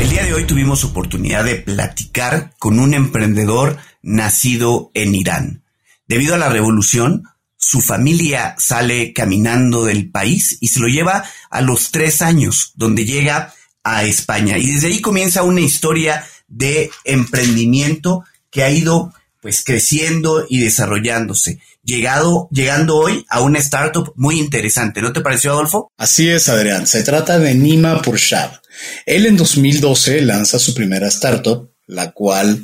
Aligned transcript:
El 0.00 0.08
día 0.08 0.24
de 0.24 0.32
hoy 0.32 0.44
tuvimos 0.44 0.82
oportunidad 0.82 1.44
de 1.44 1.56
platicar 1.56 2.54
con 2.58 2.78
un 2.80 2.94
emprendedor 2.94 3.76
nacido 4.00 4.90
en 4.94 5.14
Irán. 5.14 5.62
Debido 6.08 6.34
a 6.34 6.38
la 6.38 6.48
revolución, 6.48 7.24
su 7.58 7.82
familia 7.82 8.54
sale 8.56 9.12
caminando 9.12 9.84
del 9.84 10.10
país 10.10 10.56
y 10.62 10.68
se 10.68 10.80
lo 10.80 10.86
lleva 10.86 11.24
a 11.50 11.60
los 11.60 11.90
tres 11.90 12.22
años, 12.22 12.72
donde 12.76 13.04
llega 13.04 13.52
a 13.84 14.04
España. 14.04 14.56
Y 14.56 14.72
desde 14.72 14.86
ahí 14.86 15.02
comienza 15.02 15.42
una 15.42 15.60
historia 15.60 16.26
de 16.48 16.90
emprendimiento 17.04 18.24
que 18.50 18.62
ha 18.62 18.70
ido 18.70 19.12
pues 19.42 19.62
creciendo 19.62 20.46
y 20.48 20.60
desarrollándose, 20.60 21.60
llegado, 21.84 22.48
llegando 22.50 22.96
hoy 22.96 23.26
a 23.28 23.42
una 23.42 23.58
startup 23.58 24.14
muy 24.16 24.40
interesante. 24.40 25.02
¿No 25.02 25.12
te 25.12 25.20
pareció, 25.20 25.52
Adolfo? 25.52 25.92
Así 25.98 26.30
es, 26.30 26.48
Adrián. 26.48 26.86
Se 26.86 27.02
trata 27.02 27.38
de 27.38 27.54
Nima 27.54 28.00
Purshab. 28.00 28.59
Él 29.06 29.26
en 29.26 29.36
2012 29.36 30.22
lanza 30.22 30.58
su 30.58 30.74
primera 30.74 31.08
startup, 31.08 31.70
la 31.86 32.12
cual 32.12 32.62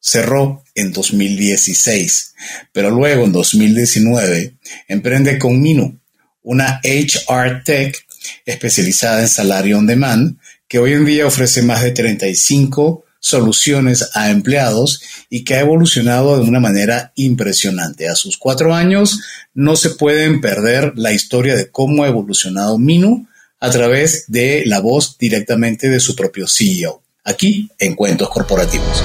cerró 0.00 0.62
en 0.74 0.92
2016, 0.92 2.34
pero 2.72 2.90
luego 2.90 3.24
en 3.24 3.32
2019 3.32 4.54
emprende 4.88 5.38
con 5.38 5.60
Minu, 5.60 5.98
una 6.42 6.80
HR 6.84 7.64
Tech 7.64 8.06
especializada 8.44 9.22
en 9.22 9.28
salario 9.28 9.78
on 9.78 9.86
demand, 9.86 10.38
que 10.68 10.78
hoy 10.78 10.92
en 10.92 11.04
día 11.04 11.26
ofrece 11.26 11.62
más 11.62 11.82
de 11.82 11.92
35 11.92 13.04
soluciones 13.18 14.10
a 14.14 14.30
empleados 14.30 15.02
y 15.28 15.42
que 15.42 15.54
ha 15.54 15.60
evolucionado 15.60 16.38
de 16.38 16.44
una 16.44 16.60
manera 16.60 17.12
impresionante. 17.16 18.08
A 18.08 18.14
sus 18.14 18.36
cuatro 18.36 18.74
años 18.74 19.20
no 19.54 19.74
se 19.74 19.90
pueden 19.90 20.40
perder 20.40 20.92
la 20.96 21.12
historia 21.12 21.56
de 21.56 21.68
cómo 21.70 22.04
ha 22.04 22.08
evolucionado 22.08 22.78
Minu 22.78 23.26
a 23.60 23.70
través 23.70 24.24
de 24.28 24.62
la 24.66 24.80
voz 24.80 25.16
directamente 25.18 25.88
de 25.88 26.00
su 26.00 26.14
propio 26.14 26.46
CEO, 26.46 27.00
aquí 27.24 27.70
en 27.78 27.94
Cuentos 27.94 28.28
Corporativos. 28.28 29.02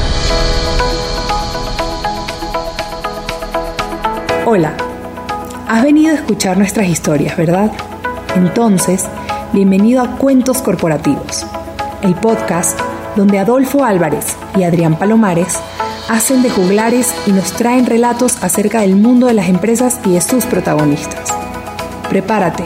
Hola, 4.45 4.76
has 5.67 5.84
venido 5.84 6.11
a 6.11 6.15
escuchar 6.15 6.57
nuestras 6.57 6.89
historias, 6.89 7.37
¿verdad? 7.37 7.71
Entonces, 8.35 9.05
bienvenido 9.53 10.01
a 10.01 10.17
Cuentos 10.17 10.61
Corporativos, 10.61 11.45
el 12.04 12.15
podcast 12.15 12.77
donde 13.15 13.39
Adolfo 13.39 13.85
Álvarez 13.85 14.35
y 14.57 14.63
Adrián 14.63 14.99
Palomares 14.99 15.55
hacen 16.09 16.43
de 16.43 16.49
juglares 16.49 17.13
y 17.26 17.31
nos 17.31 17.54
traen 17.54 17.85
relatos 17.85 18.37
acerca 18.41 18.81
del 18.81 18.95
mundo 18.95 19.27
de 19.27 19.33
las 19.33 19.48
empresas 19.48 19.99
y 20.05 20.13
de 20.13 20.21
sus 20.21 20.45
protagonistas. 20.45 21.29
Prepárate 22.09 22.65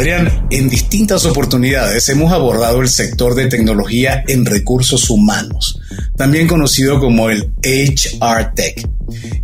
Adrián, 0.00 0.46
en 0.50 0.70
distintas 0.70 1.26
oportunidades 1.26 2.08
hemos 2.08 2.32
abordado 2.32 2.80
el 2.80 2.88
sector 2.88 3.34
de 3.34 3.48
tecnología 3.48 4.24
en 4.26 4.46
recursos 4.46 5.10
humanos, 5.10 5.78
también 6.16 6.46
conocido 6.46 6.98
como 6.98 7.28
el 7.28 7.52
HR 7.62 8.54
Tech. 8.54 8.88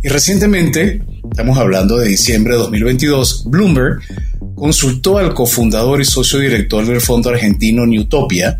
Y 0.01 0.07
recientemente, 0.07 1.03
estamos 1.29 1.59
hablando 1.59 1.97
de 1.97 2.07
diciembre 2.07 2.55
de 2.55 2.61
2022, 2.61 3.43
Bloomberg 3.45 3.99
consultó 4.55 5.19
al 5.19 5.35
cofundador 5.35 6.01
y 6.01 6.05
socio 6.05 6.39
director 6.39 6.87
del 6.87 7.01
fondo 7.01 7.29
argentino 7.29 7.85
Newtopia, 7.85 8.59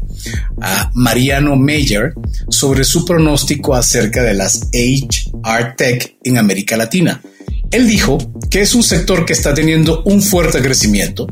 a 0.61 0.92
Mariano 0.94 1.56
Meyer, 1.56 2.14
sobre 2.48 2.83
su 2.83 3.05
pronóstico 3.05 3.73
acerca 3.73 4.21
de 4.21 4.36
las 4.36 4.70
HR 4.71 5.76
Tech 5.76 6.16
en 6.23 6.38
América 6.38 6.77
Latina. 6.77 7.20
Él 7.71 7.88
dijo 7.88 8.20
que 8.52 8.61
es 8.61 8.76
un 8.76 8.83
sector 8.83 9.26
que 9.26 9.33
está 9.33 9.54
teniendo 9.54 10.04
un 10.04 10.21
fuerte 10.21 10.61
crecimiento, 10.61 11.27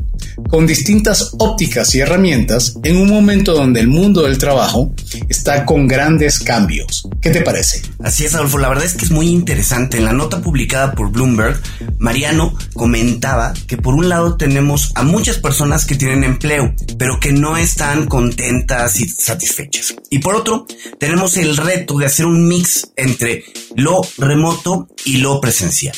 con 0.48 0.66
distintas 0.66 1.32
ópticas 1.38 1.94
y 1.94 2.00
herramientas 2.00 2.78
en 2.82 2.96
un 2.96 3.08
momento 3.08 3.52
donde 3.52 3.80
el 3.80 3.88
mundo 3.88 4.22
del 4.22 4.38
trabajo 4.38 4.92
está 5.28 5.64
con 5.64 5.86
grandes 5.86 6.38
cambios. 6.38 7.08
¿Qué 7.20 7.30
te 7.30 7.42
parece? 7.42 7.82
Así 8.02 8.24
es, 8.24 8.34
Adolfo. 8.34 8.58
La 8.58 8.68
verdad 8.68 8.84
es 8.84 8.94
que 8.94 9.04
es 9.04 9.10
muy 9.10 9.28
interesante. 9.28 9.98
En 9.98 10.04
la 10.04 10.12
nota 10.12 10.40
publicada 10.40 10.92
por 10.92 11.10
Bloomberg, 11.10 11.60
Mariano 11.98 12.56
comentaba 12.74 13.54
que 13.66 13.76
por 13.76 13.94
un 13.94 14.08
lado 14.08 14.36
tenemos 14.36 14.92
a 14.94 15.02
muchas 15.02 15.38
personas 15.38 15.84
que 15.86 15.96
tienen 15.96 16.24
empleo, 16.24 16.74
pero 16.98 17.18
que 17.20 17.32
no 17.32 17.56
están 17.56 18.06
contentas 18.06 19.00
y 19.00 19.08
satisfechas. 19.08 19.94
Y 20.10 20.18
por 20.20 20.36
otro, 20.36 20.66
tenemos 20.98 21.36
el 21.36 21.56
reto 21.56 21.98
de 21.98 22.06
hacer 22.06 22.26
un 22.26 22.46
mix 22.46 22.92
entre 22.96 23.44
lo 23.74 24.00
remoto 24.18 24.88
y 25.04 25.18
lo 25.18 25.40
presencial. 25.40 25.96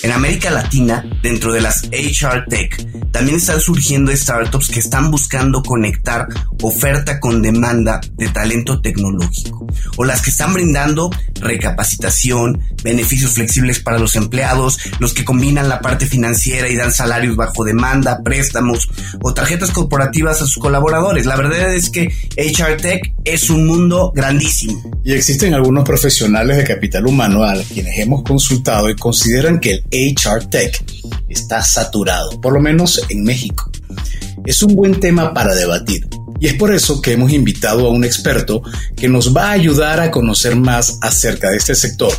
En 0.00 0.12
América 0.12 0.50
Latina, 0.50 1.04
dentro 1.22 1.52
de 1.52 1.60
las 1.60 1.82
HR 1.90 2.44
Tech, 2.48 3.10
también 3.10 3.38
están 3.38 3.60
surgiendo 3.60 4.14
startups 4.14 4.68
que 4.68 4.78
están 4.78 5.10
buscando 5.10 5.60
conectar 5.62 6.28
oferta 6.62 7.18
con 7.18 7.42
demanda 7.42 8.00
de 8.12 8.28
talento 8.28 8.80
tecnológico, 8.80 9.66
o 9.96 10.04
las 10.04 10.22
que 10.22 10.30
están 10.30 10.54
brindando 10.54 11.10
recapacitación, 11.40 12.60
beneficios 12.84 13.32
flexibles 13.32 13.80
para 13.80 13.98
los 13.98 14.14
empleados, 14.14 14.78
los 15.00 15.14
que 15.14 15.24
combinan 15.24 15.68
la 15.68 15.80
parte 15.80 16.06
financiera 16.06 16.68
y 16.68 16.76
dan 16.76 16.92
salarios 16.92 17.34
bajo 17.34 17.64
demanda, 17.64 18.20
préstamos 18.22 18.88
o 19.20 19.34
tarjetas 19.34 19.72
corporativas 19.72 20.40
a 20.40 20.46
sus 20.46 20.58
colaboradores. 20.58 21.26
La 21.26 21.36
verdad 21.36 21.74
es 21.74 21.90
que 21.90 22.12
HR 22.36 22.76
Tech 22.80 23.14
es 23.24 23.50
un 23.50 23.66
mundo 23.66 24.12
grandísimo. 24.14 24.80
Y 25.04 25.12
existen 25.12 25.54
algunos 25.54 25.84
profesionales 25.84 26.56
de 26.56 26.64
capital 26.64 27.06
humano 27.06 27.42
a 27.42 27.54
quienes 27.72 27.98
hemos 27.98 28.22
consultado 28.22 28.88
y 28.90 28.94
consideran 28.94 29.58
que 29.58 29.72
el 29.72 29.87
HR 29.90 30.44
Tech 30.50 30.84
está 31.28 31.62
saturado, 31.62 32.40
por 32.40 32.52
lo 32.52 32.60
menos 32.60 33.02
en 33.08 33.24
México. 33.24 33.70
Es 34.46 34.62
un 34.62 34.74
buen 34.74 35.00
tema 35.00 35.34
para 35.34 35.54
debatir 35.54 36.08
y 36.40 36.46
es 36.46 36.54
por 36.54 36.72
eso 36.72 37.02
que 37.02 37.12
hemos 37.12 37.32
invitado 37.32 37.86
a 37.86 37.90
un 37.90 38.04
experto 38.04 38.62
que 38.96 39.08
nos 39.08 39.36
va 39.36 39.48
a 39.48 39.52
ayudar 39.52 40.00
a 40.00 40.10
conocer 40.10 40.56
más 40.56 40.98
acerca 41.02 41.50
de 41.50 41.56
este 41.56 41.74
sector. 41.74 42.12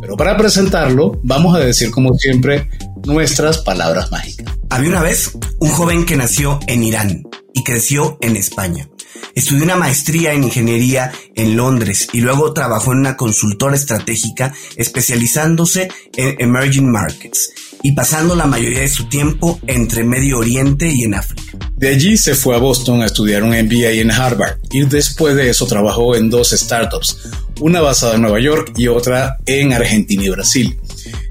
Pero 0.00 0.16
para 0.16 0.36
presentarlo, 0.36 1.20
vamos 1.22 1.56
a 1.56 1.60
decir 1.60 1.90
como 1.90 2.14
siempre 2.14 2.68
nuestras 3.06 3.58
palabras 3.58 4.10
mágicas. 4.10 4.54
Había 4.70 4.90
una 4.90 5.02
vez 5.02 5.32
un 5.60 5.70
joven 5.70 6.04
que 6.04 6.16
nació 6.16 6.58
en 6.66 6.82
Irán 6.82 7.22
y 7.52 7.62
creció 7.62 8.18
en 8.20 8.36
España. 8.36 8.88
Estudió 9.34 9.64
una 9.64 9.76
maestría 9.76 10.32
en 10.32 10.44
ingeniería 10.44 11.12
en 11.34 11.56
Londres 11.56 12.08
y 12.12 12.20
luego 12.20 12.52
trabajó 12.52 12.92
en 12.92 12.98
una 12.98 13.16
consultora 13.16 13.74
estratégica 13.74 14.54
especializándose 14.76 15.88
en 16.16 16.36
emerging 16.38 16.90
markets 16.90 17.50
y 17.82 17.92
pasando 17.92 18.34
la 18.34 18.46
mayoría 18.46 18.80
de 18.80 18.88
su 18.88 19.08
tiempo 19.08 19.60
entre 19.66 20.04
Medio 20.04 20.38
Oriente 20.38 20.88
y 20.88 21.02
en 21.02 21.14
África. 21.14 21.58
De 21.76 21.88
allí 21.88 22.16
se 22.16 22.34
fue 22.34 22.56
a 22.56 22.58
Boston 22.58 23.02
a 23.02 23.06
estudiar 23.06 23.42
un 23.42 23.50
MBA 23.50 23.90
en 24.00 24.10
Harvard 24.10 24.58
y 24.70 24.84
después 24.86 25.36
de 25.36 25.50
eso 25.50 25.66
trabajó 25.66 26.16
en 26.16 26.30
dos 26.30 26.50
startups, 26.50 27.18
una 27.60 27.80
basada 27.80 28.14
en 28.14 28.22
Nueva 28.22 28.40
York 28.40 28.72
y 28.76 28.88
otra 28.88 29.36
en 29.44 29.72
Argentina 29.72 30.24
y 30.24 30.30
Brasil, 30.30 30.78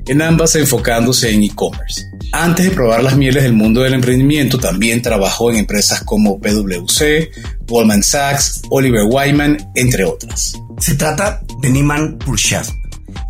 en 0.07 0.21
ambas 0.21 0.55
enfocándose 0.55 1.31
en 1.31 1.43
e-commerce. 1.43 2.03
Antes 2.31 2.65
de 2.65 2.71
probar 2.71 3.03
las 3.03 3.15
mieles 3.15 3.43
del 3.43 3.53
mundo 3.53 3.81
del 3.81 3.93
emprendimiento, 3.93 4.57
también 4.57 5.01
trabajó 5.01 5.51
en 5.51 5.57
empresas 5.57 6.01
como 6.03 6.39
PwC, 6.39 7.29
Goldman 7.67 8.03
Sachs, 8.03 8.61
Oliver 8.69 9.03
Wyman, 9.09 9.71
entre 9.75 10.03
otras. 10.03 10.53
Se 10.79 10.95
trata 10.95 11.41
de 11.61 11.69
Niman 11.69 12.17
Purshad, 12.17 12.65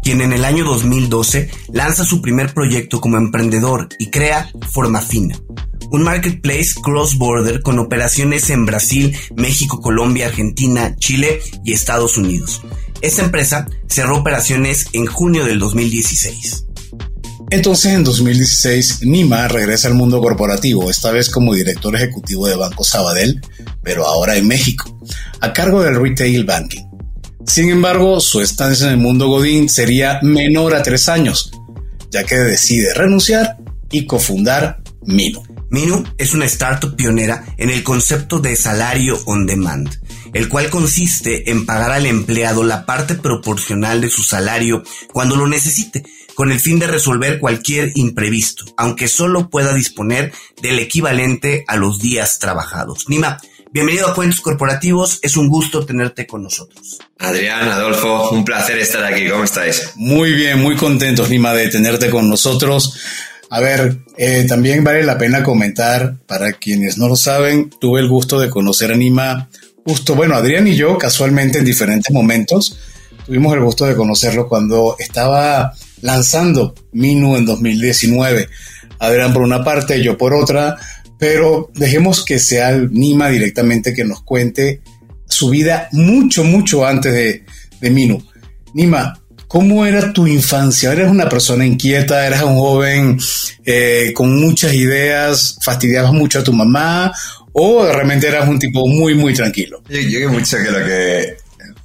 quien 0.03 0.21
en 0.21 0.33
el 0.33 0.45
año 0.45 0.65
2012 0.65 1.49
lanza 1.73 2.03
su 2.03 2.21
primer 2.21 2.53
proyecto 2.53 3.01
como 3.01 3.17
emprendedor 3.17 3.89
y 3.99 4.09
crea 4.09 4.49
Formafina, 4.71 5.37
un 5.91 6.03
marketplace 6.03 6.73
cross-border 6.81 7.61
con 7.61 7.79
operaciones 7.79 8.49
en 8.49 8.65
Brasil, 8.65 9.15
México, 9.35 9.81
Colombia, 9.81 10.27
Argentina, 10.27 10.95
Chile 10.97 11.41
y 11.63 11.73
Estados 11.73 12.17
Unidos. 12.17 12.63
Esta 13.03 13.21
empresa 13.21 13.67
cerró 13.89 14.17
operaciones 14.17 14.87
en 14.93 15.05
junio 15.07 15.43
del 15.43 15.59
2016. 15.59 16.67
Entonces, 17.49 17.91
en 17.91 18.05
2016, 18.05 19.01
Nima 19.01 19.49
regresa 19.49 19.89
al 19.89 19.93
mundo 19.93 20.21
corporativo, 20.21 20.89
esta 20.89 21.11
vez 21.11 21.29
como 21.29 21.53
director 21.53 21.93
ejecutivo 21.97 22.47
de 22.47 22.55
Banco 22.55 22.85
Sabadell, 22.85 23.41
pero 23.83 24.07
ahora 24.07 24.37
en 24.37 24.47
México, 24.47 24.97
a 25.41 25.51
cargo 25.51 25.83
del 25.83 26.01
retail 26.01 26.45
banking. 26.45 26.85
Sin 27.45 27.69
embargo, 27.69 28.21
su 28.21 28.39
estancia 28.39 28.87
en 28.87 28.93
el 28.93 28.99
mundo 28.99 29.27
Godín 29.27 29.67
sería 29.67 30.19
menor 30.21 30.73
a 30.73 30.81
tres 30.81 31.09
años, 31.09 31.51
ya 32.09 32.23
que 32.23 32.35
decide 32.35 32.93
renunciar 32.93 33.57
y 33.91 34.05
cofundar 34.05 34.81
Minu. 35.05 35.43
Minu 35.69 36.05
es 36.17 36.33
una 36.33 36.45
startup 36.45 36.95
pionera 36.95 37.43
en 37.57 37.69
el 37.69 37.83
concepto 37.83 38.39
de 38.39 38.55
salario 38.55 39.19
on 39.25 39.45
demand, 39.45 39.89
el 40.33 40.49
cual 40.49 40.69
consiste 40.69 41.51
en 41.51 41.65
pagar 41.65 41.91
al 41.91 42.05
empleado 42.05 42.63
la 42.63 42.85
parte 42.85 43.15
proporcional 43.15 44.01
de 44.01 44.09
su 44.09 44.23
salario 44.23 44.83
cuando 45.11 45.35
lo 45.35 45.47
necesite, 45.47 46.03
con 46.33 46.51
el 46.51 46.59
fin 46.59 46.79
de 46.79 46.87
resolver 46.87 47.39
cualquier 47.39 47.91
imprevisto, 47.95 48.65
aunque 48.77 49.07
solo 49.07 49.49
pueda 49.49 49.73
disponer 49.73 50.33
del 50.61 50.79
equivalente 50.79 51.63
a 51.67 51.75
los 51.75 51.99
días 51.99 52.39
trabajados. 52.39 53.05
Nima, 53.07 53.39
bienvenido 53.71 54.07
a 54.07 54.15
Cuentos 54.15 54.41
Corporativos, 54.41 55.19
es 55.21 55.37
un 55.37 55.47
gusto 55.47 55.85
tenerte 55.85 56.25
con 56.25 56.43
nosotros. 56.43 56.99
Adrián, 57.19 57.69
Adolfo, 57.69 58.31
un 58.31 58.43
placer 58.43 58.79
estar 58.79 59.03
aquí, 59.03 59.29
¿cómo 59.29 59.43
estáis? 59.43 59.91
Muy 59.95 60.33
bien, 60.33 60.59
muy 60.59 60.75
contentos, 60.75 61.29
Nima, 61.29 61.53
de 61.53 61.69
tenerte 61.69 62.09
con 62.09 62.27
nosotros. 62.27 62.99
A 63.51 63.59
ver, 63.59 63.99
eh, 64.17 64.45
también 64.47 64.83
vale 64.83 65.03
la 65.03 65.19
pena 65.19 65.43
comentar, 65.43 66.15
para 66.25 66.53
quienes 66.53 66.97
no 66.97 67.07
lo 67.07 67.15
saben, 67.15 67.69
tuve 67.69 67.99
el 67.99 68.09
gusto 68.09 68.39
de 68.39 68.49
conocer 68.49 68.91
a 68.91 68.95
Nima, 68.95 69.49
justo, 69.85 70.15
bueno, 70.15 70.35
Adrián 70.35 70.67
y 70.67 70.75
yo 70.75 70.97
casualmente 70.97 71.59
en 71.59 71.65
diferentes 71.65 72.11
momentos, 72.13 72.77
tuvimos 73.25 73.53
el 73.53 73.61
gusto 73.61 73.85
de 73.85 73.95
conocerlo 73.95 74.47
cuando 74.47 74.95
estaba 74.99 75.73
lanzando 76.01 76.73
Minu 76.91 77.35
en 77.35 77.45
2019. 77.45 78.49
Adrián 78.99 79.33
por 79.33 79.41
una 79.41 79.63
parte, 79.63 80.01
yo 80.01 80.17
por 80.17 80.33
otra, 80.33 80.77
pero 81.17 81.69
dejemos 81.73 82.23
que 82.23 82.39
sea 82.39 82.71
Nima 82.71 83.29
directamente 83.29 83.93
que 83.93 84.03
nos 84.03 84.21
cuente 84.23 84.81
su 85.25 85.49
vida 85.49 85.89
mucho, 85.91 86.43
mucho 86.43 86.85
antes 86.85 87.13
de, 87.13 87.45
de 87.81 87.89
Minu. 87.89 88.23
Nima, 88.73 89.19
¿cómo 89.47 89.85
era 89.85 90.13
tu 90.13 90.27
infancia? 90.27 90.91
¿Eres 90.91 91.09
una 91.09 91.29
persona 91.29 91.65
inquieta? 91.65 92.25
¿Eras 92.25 92.43
un 92.43 92.57
joven 92.57 93.19
eh, 93.65 94.11
con 94.15 94.39
muchas 94.39 94.73
ideas? 94.73 95.57
¿Fastidiabas 95.61 96.13
mucho 96.13 96.39
a 96.39 96.43
tu 96.43 96.53
mamá? 96.53 97.13
¿O 97.53 97.85
realmente 97.85 98.27
eras 98.27 98.47
un 98.47 98.59
tipo 98.59 98.87
muy, 98.87 99.15
muy 99.15 99.33
tranquilo? 99.33 99.81
Yo, 99.87 99.99
yo 99.99 100.19
que 100.19 100.27
mucho 100.27 100.57
que 100.57 100.71
lo 100.71 100.85
que 100.85 101.37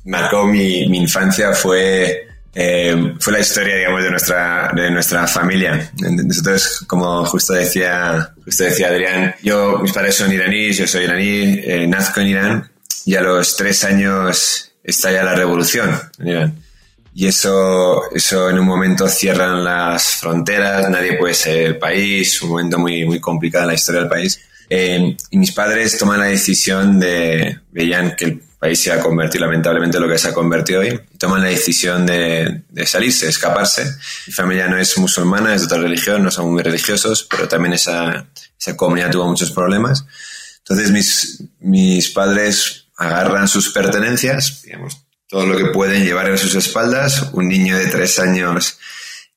marcó 0.04 0.46
mi, 0.46 0.88
mi 0.88 0.98
infancia 0.98 1.52
fue 1.52 2.28
eh, 2.60 3.14
fue 3.20 3.34
la 3.34 3.38
historia, 3.38 3.76
digamos, 3.76 4.02
de 4.02 4.10
nuestra, 4.10 4.72
de 4.74 4.90
nuestra 4.90 5.28
familia. 5.28 5.92
Nosotros, 6.00 6.84
como 6.88 7.24
justo 7.24 7.52
decía, 7.52 8.32
justo 8.44 8.64
decía 8.64 8.88
Adrián, 8.88 9.34
yo, 9.44 9.78
mis 9.78 9.92
padres 9.92 10.16
son 10.16 10.32
iraníes, 10.32 10.76
yo 10.76 10.86
soy 10.88 11.04
iraní, 11.04 11.60
eh, 11.62 11.86
nazco 11.86 12.20
en 12.20 12.26
Irán 12.26 12.70
y 13.04 13.14
a 13.14 13.20
los 13.20 13.56
tres 13.56 13.84
años 13.84 14.72
estalla 14.82 15.22
la 15.22 15.36
revolución 15.36 16.00
en 16.18 16.26
Irán. 16.26 16.54
Y 17.14 17.28
eso, 17.28 18.10
eso 18.12 18.50
en 18.50 18.58
un 18.58 18.66
momento 18.66 19.08
cierran 19.08 19.62
las 19.62 20.16
fronteras, 20.16 20.90
nadie 20.90 21.16
puede 21.16 21.34
ser 21.34 21.58
el 21.58 21.78
país, 21.78 22.42
un 22.42 22.50
momento 22.50 22.78
muy, 22.78 23.04
muy 23.04 23.20
complicado 23.20 23.64
en 23.64 23.68
la 23.68 23.74
historia 23.74 24.00
del 24.00 24.10
país. 24.10 24.40
Eh, 24.70 25.16
y 25.30 25.38
mis 25.38 25.52
padres 25.52 25.98
toman 25.98 26.20
la 26.20 26.26
decisión 26.26 27.00
de, 27.00 27.60
veían 27.70 28.14
que 28.16 28.24
el 28.26 28.42
país 28.58 28.80
se 28.80 28.92
ha 28.92 29.00
convertido 29.00 29.46
lamentablemente 29.46 29.96
en 29.96 30.02
lo 30.02 30.08
que 30.08 30.18
se 30.18 30.28
ha 30.28 30.34
convertido 30.34 30.80
hoy, 30.80 31.00
toman 31.18 31.42
la 31.42 31.48
decisión 31.48 32.04
de, 32.04 32.62
de, 32.68 32.86
salirse, 32.86 33.28
escaparse. 33.28 33.84
Mi 34.26 34.32
familia 34.32 34.68
no 34.68 34.78
es 34.78 34.98
musulmana, 34.98 35.54
es 35.54 35.62
de 35.62 35.66
otra 35.66 35.78
religión, 35.78 36.22
no 36.22 36.30
son 36.30 36.52
muy 36.52 36.62
religiosos, 36.62 37.26
pero 37.30 37.48
también 37.48 37.74
esa, 37.74 38.26
esa 38.58 38.76
comunidad 38.76 39.10
tuvo 39.10 39.26
muchos 39.26 39.52
problemas. 39.52 40.04
Entonces 40.58 40.90
mis, 40.90 41.44
mis 41.60 42.10
padres 42.10 42.86
agarran 42.96 43.48
sus 43.48 43.70
pertenencias, 43.70 44.62
digamos, 44.64 44.98
todo 45.28 45.46
lo 45.46 45.56
que 45.56 45.66
pueden 45.66 46.04
llevar 46.04 46.28
en 46.28 46.38
sus 46.38 46.54
espaldas, 46.54 47.30
un 47.32 47.48
niño 47.48 47.76
de 47.76 47.86
tres 47.86 48.18
años 48.18 48.78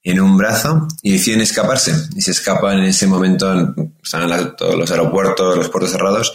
en 0.04 0.20
un 0.20 0.38
brazo 0.38 0.88
y 1.02 1.14
deciden 1.14 1.42
escaparse. 1.42 1.94
Y 2.16 2.22
se 2.22 2.32
escapan 2.32 2.80
en 2.80 2.86
ese 2.86 3.08
momento, 3.08 3.76
están 4.04 4.56
todos 4.56 4.76
los 4.76 4.92
aeropuertos, 4.92 5.58
los 5.58 5.70
puertos 5.70 5.92
cerrados, 5.92 6.34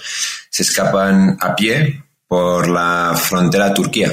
se 0.51 0.63
escapan 0.63 1.37
a 1.41 1.55
pie 1.55 2.05
por 2.27 2.69
la 2.69 3.15
frontera 3.17 3.75
Turquía. 3.75 4.13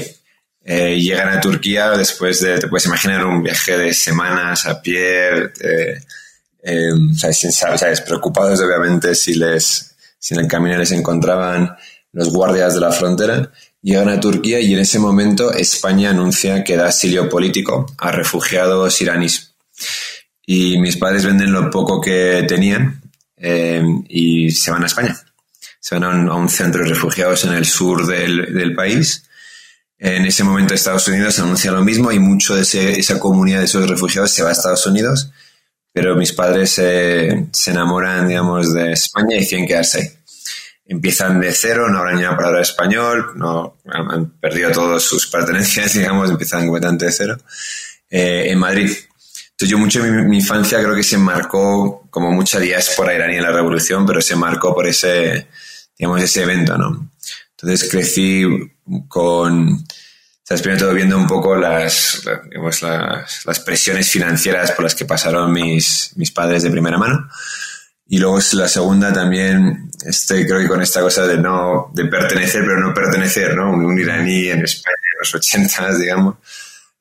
Eh, 0.66 0.98
llegan 0.98 1.28
a 1.28 1.40
Turquía 1.40 1.90
después 1.90 2.40
de, 2.40 2.58
te 2.58 2.68
puedes 2.68 2.86
imaginar, 2.86 3.24
un 3.26 3.42
viaje 3.42 3.76
de 3.76 3.92
semanas 3.92 4.66
a 4.66 4.80
pie, 4.80 5.52
eh, 5.60 6.00
eh, 6.62 6.90
¿sabes? 7.16 8.00
preocupados 8.00 8.60
obviamente 8.60 9.14
si, 9.14 9.34
les, 9.34 9.94
si 10.18 10.32
en 10.32 10.40
el 10.40 10.48
camino 10.48 10.78
les 10.78 10.92
encontraban 10.92 11.76
los 12.12 12.32
guardias 12.32 12.74
de 12.74 12.80
la 12.80 12.92
frontera. 12.92 13.50
Llegan 13.84 14.08
a 14.08 14.18
Turquía 14.18 14.58
y 14.58 14.72
en 14.72 14.80
ese 14.80 14.98
momento 14.98 15.52
España 15.52 16.10
anuncia 16.10 16.64
que 16.64 16.76
da 16.76 16.88
asilio 16.88 17.28
político 17.28 17.86
a 17.98 18.10
refugiados 18.10 19.00
iraníes. 19.00 19.54
Y 20.44 20.78
mis 20.80 20.96
padres 20.96 21.24
venden 21.24 21.52
lo 21.52 21.70
poco 21.70 22.00
que 22.00 22.44
tenían 22.48 23.00
y 24.08 24.50
se 24.50 24.70
van 24.72 24.82
a 24.82 24.86
España 24.86 25.24
se 25.84 25.98
van 25.98 26.30
a 26.30 26.34
un, 26.34 26.48
centro 26.48 26.82
de 26.82 26.88
refugiados 26.88 27.44
en 27.44 27.52
el 27.52 27.66
sur 27.66 28.06
del, 28.06 28.74
país. 28.74 29.28
En 29.98 30.24
ese 30.24 30.42
momento 30.42 30.72
Estados 30.72 31.06
Unidos 31.08 31.38
anuncia 31.38 31.70
lo 31.72 31.84
mismo 31.84 32.10
y 32.10 32.18
mucho 32.18 32.56
de 32.56 32.62
esa 32.62 33.20
comunidad 33.20 33.58
de 33.58 33.66
esos 33.66 33.86
refugiados 33.86 34.30
se 34.30 34.42
va 34.42 34.48
a 34.48 34.52
Estados 34.52 34.86
Unidos, 34.86 35.30
pero 35.92 36.16
mis 36.16 36.32
padres 36.32 36.70
se, 36.70 37.48
se 37.52 37.70
enamoran, 37.72 38.28
digamos, 38.28 38.72
de 38.72 38.92
España 38.92 39.36
y 39.36 39.40
deciden 39.40 39.66
quedarse 39.66 40.00
ahí. 40.00 40.08
Empiezan 40.86 41.40
de 41.40 41.52
cero, 41.52 41.88
no 41.88 41.98
hablan 41.98 42.16
ni 42.16 42.22
una 42.22 42.36
palabra 42.36 42.58
de 42.58 42.64
español, 42.64 43.32
no, 43.36 43.78
han 43.86 44.30
perdido 44.38 44.70
todas 44.70 45.02
sus 45.02 45.26
pertenencias, 45.26 45.92
digamos, 45.94 46.30
empiezan 46.30 46.66
completamente 46.66 47.06
de 47.06 47.12
cero, 47.12 47.36
eh, 48.10 48.46
en 48.48 48.58
Madrid. 48.58 48.90
Entonces 49.50 49.68
yo 49.68 49.78
mucho 49.78 50.02
mi, 50.02 50.10
mi, 50.10 50.38
infancia 50.38 50.82
creo 50.82 50.94
que 50.94 51.02
se 51.02 51.16
marcó, 51.16 52.06
como 52.10 52.32
mucha 52.32 52.58
diáspora 52.58 53.14
iraní 53.14 53.36
en 53.36 53.42
la 53.42 53.52
revolución, 53.52 54.04
pero 54.04 54.20
se 54.20 54.36
marcó 54.36 54.74
por 54.74 54.86
ese, 54.86 55.48
digamos, 55.96 56.22
ese 56.22 56.42
evento, 56.42 56.76
¿no? 56.76 57.10
Entonces 57.52 57.88
crecí 57.88 58.44
con, 59.08 59.84
¿sabes? 60.42 60.60
Primero 60.60 60.84
todo 60.84 60.94
viendo 60.94 61.16
un 61.16 61.26
poco 61.26 61.56
las, 61.56 62.22
digamos, 62.50 62.82
las, 62.82 63.46
las, 63.46 63.60
presiones 63.60 64.10
financieras 64.10 64.72
por 64.72 64.84
las 64.84 64.94
que 64.94 65.06
pasaron 65.06 65.52
mis, 65.52 66.12
mis 66.16 66.30
padres 66.30 66.62
de 66.62 66.70
primera 66.70 66.98
mano. 66.98 67.28
Y 68.06 68.18
luego 68.18 68.38
la 68.52 68.68
segunda 68.68 69.12
también, 69.12 69.90
este, 70.04 70.46
creo 70.46 70.60
que 70.60 70.68
con 70.68 70.82
esta 70.82 71.00
cosa 71.00 71.26
de 71.26 71.38
no, 71.38 71.90
de 71.94 72.04
pertenecer 72.04 72.62
pero 72.62 72.80
no 72.80 72.92
pertenecer, 72.92 73.56
¿no? 73.56 73.72
Un, 73.72 73.84
un 73.84 73.98
iraní 73.98 74.48
en 74.48 74.62
España 74.62 74.96
en 75.12 75.18
los 75.20 75.34
ochentas, 75.34 75.98
digamos. 75.98 76.36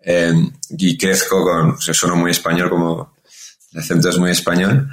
Eh, 0.05 0.33
y 0.69 0.97
crezco 0.97 1.43
con, 1.43 1.71
o 1.71 1.81
sea, 1.81 1.93
sueno 1.93 2.15
muy 2.15 2.31
español 2.31 2.69
como, 2.69 3.15
el 3.73 3.79
acento 3.79 4.09
es 4.09 4.17
muy 4.17 4.31
español. 4.31 4.89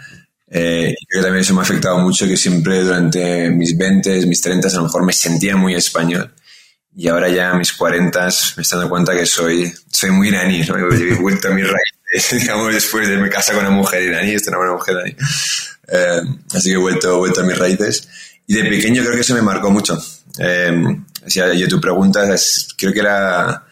Eh, 0.52 0.94
y 0.98 1.06
creo 1.06 1.22
que 1.22 1.26
también 1.26 1.42
eso 1.42 1.54
me 1.54 1.60
ha 1.60 1.62
afectado 1.62 1.98
mucho, 1.98 2.26
que 2.26 2.36
siempre 2.36 2.82
durante 2.82 3.50
mis 3.50 3.76
20, 3.76 4.26
mis 4.26 4.40
30 4.40 4.68
a 4.68 4.72
lo 4.72 4.82
mejor 4.84 5.04
me 5.04 5.12
sentía 5.12 5.56
muy 5.56 5.74
español. 5.74 6.34
Y 6.96 7.06
ahora 7.08 7.28
ya 7.28 7.50
a 7.50 7.54
mis 7.54 7.72
40 7.72 8.22
me 8.22 8.28
estoy 8.28 8.64
dando 8.78 8.90
cuenta 8.90 9.14
que 9.14 9.26
soy, 9.26 9.72
soy 9.90 10.10
muy 10.10 10.28
iraní, 10.28 10.62
¿no? 10.62 10.76
he 10.76 11.14
vuelto 11.14 11.48
a 11.48 11.50
mis 11.52 11.66
raíces, 11.66 12.40
digamos, 12.40 12.74
después 12.74 13.08
de 13.08 13.16
me 13.16 13.30
casa 13.30 13.52
con 13.52 13.64
una 13.64 13.70
mujer 13.70 14.02
iraní, 14.02 14.32
esta 14.32 14.58
una 14.58 14.72
mujer 14.72 14.96
iraní. 14.96 15.16
Eh, 15.90 16.20
así 16.54 16.70
que 16.70 16.74
he 16.74 16.78
vuelto, 16.78 17.18
vuelto 17.18 17.40
a 17.40 17.44
mis 17.44 17.58
raíces. 17.58 18.08
Y 18.46 18.54
de 18.54 18.64
pequeño 18.64 19.02
creo 19.02 19.14
que 19.14 19.20
eso 19.20 19.34
me 19.34 19.42
marcó 19.42 19.70
mucho. 19.70 19.98
Eh, 20.38 20.72
sea, 21.26 21.54
yo 21.54 21.68
tu 21.68 21.80
pregunta, 21.80 22.22
creo 22.76 22.92
que 22.92 23.00
era, 23.00 23.66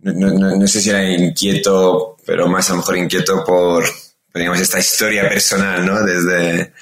no, 0.00 0.12
no, 0.12 0.56
no 0.56 0.66
sé 0.66 0.80
si 0.80 0.90
era 0.90 1.10
inquieto, 1.10 2.16
pero 2.24 2.48
más 2.48 2.68
a 2.68 2.72
lo 2.72 2.78
mejor 2.78 2.98
inquieto 2.98 3.44
por, 3.44 3.84
digamos, 4.34 4.60
esta 4.60 4.78
historia 4.78 5.28
personal, 5.28 5.84
¿no? 5.84 6.02
Desde 6.02 6.72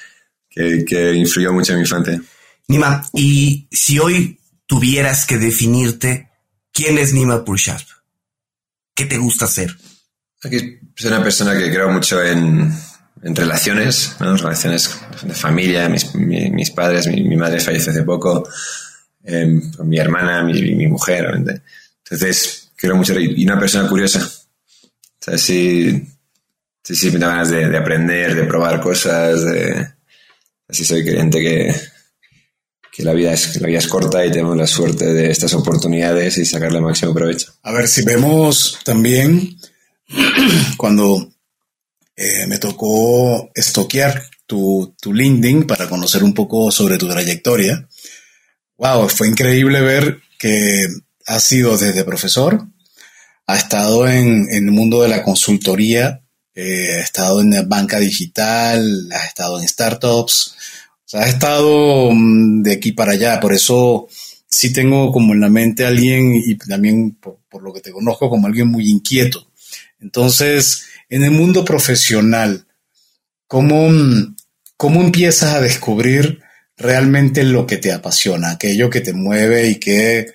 que, 0.49 0.83
que 0.85 1.13
influyó 1.13 1.53
mucho 1.53 1.73
en 1.73 1.79
mi 1.79 1.83
infancia. 1.83 2.21
Nima, 2.67 3.05
y 3.13 3.67
si 3.71 3.99
hoy 3.99 4.39
tuvieras 4.65 5.25
que 5.25 5.37
definirte, 5.37 6.29
¿quién 6.73 6.97
es 6.97 7.13
Nima 7.13 7.45
Purshasp? 7.45 7.89
¿Qué 8.93 9.05
te 9.05 9.17
gusta 9.17 9.45
hacer? 9.45 9.75
Aquí 10.43 10.79
soy 10.95 11.11
una 11.11 11.23
persona 11.23 11.57
que 11.57 11.71
creo 11.71 11.89
mucho 11.89 12.21
en, 12.21 12.73
en 13.23 13.35
relaciones, 13.35 14.15
¿no? 14.19 14.35
relaciones 14.35 14.97
de 15.23 15.33
familia, 15.33 15.89
mis, 15.89 16.13
mi, 16.15 16.49
mis 16.49 16.71
padres, 16.71 17.07
mi, 17.07 17.23
mi, 17.23 17.35
madre 17.35 17.59
falleció 17.59 17.91
hace 17.91 18.03
poco, 18.03 18.47
eh, 19.23 19.59
mi 19.83 19.97
hermana, 19.97 20.43
mi, 20.43 20.75
mi, 20.75 20.87
mujer, 20.87 21.27
obviamente. 21.27 21.61
Entonces, 22.03 22.71
creo 22.75 22.95
mucho 22.95 23.19
y 23.19 23.45
una 23.45 23.59
persona 23.59 23.87
curiosa. 23.87 24.19
O 24.19 25.19
sea, 25.19 25.37
si 25.37 26.07
Sí, 26.87 26.95
sí, 26.95 27.11
me 27.11 27.19
da 27.19 27.27
ganas 27.27 27.49
de, 27.49 27.67
de, 27.67 27.77
aprender, 27.77 28.33
de 28.33 28.45
probar 28.45 28.79
cosas. 28.79 29.43
De... 29.43 29.89
Así 30.69 30.85
soy 30.85 31.03
creyente 31.03 31.41
que, 31.41 31.75
que 32.93 33.03
la, 33.03 33.11
vida 33.11 33.33
es, 33.33 33.59
la 33.59 33.67
vida 33.67 33.79
es 33.79 33.87
corta 33.89 34.25
y 34.25 34.31
tenemos 34.31 34.55
la 34.55 34.67
suerte 34.67 35.13
de 35.13 35.29
estas 35.29 35.53
oportunidades 35.53 36.37
y 36.37 36.45
sacarle 36.45 36.79
máximo 36.79 37.13
provecho. 37.13 37.53
A 37.63 37.73
ver, 37.73 37.89
si 37.89 38.05
vemos 38.05 38.79
también 38.85 39.57
cuando 40.77 41.29
eh, 42.17 42.45
me 42.47 42.57
tocó 42.57 43.49
estoquear 43.55 44.23
tu, 44.45 44.93
tu 44.99 45.13
LinkedIn 45.13 45.65
para 45.65 45.87
conocer 45.87 46.23
un 46.23 46.33
poco 46.33 46.71
sobre 46.71 46.97
tu 46.97 47.07
trayectoria. 47.07 47.87
Wow, 48.77 49.07
fue 49.07 49.29
increíble 49.29 49.79
ver 49.79 50.19
que 50.37 50.87
has 51.25 51.43
sido 51.43 51.77
desde 51.77 52.03
profesor, 52.03 52.67
ha 53.45 53.55
estado 53.55 54.07
en, 54.09 54.47
en 54.51 54.65
el 54.65 54.71
mundo 54.71 55.01
de 55.01 55.07
la 55.07 55.23
consultoría 55.23 56.21
eh, 56.59 56.97
has 56.97 57.05
estado 57.05 57.39
en 57.39 57.69
banca 57.69 57.99
digital, 57.99 59.07
has 59.11 59.27
estado 59.27 59.59
en 59.59 59.67
startups, 59.67 60.55
o 61.05 61.07
sea, 61.07 61.21
has 61.21 61.29
estado 61.29 62.07
um, 62.07 62.63
de 62.63 62.73
aquí 62.73 62.93
para 62.93 63.11
allá, 63.11 63.39
por 63.39 63.53
eso 63.53 64.07
sí 64.47 64.73
tengo 64.73 65.11
como 65.11 65.35
en 65.35 65.41
la 65.41 65.49
mente 65.49 65.85
a 65.85 65.89
alguien 65.89 66.33
y 66.33 66.57
también 66.57 67.15
por, 67.21 67.61
lo 67.61 67.71
que 67.71 67.81
te 67.81 67.91
conozco 67.91 68.27
como 68.27 68.47
alguien 68.47 68.69
muy 68.69 68.89
inquieto. 68.89 69.51
Entonces, 69.99 70.85
en 71.09 71.23
el 71.23 71.31
mundo 71.31 71.63
profesional, 71.63 72.67
¿cómo, 73.47 73.89
cómo 74.75 75.01
empiezas 75.01 75.55
a 75.55 75.61
descubrir 75.61 76.41
realmente 76.77 77.43
lo 77.43 77.65
que 77.65 77.77
te 77.77 77.91
apasiona, 77.91 78.51
aquello 78.51 78.89
que 78.89 79.01
te 79.01 79.13
mueve 79.13 79.67
y 79.67 79.75
que 79.75 80.33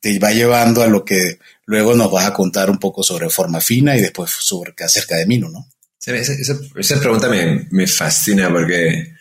te 0.00 0.18
va 0.18 0.32
llevando 0.32 0.82
a 0.82 0.88
lo 0.88 1.04
que 1.04 1.38
luego 1.64 1.94
nos 1.94 2.10
vas 2.10 2.26
a 2.26 2.32
contar 2.32 2.70
un 2.70 2.78
poco 2.78 3.02
sobre 3.02 3.30
forma 3.30 3.60
fina 3.60 3.96
y 3.96 4.00
después 4.00 4.30
sobre, 4.30 4.74
acerca 4.84 5.16
de 5.16 5.26
Mino, 5.26 5.48
¿no? 5.48 5.68
esa, 6.06 7.00
pregunta 7.00 7.28
me, 7.28 7.86
fascina 7.86 8.50
porque, 8.50 9.14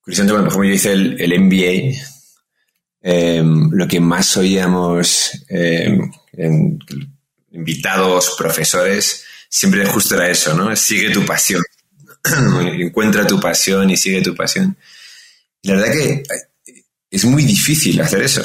curiosamente, 0.00 0.34
cuando 0.34 0.64
yo 0.64 0.74
hice 0.74 0.92
el, 0.92 1.20
el 1.20 1.38
MBA, 1.40 1.98
em, 3.02 3.70
lo 3.70 3.86
que 3.86 4.00
más 4.00 4.36
oíamos 4.36 5.44
em, 5.48 6.10
en 6.32 6.78
invitados, 7.52 8.34
profesores, 8.38 9.24
siempre 9.54 9.86
justo 9.86 10.16
era 10.16 10.28
eso, 10.28 10.52
¿no? 10.54 10.74
Sigue 10.74 11.10
tu 11.10 11.24
pasión. 11.24 11.62
Encuentra 12.80 13.24
tu 13.24 13.38
pasión 13.38 13.88
y 13.88 13.96
sigue 13.96 14.20
tu 14.20 14.34
pasión. 14.34 14.76
La 15.62 15.74
verdad 15.74 15.92
que 15.92 16.22
es 17.08 17.24
muy 17.24 17.44
difícil 17.44 18.00
hacer 18.00 18.22
eso. 18.22 18.42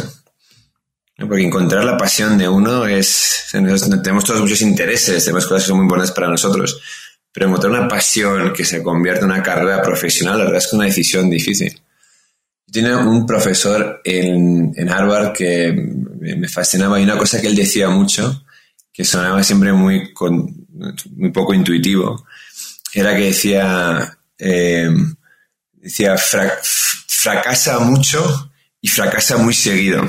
Porque 1.18 1.44
encontrar 1.44 1.84
la 1.84 1.98
pasión 1.98 2.38
de 2.38 2.48
uno 2.48 2.86
es... 2.86 3.46
tenemos 3.52 4.24
todos 4.24 4.40
muchos 4.40 4.62
intereses, 4.62 5.26
tenemos 5.26 5.48
cosas 5.48 5.64
que 5.64 5.70
son 5.70 5.78
muy 5.80 5.88
buenas 5.88 6.12
para 6.12 6.30
nosotros, 6.30 6.80
pero 7.34 7.48
encontrar 7.48 7.74
una 7.74 7.88
pasión 7.88 8.54
que 8.54 8.64
se 8.64 8.84
convierta 8.84 9.26
en 9.26 9.32
una 9.32 9.44
carrera 9.44 9.82
profesional, 9.82 10.38
la 10.38 10.46
verdad 10.46 10.60
es 10.60 10.66
que 10.66 10.70
es 10.70 10.74
una 10.74 10.86
decisión 10.86 11.30
difícil. 11.30 11.82
Tiene 12.72 12.96
un 12.96 13.26
profesor 13.26 14.00
en, 14.06 14.72
en 14.78 14.90
Harvard 14.90 15.34
que 15.34 15.74
me 15.74 16.48
fascinaba 16.48 17.00
y 17.00 17.04
una 17.04 17.18
cosa 17.18 17.42
que 17.42 17.48
él 17.48 17.56
decía 17.56 17.90
mucho, 17.90 18.46
que 18.94 19.04
sonaba 19.04 19.44
siempre 19.44 19.74
muy, 19.74 20.14
muy 21.16 21.32
poco 21.32 21.54
intuitivo, 21.54 22.26
era 22.94 23.16
que 23.16 23.26
decía, 23.26 24.18
eh, 24.38 24.90
decía 25.74 26.16
fracasa 26.18 27.80
mucho 27.80 28.52
y 28.82 28.88
fracasa 28.88 29.38
muy 29.38 29.54
seguido. 29.54 30.08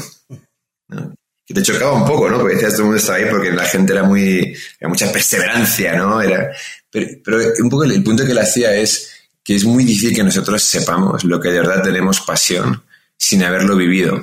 Que 1.47 1.55
te 1.55 1.63
chocaba 1.63 1.95
un 1.95 2.07
poco, 2.07 2.31
¿no? 2.31 2.39
Porque 2.39 2.55
decías 2.55 2.73
todo 2.73 2.83
el 2.83 2.87
mundo 2.87 3.01
estaba 3.01 3.19
ahí 3.19 3.25
porque 3.29 3.51
la 3.51 3.65
gente 3.65 3.93
era 3.93 4.05
muy, 4.05 4.57
era 4.79 4.89
mucha 4.89 5.11
perseverancia, 5.11 5.97
¿no? 5.97 6.21
Era, 6.21 6.51
pero, 6.91 7.39
un 7.61 7.69
poco 7.69 7.85
el, 7.85 8.03
punto 8.03 8.25
que 8.25 8.35
le 8.35 8.41
hacía 8.41 8.75
es 8.75 9.11
que 9.43 9.57
es 9.57 9.65
muy 9.65 9.85
difícil 9.85 10.15
que 10.15 10.23
nosotros 10.23 10.63
sepamos 10.63 11.25
lo 11.25 11.41
que 11.41 11.51
de 11.51 11.61
verdad 11.61 11.83
tenemos 11.83 12.21
pasión 12.21 12.85
sin 13.17 13.43
haberlo 13.43 13.77
vivido. 13.77 14.23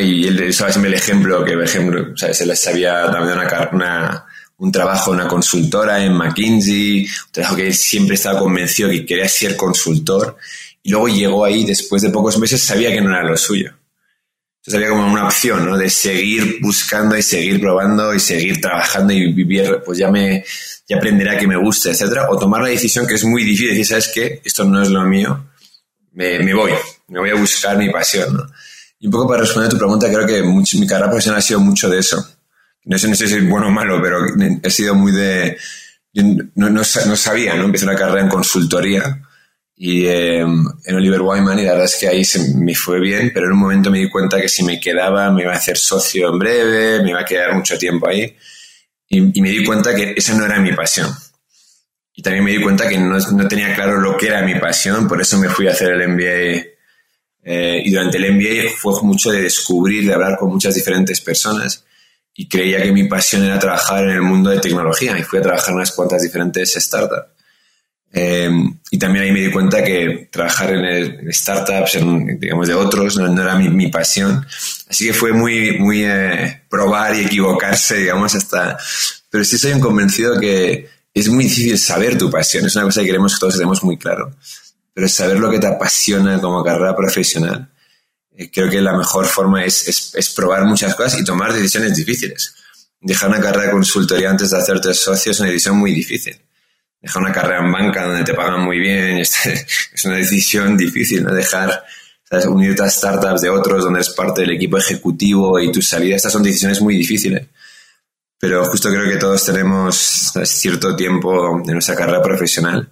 Y 0.00 0.26
él 0.26 0.48
usaba 0.48 0.72
siempre 0.72 0.90
el 0.90 0.98
ejemplo 0.98 1.44
que, 1.44 1.52
por 1.52 1.64
ejemplo, 1.64 2.16
¿sabes? 2.16 2.40
él 2.40 2.56
sabía 2.56 3.10
también 3.10 3.38
una, 3.38 3.68
una, 3.72 4.26
un 4.58 4.72
trabajo 4.72 5.12
en 5.12 5.20
una 5.20 5.28
consultora 5.28 6.02
en 6.04 6.14
McKinsey, 6.14 7.02
un 7.04 7.32
trabajo 7.32 7.56
que 7.56 7.72
siempre 7.72 8.14
estaba 8.14 8.38
convencido 8.38 8.88
que 8.88 9.04
quería 9.04 9.28
ser 9.28 9.56
consultor, 9.56 10.36
y 10.82 10.90
luego 10.90 11.08
llegó 11.08 11.44
ahí 11.44 11.64
después 11.64 12.02
de 12.02 12.10
pocos 12.10 12.38
meses, 12.38 12.62
sabía 12.62 12.90
que 12.90 13.00
no 13.00 13.10
era 13.10 13.22
lo 13.22 13.36
suyo. 13.36 13.72
Entonces 14.58 14.74
había 14.74 14.88
como 14.88 15.12
una 15.12 15.26
opción, 15.26 15.64
¿no? 15.66 15.76
De 15.76 15.88
seguir 15.90 16.58
buscando 16.60 17.16
y 17.16 17.22
seguir 17.22 17.60
probando 17.60 18.14
y 18.14 18.20
seguir 18.20 18.60
trabajando 18.60 19.12
y 19.12 19.32
vivir, 19.32 19.82
pues 19.84 19.98
ya 19.98 20.10
me, 20.10 20.44
ya 20.88 20.96
aprenderá 20.96 21.38
que 21.38 21.46
me 21.46 21.56
gusta, 21.56 21.90
etcétera, 21.90 22.28
o 22.30 22.38
tomar 22.38 22.62
la 22.62 22.68
decisión 22.68 23.06
que 23.06 23.14
es 23.14 23.24
muy 23.24 23.44
difícil, 23.44 23.68
decir, 23.68 23.86
¿sabes 23.86 24.10
qué? 24.12 24.40
Esto 24.44 24.64
no 24.64 24.82
es 24.82 24.88
lo 24.88 25.02
mío, 25.04 25.50
me, 26.12 26.38
me 26.40 26.54
voy, 26.54 26.72
me 27.08 27.20
voy 27.20 27.30
a 27.30 27.34
buscar 27.34 27.76
mi 27.76 27.90
pasión, 27.90 28.36
¿no? 28.36 28.46
Y 28.98 29.06
un 29.06 29.12
poco 29.12 29.28
para 29.28 29.42
responder 29.42 29.68
a 29.68 29.70
tu 29.70 29.78
pregunta, 29.78 30.10
creo 30.10 30.26
que 30.26 30.42
mi 30.42 30.86
carrera 30.86 31.10
profesional 31.10 31.38
ha 31.38 31.42
sido 31.42 31.60
mucho 31.60 31.88
de 31.88 31.98
eso. 31.98 32.26
No 32.86 32.96
sé, 32.98 33.08
no 33.08 33.16
sé 33.16 33.26
si 33.26 33.34
es 33.34 33.48
bueno 33.48 33.66
o 33.66 33.70
malo, 33.70 34.00
pero 34.00 34.18
he 34.62 34.70
sido 34.70 34.94
muy 34.94 35.12
de... 35.12 35.58
No, 36.54 36.70
no, 36.70 36.84
sabía, 36.84 37.54
¿no? 37.54 37.64
Empecé 37.64 37.84
una 37.84 37.96
carrera 37.96 38.22
en 38.22 38.28
consultoría 38.28 39.22
y 39.74 40.06
em, 40.06 40.64
en 40.84 40.94
Oliver 40.94 41.20
Wyman 41.20 41.58
y 41.58 41.64
la 41.64 41.72
verdad 41.72 41.84
es 41.84 41.96
que 41.96 42.08
ahí 42.08 42.24
se 42.24 42.54
me 42.54 42.74
fue 42.74 42.98
bien, 43.00 43.32
pero 43.34 43.46
en 43.46 43.52
un 43.52 43.58
momento 43.58 43.90
me 43.90 43.98
di 43.98 44.08
cuenta 44.08 44.40
que 44.40 44.48
si 44.48 44.62
me 44.62 44.80
quedaba 44.80 45.30
me 45.30 45.42
iba 45.42 45.52
a 45.52 45.56
hacer 45.56 45.76
socio 45.76 46.30
en 46.30 46.38
breve, 46.38 47.02
me 47.02 47.10
iba 47.10 47.20
a 47.20 47.24
quedar 47.24 47.54
mucho 47.54 47.76
tiempo 47.76 48.08
ahí 48.08 48.34
y, 49.08 49.38
y 49.38 49.42
me 49.42 49.50
di 49.50 49.64
cuenta 49.64 49.94
que 49.94 50.14
esa 50.16 50.34
no 50.34 50.46
era 50.46 50.58
mi 50.60 50.72
pasión. 50.72 51.10
Y 52.14 52.22
también 52.22 52.44
me 52.44 52.52
di 52.52 52.62
cuenta 52.62 52.88
que 52.88 52.96
no, 52.96 53.18
no, 53.18 53.48
tenía 53.48 53.74
claro 53.74 54.00
lo 54.00 54.16
que 54.16 54.28
era 54.28 54.42
mi 54.42 54.54
pasión, 54.54 55.06
por 55.06 55.20
eso 55.20 55.38
me 55.38 55.50
fui 55.50 55.66
a 55.66 55.72
hacer 55.72 55.90
el 55.90 56.08
MBA. 56.08 56.64
Eh, 57.42 57.82
y 57.84 57.90
durante 57.90 58.16
el 58.16 58.32
MBA 58.32 58.70
fue 58.76 59.02
mucho 59.02 59.30
de 59.30 59.42
descubrir, 59.42 60.06
de 60.06 60.14
hablar 60.14 60.38
con 60.38 60.50
muchas 60.50 60.74
diferentes 60.74 61.20
personas 61.20 61.84
y 62.36 62.48
creía 62.48 62.82
que 62.82 62.92
mi 62.92 63.04
pasión 63.04 63.44
era 63.44 63.58
trabajar 63.58 64.04
en 64.04 64.10
el 64.10 64.22
mundo 64.22 64.50
de 64.50 64.60
tecnología 64.60 65.18
y 65.18 65.22
fui 65.22 65.38
a 65.38 65.42
trabajar 65.42 65.70
en 65.70 65.76
unas 65.76 65.92
cuantas 65.92 66.22
diferentes 66.22 66.74
startups. 66.74 67.34
Eh, 68.12 68.50
y 68.90 68.98
también 68.98 69.24
ahí 69.24 69.32
me 69.32 69.40
di 69.40 69.50
cuenta 69.50 69.82
que 69.82 70.28
trabajar 70.30 70.72
en, 70.72 71.32
startups, 71.32 71.98
digamos, 72.38 72.68
de 72.68 72.74
otros, 72.74 73.16
no, 73.16 73.42
era 73.42 73.56
mi, 73.56 73.88
pasión. 73.88 74.46
Así 74.88 75.06
que 75.06 75.14
fue 75.14 75.32
muy, 75.32 75.78
muy 75.78 76.04
eh, 76.04 76.62
probar 76.68 77.16
y 77.16 77.24
equivocarse, 77.24 77.96
digamos, 77.96 78.34
hasta... 78.34 78.76
Pero 79.30 79.44
sí 79.44 79.58
soy 79.58 79.72
un 79.72 79.80
convencido 79.80 80.38
que 80.38 80.88
es 81.12 81.28
muy 81.28 81.44
difícil 81.44 81.78
saber 81.78 82.16
tu 82.16 82.30
pasión. 82.30 82.66
Es 82.66 82.76
una 82.76 82.84
cosa 82.84 83.00
que 83.00 83.06
queremos 83.06 83.34
que 83.34 83.40
todos 83.40 83.54
tenemos 83.54 83.82
muy 83.82 83.96
claro. 83.96 84.34
Pero 84.92 85.08
saber 85.08 85.38
lo 85.38 85.50
que 85.50 85.58
te 85.58 85.66
apasiona 85.66 86.40
como 86.40 86.62
carrera 86.62 86.94
profesional 86.94 87.70
eh, 88.36 88.50
creo 88.50 88.68
que 88.68 88.80
la 88.82 88.96
mejor 88.96 89.26
forma 89.26 89.64
es, 89.64 90.14
es, 90.14 90.30
probar 90.30 90.64
muchas 90.66 90.94
cosas 90.94 91.18
y 91.18 91.24
tomar 91.24 91.52
decisiones 91.52 91.96
difíciles. 91.96 92.54
Dejar 93.00 93.30
una 93.30 93.40
carrera 93.40 93.66
de 93.66 93.72
consultoría 93.72 94.30
antes 94.30 94.50
de 94.50 94.58
hacerte 94.58 94.92
socio 94.92 95.32
es 95.32 95.40
una 95.40 95.48
decisión 95.48 95.78
muy 95.78 95.92
difícil. 95.92 96.38
Dejar 97.00 97.22
una 97.22 97.32
carrera 97.32 97.64
en 97.64 97.72
banca 97.72 98.04
donde 98.04 98.24
te 98.24 98.34
pagan 98.34 98.60
muy 98.60 98.78
bien 98.78 99.18
es 99.18 100.04
una 100.04 100.16
decisión 100.16 100.76
difícil, 100.76 101.24
¿no? 101.24 101.32
Dejar, 101.32 101.84
unirte 102.48 102.82
a 102.82 102.90
startups 102.90 103.40
de 103.40 103.48
otros 103.48 103.84
donde 103.84 104.00
eres 104.00 104.10
parte 104.10 104.42
del 104.42 104.50
equipo 104.50 104.76
ejecutivo 104.76 105.60
y 105.60 105.70
tu 105.70 105.80
salida, 105.80 106.16
estas 106.16 106.32
son 106.32 106.42
decisiones 106.42 106.80
muy 106.80 106.96
difíciles. 106.96 107.46
Pero 108.38 108.64
justo 108.66 108.90
creo 108.90 109.08
que 109.08 109.16
todos 109.16 109.44
tenemos 109.46 109.96
cierto 110.44 110.94
tiempo 110.94 111.62
de 111.64 111.72
nuestra 111.72 111.94
carrera 111.94 112.20
profesional 112.22 112.90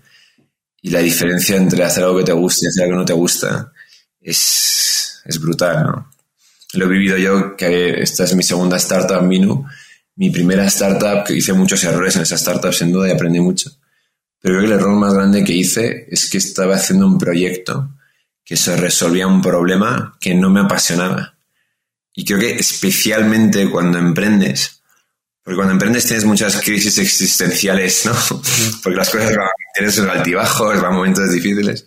y 0.81 0.91
la 0.91 1.01
diferencia 1.01 1.57
entre 1.57 1.85
hacer 1.85 2.05
algo 2.05 2.19
que 2.19 2.25
te 2.25 2.33
guste 2.33 2.67
y 2.67 2.69
hacer 2.69 2.85
algo 2.85 2.95
que 2.95 2.99
no 3.01 3.05
te 3.05 3.13
gusta 3.13 3.73
es, 4.21 5.04
es 5.25 5.41
brutal, 5.41 5.85
¿no? 5.85 6.11
Lo 6.75 6.87
he 6.87 6.89
vivido 6.89 7.17
yo, 7.17 7.57
que 7.57 8.03
esta 8.03 8.25
es 8.25 8.35
mi 8.35 8.43
segunda 8.43 8.77
startup, 8.77 9.23
Minu. 9.23 9.65
Mi 10.17 10.31
primera 10.31 10.67
startup, 10.67 11.25
que 11.25 11.35
hice 11.35 11.53
muchos 11.53 11.83
errores 11.85 12.17
en 12.17 12.23
esa 12.23 12.35
startup, 12.35 12.73
sin 12.73 12.93
duda, 12.93 13.09
y 13.09 13.13
aprendí 13.13 13.41
mucho. 13.41 13.71
Pero 14.41 14.57
creo 14.57 14.61
que 14.69 14.75
el 14.75 14.81
error 14.81 14.95
más 14.97 15.15
grande 15.15 15.43
que 15.43 15.55
hice 15.55 16.07
es 16.11 16.29
que 16.29 16.39
estaba 16.39 16.77
haciendo 16.77 17.07
un 17.07 17.19
proyecto 17.19 17.91
que 18.45 18.57
se 18.57 18.77
resolvía 18.77 19.27
un 19.27 19.41
problema 19.41 20.17
que 20.21 20.35
no 20.35 20.51
me 20.51 20.61
apasionaba. 20.61 21.35
Y 22.13 22.25
creo 22.25 22.39
que 22.39 22.53
especialmente 22.53 23.71
cuando 23.71 23.99
emprendes, 23.99 24.83
porque 25.43 25.57
cuando 25.57 25.73
emprendes 25.73 26.07
tienes 26.07 26.25
muchas 26.25 26.61
crisis 26.61 26.99
existenciales, 26.99 28.07
¿no? 28.07 28.13
Porque 28.83 28.97
las 28.97 29.11
cosas 29.11 29.35
van, 29.35 29.49
tienes 29.75 29.99
altibajos, 29.99 30.81
van 30.81 30.95
momentos 30.95 31.33
difíciles. 31.33 31.87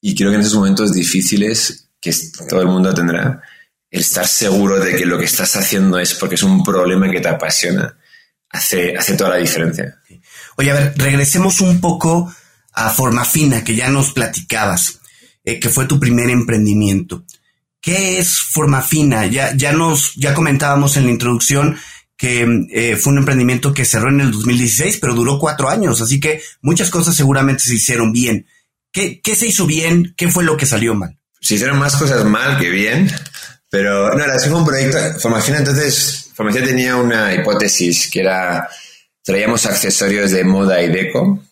Y 0.00 0.14
creo 0.14 0.30
que 0.30 0.36
en 0.36 0.42
esos 0.42 0.54
momentos 0.54 0.92
difíciles 0.92 1.87
que 2.00 2.12
todo 2.48 2.60
el 2.60 2.68
mundo 2.68 2.94
tendrá, 2.94 3.42
el 3.90 4.00
estar 4.00 4.26
seguro 4.26 4.78
de 4.78 4.96
que 4.96 5.06
lo 5.06 5.18
que 5.18 5.24
estás 5.24 5.56
haciendo 5.56 5.98
es 5.98 6.14
porque 6.14 6.34
es 6.34 6.42
un 6.42 6.62
problema 6.62 7.10
que 7.10 7.20
te 7.20 7.28
apasiona, 7.28 7.96
hace, 8.50 8.96
hace 8.96 9.14
toda 9.14 9.30
la 9.30 9.36
diferencia. 9.36 10.00
Oye, 10.56 10.70
a 10.70 10.74
ver, 10.74 10.94
regresemos 10.96 11.60
un 11.60 11.80
poco 11.80 12.32
a 12.72 12.90
Forma 12.90 13.24
Fina, 13.24 13.64
que 13.64 13.74
ya 13.74 13.88
nos 13.88 14.12
platicabas, 14.12 15.00
eh, 15.44 15.58
que 15.58 15.68
fue 15.68 15.86
tu 15.86 15.98
primer 15.98 16.30
emprendimiento. 16.30 17.24
¿Qué 17.80 18.18
es 18.18 18.40
Forma 18.40 18.82
Fina? 18.82 19.26
Ya, 19.26 19.54
ya 19.56 19.72
nos, 19.72 20.14
ya 20.16 20.34
comentábamos 20.34 20.96
en 20.96 21.04
la 21.04 21.10
introducción 21.10 21.78
que 22.16 22.66
eh, 22.72 22.96
fue 22.96 23.12
un 23.12 23.20
emprendimiento 23.20 23.72
que 23.72 23.84
cerró 23.84 24.10
en 24.10 24.20
el 24.20 24.32
2016, 24.32 24.98
pero 25.00 25.14
duró 25.14 25.38
cuatro 25.38 25.68
años, 25.68 26.00
así 26.00 26.18
que 26.18 26.42
muchas 26.60 26.90
cosas 26.90 27.14
seguramente 27.16 27.62
se 27.62 27.76
hicieron 27.76 28.12
bien. 28.12 28.46
¿Qué, 28.92 29.20
qué 29.20 29.36
se 29.36 29.46
hizo 29.46 29.66
bien? 29.66 30.14
¿Qué 30.16 30.28
fue 30.28 30.42
lo 30.42 30.56
que 30.56 30.66
salió 30.66 30.94
mal? 30.94 31.17
Se 31.40 31.54
hicieron 31.54 31.78
más 31.78 31.96
cosas 31.96 32.24
mal 32.24 32.58
que 32.58 32.70
bien, 32.70 33.10
pero 33.70 34.14
no, 34.14 34.24
era 34.24 34.34
un 34.54 34.64
proyecto, 34.64 34.98
Formación 35.20 35.58
entonces, 35.58 36.30
Formación 36.34 36.64
tenía 36.64 36.96
una 36.96 37.34
hipótesis 37.34 38.10
que 38.10 38.20
era, 38.20 38.68
traíamos 39.22 39.66
accesorios 39.66 40.30
de 40.30 40.44
moda 40.44 40.82
y 40.82 40.88
deco, 40.88 41.42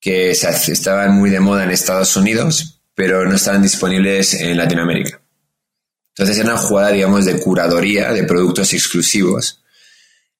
que 0.00 0.30
estaban 0.30 1.14
muy 1.14 1.30
de 1.30 1.40
moda 1.40 1.64
en 1.64 1.70
Estados 1.70 2.16
Unidos, 2.16 2.80
pero 2.94 3.24
no 3.24 3.36
estaban 3.36 3.62
disponibles 3.62 4.34
en 4.34 4.56
Latinoamérica. 4.56 5.20
Entonces 6.14 6.38
era 6.38 6.52
una 6.52 6.60
jugada, 6.60 6.90
digamos, 6.90 7.24
de 7.24 7.38
curadoría 7.38 8.12
de 8.12 8.24
productos 8.24 8.72
exclusivos. 8.72 9.62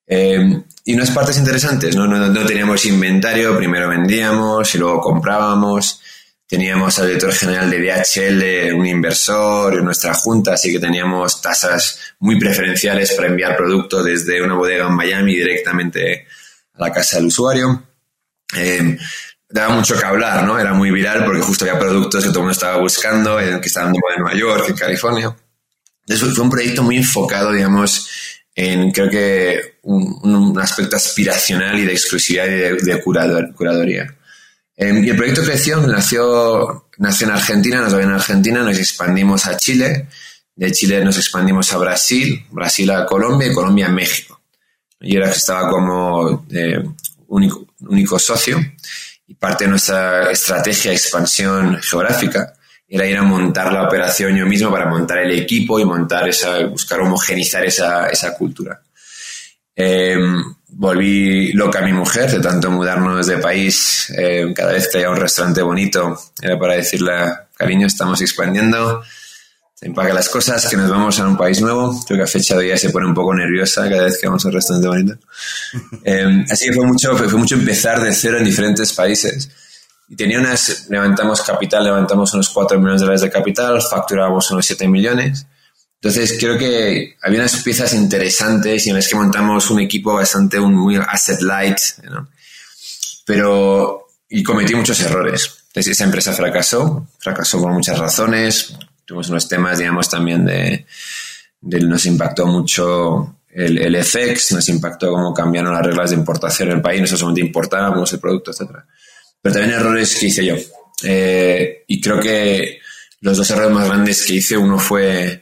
Eh, 0.06 0.62
y 0.84 0.94
unas 0.94 1.10
partes 1.12 1.38
interesantes, 1.38 1.94
¿no? 1.94 2.06
No, 2.06 2.28
no 2.28 2.46
teníamos 2.46 2.84
inventario, 2.86 3.56
primero 3.56 3.88
vendíamos 3.88 4.74
y 4.74 4.78
luego 4.78 5.00
comprábamos. 5.00 6.00
Teníamos 6.52 6.98
al 6.98 7.06
director 7.06 7.32
general 7.32 7.70
de 7.70 7.78
DHL, 7.80 8.74
un 8.74 8.84
inversor 8.84 9.78
en 9.78 9.86
nuestra 9.86 10.12
junta, 10.12 10.52
así 10.52 10.70
que 10.70 10.78
teníamos 10.78 11.40
tasas 11.40 11.98
muy 12.18 12.38
preferenciales 12.38 13.12
para 13.12 13.28
enviar 13.28 13.56
producto 13.56 14.02
desde 14.02 14.42
una 14.42 14.52
bodega 14.52 14.86
en 14.86 14.92
Miami 14.92 15.34
directamente 15.34 16.26
a 16.74 16.82
la 16.82 16.92
casa 16.92 17.16
del 17.16 17.28
usuario. 17.28 17.82
Eh, 18.54 18.98
daba 19.48 19.76
mucho 19.76 19.98
que 19.98 20.04
hablar, 20.04 20.44
¿no? 20.44 20.58
Era 20.58 20.74
muy 20.74 20.90
viral 20.90 21.24
porque 21.24 21.40
justo 21.40 21.64
había 21.64 21.78
productos 21.78 22.22
que 22.22 22.28
todo 22.28 22.40
el 22.40 22.44
mundo 22.44 22.52
estaba 22.52 22.76
buscando, 22.76 23.38
que 23.38 23.68
estaban 23.68 23.94
en 23.94 24.00
Nueva 24.18 24.38
York, 24.38 24.66
en 24.68 24.76
California. 24.76 25.34
Entonces 26.06 26.34
fue 26.34 26.44
un 26.44 26.50
proyecto 26.50 26.82
muy 26.82 26.98
enfocado, 26.98 27.50
digamos, 27.50 28.10
en 28.54 28.90
creo 28.90 29.08
que 29.08 29.78
un, 29.84 30.60
aspecto 30.60 30.96
aspiracional 30.96 31.78
y 31.78 31.86
de 31.86 31.92
exclusividad 31.92 32.44
y 32.44 32.84
de, 32.84 33.02
curaduría. 33.02 34.02
Em, 34.02 34.18
y 34.76 35.10
el 35.10 35.16
proyecto 35.16 35.42
creció, 35.44 35.86
nació, 35.86 36.86
nació 36.98 37.26
en 37.26 37.32
Argentina, 37.32 37.80
nos 37.80 37.92
en 37.92 38.10
Argentina, 38.10 38.62
nos 38.62 38.78
expandimos 38.78 39.46
a 39.46 39.56
Chile, 39.56 40.08
de 40.54 40.72
Chile 40.72 41.04
nos 41.04 41.16
expandimos 41.16 41.72
a 41.72 41.78
Brasil, 41.78 42.46
Brasil 42.50 42.90
a 42.90 43.06
Colombia 43.06 43.48
y 43.48 43.54
Colombia 43.54 43.86
a 43.86 43.90
México. 43.90 44.40
Y 45.00 45.16
era 45.16 45.30
que 45.30 45.36
estaba 45.36 45.68
como 45.68 46.46
eh, 46.50 46.82
único, 47.28 47.66
único 47.80 48.18
socio 48.18 48.58
y 49.26 49.34
parte 49.34 49.64
de 49.64 49.70
nuestra 49.70 50.30
estrategia 50.30 50.90
de 50.90 50.96
expansión 50.96 51.78
geográfica 51.82 52.54
era 52.88 53.06
ir 53.06 53.16
a 53.16 53.22
montar 53.22 53.72
la 53.72 53.84
operación 53.84 54.36
yo 54.36 54.46
mismo 54.46 54.70
para 54.70 54.86
montar 54.86 55.18
el 55.18 55.30
equipo 55.38 55.80
y 55.80 55.84
montar 55.84 56.28
esa, 56.28 56.66
buscar 56.66 57.00
homogenizar 57.00 57.64
esa, 57.64 58.08
esa 58.08 58.34
cultura. 58.36 58.82
Em, 59.74 60.44
volví 60.72 61.52
loca 61.52 61.78
a 61.78 61.82
mi 61.82 61.92
mujer 61.92 62.30
de 62.30 62.40
tanto 62.40 62.70
mudarnos 62.70 63.26
de 63.26 63.38
país. 63.38 64.12
Em, 64.16 64.52
cada 64.54 64.72
vez 64.72 64.88
que 64.88 64.98
haya 64.98 65.10
un 65.10 65.16
restaurante 65.16 65.62
bonito, 65.62 66.18
era 66.40 66.58
para 66.58 66.74
decirle, 66.74 67.12
cariño, 67.56 67.86
estamos 67.86 68.20
expandiendo, 68.20 69.02
se 69.74 69.86
empaca 69.86 70.12
las 70.12 70.28
cosas, 70.28 70.66
que 70.66 70.76
nos 70.76 70.90
vamos 70.90 71.18
a 71.20 71.26
un 71.26 71.36
país 71.36 71.60
nuevo. 71.60 71.98
Creo 72.06 72.18
que 72.18 72.24
a 72.24 72.26
fecha 72.26 72.56
de 72.56 72.72
hoy 72.72 72.78
se 72.78 72.90
pone 72.90 73.06
un 73.06 73.14
poco 73.14 73.34
nerviosa 73.34 73.88
cada 73.88 74.04
vez 74.04 74.18
que 74.18 74.26
vamos 74.26 74.44
a 74.44 74.48
un 74.48 74.54
restaurante 74.54 74.88
bonito. 74.88 75.18
Em, 76.04 76.44
así 76.50 76.66
que 76.66 76.72
fue 76.72 76.86
mucho, 76.86 77.16
fue 77.16 77.28
mucho 77.38 77.54
empezar 77.54 78.00
de 78.00 78.12
cero 78.12 78.38
en 78.38 78.44
diferentes 78.44 78.92
países 78.92 79.50
y 80.12 80.16
tenía 80.16 80.38
unas, 80.40 80.90
levantamos 80.90 81.40
capital, 81.40 81.84
levantamos 81.84 82.34
unos 82.34 82.50
4 82.50 82.78
millones 82.78 83.00
de 83.00 83.06
dólares 83.06 83.22
de 83.22 83.30
capital, 83.30 83.80
facturábamos 83.80 84.50
unos 84.50 84.66
7 84.66 84.86
millones. 84.86 85.46
Entonces 86.02 86.36
creo 86.38 86.58
que 86.58 87.16
había 87.22 87.38
unas 87.38 87.62
piezas 87.62 87.94
interesantes 87.94 88.86
y 88.86 88.90
en 88.90 88.96
las 88.96 89.06
que 89.06 89.14
montamos 89.14 89.70
un 89.70 89.80
equipo 89.80 90.14
bastante 90.14 90.58
un, 90.58 90.74
muy 90.74 90.96
asset 90.96 91.40
light, 91.42 91.78
¿no? 92.10 92.28
pero 93.24 94.08
y 94.28 94.42
cometí 94.42 94.74
muchos 94.74 95.00
errores. 95.00 95.64
Entonces 95.68 95.92
esa 95.92 96.04
empresa 96.04 96.32
fracasó, 96.32 97.06
fracasó 97.18 97.60
por 97.60 97.72
muchas 97.72 97.98
razones. 97.98 98.74
Tuvimos 99.04 99.28
unos 99.30 99.48
temas, 99.48 99.78
digamos, 99.78 100.08
también 100.08 100.44
de, 100.44 100.86
nos 101.60 102.04
impactó 102.06 102.46
mucho 102.46 103.36
el, 103.48 103.78
el 103.78 104.04
FX, 104.04 104.52
nos 104.52 104.68
impactó 104.70 105.12
cómo 105.12 105.32
cambiaron 105.32 105.72
las 105.72 105.86
reglas 105.86 106.10
de 106.10 106.16
importación 106.16 106.70
en 106.70 106.76
el 106.76 106.82
país, 106.82 107.00
no 107.00 107.06
solamente 107.06 107.42
importábamos 107.42 108.12
el 108.12 108.18
producto, 108.18 108.50
etcétera 108.50 108.86
pero 109.42 109.56
también 109.56 109.78
errores 109.78 110.16
que 110.16 110.26
hice 110.26 110.44
yo. 110.44 110.54
Eh, 111.02 111.84
y 111.88 112.00
creo 112.00 112.20
que 112.20 112.78
los 113.20 113.36
dos 113.36 113.50
errores 113.50 113.72
más 113.72 113.88
grandes 113.88 114.24
que 114.24 114.34
hice, 114.34 114.56
uno 114.56 114.78
fue, 114.78 115.41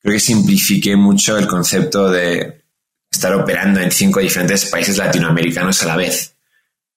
creo 0.00 0.14
que 0.14 0.20
simplifiqué 0.20 0.96
mucho 0.96 1.38
el 1.38 1.46
concepto 1.46 2.10
de 2.10 2.62
estar 3.10 3.34
operando 3.34 3.80
en 3.80 3.90
cinco 3.90 4.20
diferentes 4.20 4.66
países 4.66 4.96
latinoamericanos 4.96 5.82
a 5.82 5.86
la 5.86 5.96
vez. 5.96 6.34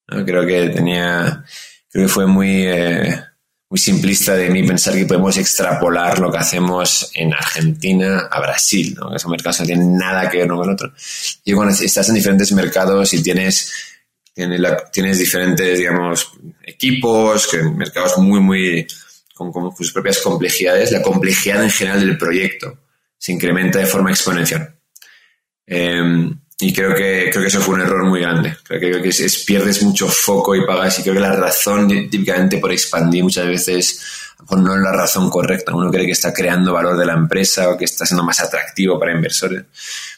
Creo 0.05 0.45
que 0.45 0.69
tenía, 0.69 1.43
creo 1.89 2.05
que 2.05 2.13
fue 2.13 2.27
muy, 2.27 2.65
eh, 2.65 3.19
muy 3.69 3.79
simplista 3.79 4.35
de 4.35 4.49
mí 4.49 4.63
pensar 4.63 4.93
que 4.93 5.05
podemos 5.05 5.37
extrapolar 5.37 6.19
lo 6.19 6.31
que 6.31 6.37
hacemos 6.37 7.09
en 7.15 7.33
Argentina 7.33 8.27
a 8.29 8.39
Brasil, 8.39 8.95
¿no? 8.99 9.15
Esos 9.15 9.31
mercados 9.31 9.61
no 9.61 9.65
tienen 9.65 9.97
nada 9.97 10.29
que 10.29 10.37
ver 10.37 10.51
uno 10.51 10.61
con 10.61 10.73
otro. 10.73 10.93
Y 11.43 11.53
cuando 11.53 11.73
estás 11.73 12.07
en 12.09 12.15
diferentes 12.15 12.51
mercados 12.51 13.13
y 13.13 13.23
tienes 13.23 13.71
Tienes, 14.35 14.59
tienes 14.91 15.19
diferentes, 15.19 15.77
digamos, 15.77 16.31
equipos, 16.63 17.47
que 17.47 17.61
mercados 17.61 18.17
muy, 18.17 18.39
muy 18.39 18.87
con, 19.35 19.53
sus 19.75 19.93
propias 19.93 20.17
complejidades. 20.19 20.91
La 20.91 21.03
complejidad 21.03 21.63
en 21.63 21.69
general 21.69 21.99
del 21.99 22.17
proyecto 22.17 22.79
se 23.23 23.31
incrementa 23.31 23.79
de 23.79 23.85
forma 23.85 24.11
exponencial. 24.11 24.75
Em, 25.65 26.37
y 26.59 26.73
creo 26.73 26.93
que, 26.93 27.29
creo 27.31 27.41
que 27.41 27.47
eso 27.47 27.61
fue 27.61 27.75
un 27.75 27.81
error 27.81 28.03
muy 28.03 28.19
grande. 28.19 28.57
Creo 28.67 29.01
que, 29.01 29.07
es, 29.07 29.45
pierdes 29.45 29.81
mucho 29.81 30.09
foco 30.09 30.53
y 30.55 30.65
pagas. 30.65 30.99
Y 30.99 31.03
creo 31.03 31.13
que 31.15 31.21
la 31.21 31.31
razón 31.31 31.87
típicamente 31.87 32.57
por 32.57 32.73
expandir 32.73 33.23
muchas 33.23 33.47
veces 33.47 34.01
no 34.49 34.75
es 34.75 34.81
la 34.81 34.91
razón 34.91 35.29
correcta. 35.29 35.73
Uno 35.73 35.89
cree 35.89 36.05
que 36.05 36.11
está 36.11 36.33
creando 36.33 36.73
valor 36.73 36.97
de 36.97 37.05
la 37.05 37.13
empresa 37.13 37.69
o 37.69 37.77
que 37.77 37.85
está 37.85 38.05
siendo 38.05 38.25
más 38.25 38.41
atractivo 38.41 38.99
para 38.99 39.13
inversores, 39.13 39.63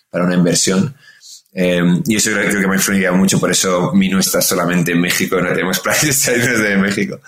para 0.10 0.26
una 0.26 0.34
inversión. 0.34 0.96
Em, 1.54 2.02
y 2.08 2.16
eso 2.16 2.32
creo, 2.32 2.60
que 2.60 2.68
me 2.68 2.78
influiría 2.78 3.12
mucho, 3.12 3.40
por 3.40 3.52
eso 3.52 3.92
Minu 3.94 4.18
está 4.18 4.42
solamente 4.42 4.94
en 4.94 5.00
México, 5.00 5.40
no 5.40 5.50
tenemos 5.50 5.80
planes 5.84 6.26
de 6.26 6.76
México. 6.78 7.20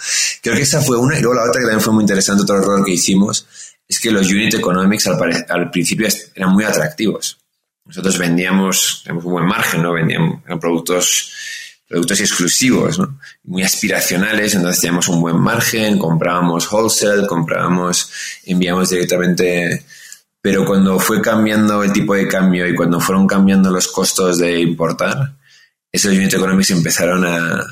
Creo 0.41 0.55
que 0.55 0.63
esa 0.63 0.81
fue 0.81 0.97
una, 0.97 1.19
y 1.19 1.21
luego 1.21 1.35
la 1.35 1.47
otra 1.47 1.61
que 1.61 1.67
también 1.67 1.81
fue 1.81 1.93
muy 1.93 2.01
interesante, 2.01 2.41
otro 2.41 2.57
error 2.57 2.83
que 2.83 2.93
hicimos, 2.93 3.47
es 3.87 3.99
que 3.99 4.11
los 4.11 4.29
unit 4.29 4.55
economics 4.55 5.07
al, 5.07 5.45
al 5.49 5.71
principio 5.71 6.07
eran 6.35 6.51
muy 6.51 6.63
atractivos. 6.63 7.37
Nosotros 7.85 8.17
vendíamos, 8.17 9.01
tenemos 9.03 9.25
un 9.25 9.31
buen 9.31 9.45
margen, 9.45 9.81
¿no? 9.81 9.93
Vendíamos 9.93 10.41
productos, 10.59 11.31
exclusivos. 11.89 12.99
Muy 13.43 13.63
aspiracionales, 13.63 14.55
entonces 14.55 14.81
teníamos 14.81 15.07
un 15.07 15.21
buen 15.21 15.37
margen, 15.37 15.97
comprábamos 15.97 16.71
wholesale, 16.71 17.25
comprábamos, 17.27 18.11
enviamos 18.45 18.89
directamente 18.89 19.85
pero 20.47 20.63
cuando 20.63 20.97
fue 20.97 21.21
cambiando 21.21 21.83
el 21.83 21.91
tipo 21.91 22.15
de 22.15 22.25
cambio 22.25 22.65
y 22.65 22.73
cuando 22.73 23.01
fueron 23.01 23.27
cambiando 23.27 23.69
los 23.69 23.89
costos 23.89 24.37
de 24.37 24.61
importar, 24.61 25.35
esos 25.91 26.13
unit 26.13 26.33
economics 26.33 26.71
empezaron 26.71 27.25
a, 27.25 27.65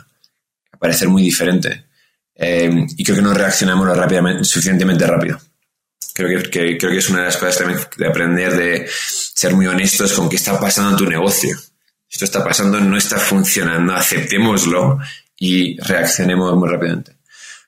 parecer 0.77 1.07
muy 1.07 1.23
diferentes. 1.23 1.83
Eh, 2.35 2.85
y 2.97 3.03
creo 3.05 3.15
que 3.15 3.21
no 3.21 3.33
reaccionamos 3.33 3.87
rápidamente, 3.95 4.43
suficientemente 4.43 5.07
rápido. 5.07 5.39
Creo 6.13 6.41
que, 6.49 6.77
creo 6.77 6.91
que 6.91 6.97
es 6.97 7.09
una 7.09 7.19
de 7.19 7.25
las 7.25 7.37
cosas 7.37 7.57
también 7.57 7.79
de 7.97 8.07
aprender, 8.07 8.55
de 8.55 8.87
ser 8.89 9.53
muy 9.53 9.67
honestos 9.67 10.13
con 10.13 10.29
qué 10.29 10.37
está 10.37 10.59
pasando 10.59 10.91
en 10.91 10.97
tu 10.97 11.05
negocio. 11.05 11.57
Esto 12.09 12.25
está 12.25 12.43
pasando, 12.43 12.79
no 12.79 12.97
está 12.97 13.17
funcionando, 13.17 13.93
aceptémoslo 13.93 14.99
y 15.37 15.77
reaccionemos 15.81 16.55
muy 16.55 16.69
rápidamente. 16.69 17.17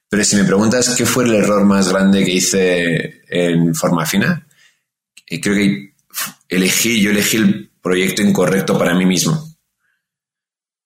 Pero 0.09 0.23
si 0.23 0.37
me 0.37 0.45
preguntas 0.45 0.95
qué 0.95 1.05
fue 1.05 1.25
el 1.25 1.33
error 1.33 1.65
más 1.65 1.89
grande 1.89 2.23
que 2.23 2.31
hice 2.31 3.23
en 3.27 3.75
forma 3.75 4.05
fina, 4.05 4.47
creo 5.41 5.55
que 5.55 5.93
elegí, 6.47 7.01
yo 7.01 7.11
elegí 7.11 7.37
el 7.37 7.69
proyecto 7.81 8.21
incorrecto 8.21 8.77
para 8.77 8.95
mí 8.95 9.05
mismo. 9.05 9.57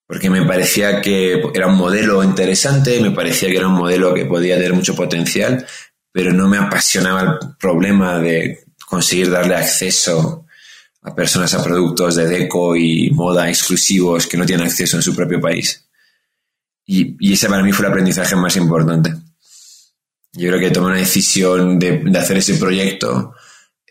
Porque 0.08 0.30
me 0.30 0.44
parecía 0.46 1.00
que 1.02 1.42
era 1.54 1.68
un 1.68 1.78
modelo 1.78 2.24
interesante, 2.24 3.00
me 3.00 3.12
parecía 3.12 3.50
que 3.50 3.58
era 3.58 3.68
un 3.68 3.76
modelo 3.76 4.14
que 4.14 4.26
podía 4.26 4.56
tener 4.56 4.74
mucho 4.74 4.96
potencial, 4.96 5.66
pero 6.12 6.34
no 6.34 6.48
me 6.48 6.58
apasionaba 6.58 7.22
el 7.22 7.56
problema 7.58 8.20
de 8.20 8.66
conseguir 8.86 9.30
darle 9.30 9.56
acceso 9.56 10.46
a 11.04 11.16
personas 11.16 11.54
a 11.54 11.64
productos 11.64 12.16
de 12.16 12.28
deco 12.28 12.76
y 12.76 13.10
moda 13.12 13.50
exclusivos 13.50 14.28
que 14.28 14.38
no 14.38 14.46
tienen 14.46 14.68
acceso 14.68 14.98
en 14.98 15.04
su 15.04 15.16
propio 15.16 15.40
país. 15.40 15.88
Y, 16.86 17.16
y 17.20 17.34
ese 17.34 17.48
para 17.48 17.64
mí 17.64 17.72
fue 17.72 17.86
el 17.86 17.92
aprendizaje 17.92 18.36
más 18.36 18.56
importante. 18.58 19.14
Yo 20.34 20.50
creo 20.50 20.60
que 20.60 20.72
tomé 20.72 20.88
una 20.88 20.98
decisión 20.98 21.80
de, 21.80 22.04
hacer 22.18 22.38
ese 22.38 22.56
proyecto 22.56 23.34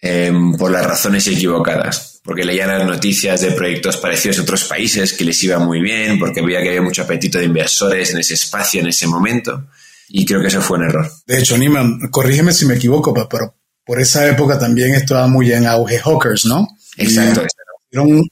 Em, 0.02 0.56
por 0.56 0.70
las 0.70 0.86
razones 0.86 1.26
equivocadas, 1.26 2.22
porque 2.24 2.42
leían 2.42 2.70
las 2.70 2.86
noticias 2.86 3.42
de 3.42 3.52
proyectos 3.52 3.98
parecidos 3.98 4.38
en 4.38 4.44
otros 4.44 4.64
países 4.64 5.12
que 5.12 5.24
les 5.24 5.42
iba 5.44 5.58
muy 5.58 5.82
bien, 5.82 6.18
porque 6.18 6.40
veía 6.40 6.62
que 6.62 6.70
había 6.70 6.80
mucho 6.80 7.02
apetito 7.02 7.38
de 7.38 7.44
inversores 7.44 8.10
en 8.10 8.18
ese 8.18 8.32
espacio, 8.32 8.80
en 8.80 8.86
ese 8.86 9.06
momento, 9.06 9.66
y 10.12 10.26
creo 10.26 10.40
que 10.40 10.48
eso 10.48 10.60
fue 10.60 10.78
un 10.78 10.84
error. 10.84 11.10
De 11.26 11.38
hecho, 11.38 11.56
Niman, 11.56 12.08
corrígeme 12.10 12.52
si 12.52 12.66
me 12.66 12.74
equivoco, 12.74 13.14
pero 13.28 13.54
por 13.84 14.00
esa 14.00 14.26
época 14.28 14.58
también 14.58 14.94
estaba 14.94 15.26
muy 15.26 15.52
en 15.52 15.66
auge 15.66 15.98
Hawkers, 15.98 16.44
¿no? 16.46 16.68
Exacto. 16.96 17.42
Era 17.90 18.02
una 18.02 18.22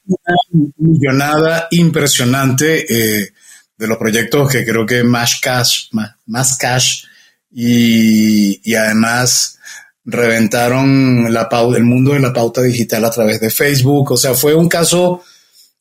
millonada 0.77 1.67
impresionante 1.71 2.85
eh, 2.87 3.29
de 3.77 3.87
los 3.87 3.97
proyectos 3.97 4.51
que 4.51 4.65
creo 4.65 4.85
que 4.85 5.03
más 5.03 5.39
cash, 5.41 5.89
más, 6.25 6.57
cash 6.57 7.03
y, 7.51 8.61
y 8.69 8.75
además 8.75 9.59
reventaron 10.05 11.31
la 11.33 11.49
el 11.75 11.83
mundo 11.83 12.13
de 12.13 12.19
la 12.19 12.33
pauta 12.33 12.61
digital 12.61 13.05
a 13.05 13.11
través 13.11 13.39
de 13.39 13.49
Facebook. 13.49 14.11
O 14.11 14.17
sea, 14.17 14.33
fue 14.33 14.53
un 14.53 14.67
caso, 14.67 15.23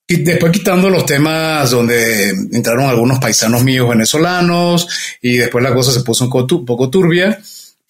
y 0.08 0.22
después 0.22 0.50
quitando 0.52 0.90
los 0.90 1.06
temas 1.06 1.70
donde 1.70 2.30
entraron 2.30 2.86
algunos 2.86 3.18
paisanos 3.18 3.62
míos 3.62 3.88
venezolanos 3.88 4.88
y 5.20 5.36
después 5.36 5.62
la 5.62 5.74
cosa 5.74 5.92
se 5.92 6.00
puso 6.00 6.24
un 6.24 6.64
poco 6.66 6.90
turbia. 6.90 7.38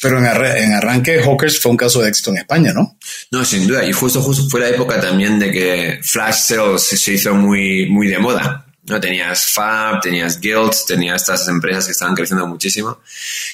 Pero 0.01 0.19
en, 0.19 0.27
arranque, 0.27 1.21
Hawkers 1.21 1.59
fue 1.59 1.73
un 1.73 1.77
caso 1.77 2.01
de 2.01 2.09
éxito 2.09 2.31
en 2.31 2.39
España, 2.39 2.73
¿no? 2.73 2.97
No, 3.33 3.45
sin 3.45 3.67
duda. 3.67 3.85
Y 3.85 3.93
justo, 3.93 4.23
justo 4.23 4.49
fue 4.49 4.61
la 4.61 4.69
época 4.69 5.01
también 5.01 5.41
de 5.41 5.51
que 5.51 5.99
Flash 6.03 6.37
Sales 6.37 6.83
se 6.83 7.13
hizo 7.13 7.35
muy, 7.35 7.87
muy 7.87 8.07
de 8.07 8.19
moda. 8.19 8.65
¿no? 8.85 9.01
Tenías 9.01 9.47
Fab, 9.47 10.01
tenías 10.01 10.39
Guild, 10.39 10.71
tenías 10.87 11.23
estas 11.23 11.49
empresas 11.49 11.87
que 11.87 11.93
estaban 11.93 12.15
creciendo 12.15 12.47
muchísimo. 12.47 13.01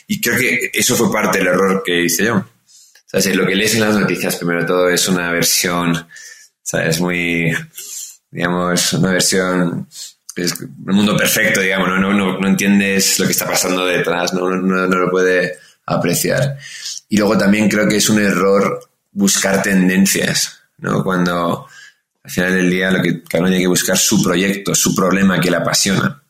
Y 0.07 0.21
creo 0.21 0.39
que 0.39 0.71
eso 0.75 0.97
fue 0.97 1.11
parte 1.11 1.39
del 1.39 1.47
error 1.47 1.83
que 1.85 2.05
hice 2.05 2.25
yo 2.25 2.45
lo 3.35 3.47
que 3.47 3.55
lees 3.55 3.75
en 3.75 3.81
las 3.81 3.97
noticias, 3.97 4.37
primero 4.37 4.67
todo, 4.67 4.89
es 4.89 5.09
una 5.09 5.31
versión, 5.31 6.07
¿sabes? 6.63 7.01
Muy, 7.01 7.53
digamos, 8.35 8.93
una 8.95 9.13
versión 9.13 9.87
es 10.35 10.61
un 10.61 10.97
mundo 10.97 11.17
perfecto, 11.17 11.61
digamos, 11.61 11.89
¿no? 11.89 12.13
No, 12.13 12.41
no, 12.41 12.49
entiendes 12.49 13.21
lo 13.21 13.27
que 13.27 13.33
está 13.33 13.47
pasando 13.47 13.87
detrás, 13.87 14.35
¿no? 14.35 14.51
No, 14.51 14.89
no 14.89 14.99
lo 14.99 15.09
puede 15.09 15.57
apreciar. 15.87 16.59
Y 17.09 17.17
luego 17.17 17.39
también 17.39 17.69
creo 17.69 17.89
que 17.89 17.99
es 17.99 18.09
un 18.09 18.21
error 18.21 18.91
buscar 19.13 19.63
tendencias, 19.63 20.59
¿no? 20.79 21.05
Cuando 21.05 21.69
al 22.25 22.31
final 22.31 22.55
del 22.55 22.71
día 22.71 22.91
lo 22.91 23.01
que 23.01 23.23
cada 23.23 23.43
uno 23.43 23.51
tiene 23.51 23.63
que 23.63 23.69
buscar 23.69 23.97
su 23.97 24.21
proyecto, 24.21 24.75
su 24.75 24.97
problema 24.97 25.39
que 25.39 25.53
le 25.53 25.59
apasiona. 25.59 26.21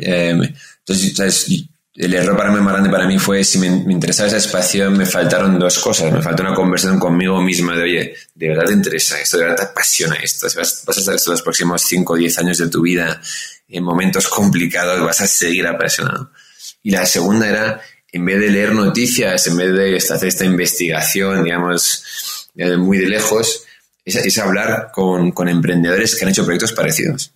Eh, 0.00 0.54
entonces, 0.86 1.66
el 1.96 2.12
error 2.12 2.36
para 2.36 2.50
mí 2.50 2.60
más 2.60 2.72
grande 2.72 2.90
para 2.90 3.06
mí 3.06 3.18
fue 3.18 3.44
si 3.44 3.58
me, 3.58 3.68
interesaba 3.68 4.26
ese 4.26 4.38
espacio, 4.38 4.90
me 4.90 5.06
faltaron 5.06 5.58
dos 5.58 5.78
cosas. 5.78 6.12
Me 6.12 6.20
faltó 6.20 6.42
una 6.42 6.54
conversación 6.54 6.98
conmigo 6.98 7.40
misma 7.40 7.76
de, 7.76 7.82
oye, 7.82 8.14
¿de 8.34 8.48
verdad 8.48 8.64
te 8.64 8.72
interesa 8.72 9.20
esto? 9.20 9.38
¿De 9.38 9.44
verdad 9.44 9.58
te 9.58 9.70
apasiona 9.70 10.16
esto? 10.16 10.48
Si 10.48 10.58
vas, 10.58 10.82
vas 10.84 10.96
a 10.96 11.00
estar 11.00 11.14
los 11.14 11.42
próximos 11.42 11.82
5 11.82 12.12
o 12.12 12.16
10 12.16 12.38
años 12.38 12.58
de 12.58 12.68
tu 12.68 12.82
vida 12.82 13.20
en 13.68 13.84
momentos 13.84 14.26
complicados, 14.26 15.00
vas 15.00 15.20
a 15.20 15.26
seguir 15.26 15.66
apasionado. 15.66 16.32
Y 16.82 16.90
la 16.90 17.06
segunda 17.06 17.48
era, 17.48 17.80
en 18.12 18.24
vez 18.24 18.40
de 18.40 18.50
leer 18.50 18.72
noticias, 18.72 19.46
en 19.46 19.56
vez 19.56 19.72
de 19.72 19.96
hacer 19.96 20.28
esta 20.28 20.44
investigación, 20.44 21.44
digamos, 21.44 22.50
muy 22.78 22.98
de 22.98 23.06
lejos, 23.06 23.64
es, 24.04 24.16
es 24.16 24.38
hablar 24.38 24.90
con, 24.92 25.30
con 25.30 25.48
emprendedores 25.48 26.16
que 26.16 26.24
han 26.24 26.30
hecho 26.30 26.44
proyectos 26.44 26.72
parecidos 26.72 27.33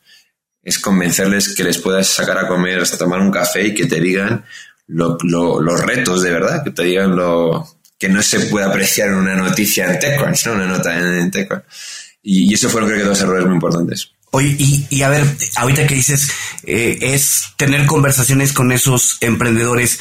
es 0.68 0.78
convencerles 0.78 1.54
que 1.54 1.64
les 1.64 1.78
puedas 1.78 2.08
sacar 2.08 2.38
a 2.38 2.48
comer 2.48 2.80
hasta 2.80 2.98
tomar 2.98 3.20
un 3.20 3.30
café 3.30 3.66
y 3.66 3.74
que 3.74 3.86
te 3.86 4.00
digan 4.00 4.44
los 4.86 5.80
retos 5.82 6.22
de 6.22 6.30
verdad, 6.30 6.64
que 6.64 6.70
te 6.70 6.84
digan 6.84 7.14
lo 7.14 7.66
que 7.98 8.08
no 8.08 8.22
se 8.22 8.40
puede 8.46 8.66
apreciar 8.66 9.08
en 9.08 9.14
una 9.14 9.34
noticia 9.34 9.92
en 9.92 9.98
TechCrunch, 9.98 10.46
¿no? 10.46 10.52
Una 10.52 10.66
nota 10.66 10.96
en, 10.96 11.30
TechCrunch. 11.30 11.64
Y, 12.22 12.54
eso 12.54 12.70
fueron 12.70 12.88
creo 12.88 13.02
que 13.02 13.08
dos 13.08 13.20
errores 13.20 13.46
muy 13.46 13.54
importantes. 13.54 14.12
Oye, 14.30 14.54
y, 14.58 15.02
a 15.02 15.08
ver, 15.08 15.24
ahorita 15.56 15.86
que 15.86 15.94
dices, 15.94 16.30
eh, 16.64 16.98
es 17.00 17.46
tener 17.56 17.86
conversaciones 17.86 18.52
con 18.52 18.70
esos 18.72 19.16
emprendedores. 19.20 20.00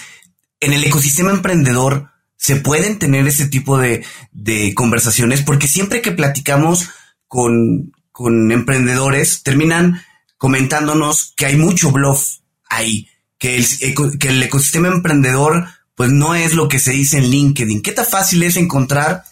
En 0.59 0.73
el 0.73 0.83
ecosistema 0.83 1.31
emprendedor, 1.31 2.11
¿se 2.35 2.57
pueden 2.57 2.99
tener 2.99 3.27
ese 3.27 3.47
tipo 3.47 3.77
de, 3.77 4.05
de 4.31 4.73
conversaciones? 4.75 5.41
Porque 5.41 5.67
siempre 5.67 6.01
que 6.01 6.11
platicamos 6.11 6.89
con, 7.27 7.93
con 8.11 8.51
emprendedores, 8.51 9.43
terminan 9.43 10.03
comentándonos 10.37 11.33
que 11.35 11.45
hay 11.45 11.55
mucho 11.55 11.91
bluff 11.91 12.37
ahí, 12.69 13.09
que 13.37 13.57
el, 13.57 14.19
que 14.19 14.29
el 14.29 14.43
ecosistema 14.43 14.87
emprendedor 14.87 15.65
pues 15.95 16.11
no 16.11 16.35
es 16.35 16.53
lo 16.53 16.69
que 16.69 16.77
se 16.77 16.91
dice 16.91 17.17
en 17.17 17.29
LinkedIn. 17.29 17.81
¿Qué 17.81 17.91
tan 17.91 18.05
fácil 18.05 18.43
es 18.43 18.55
encontrar 18.55 19.23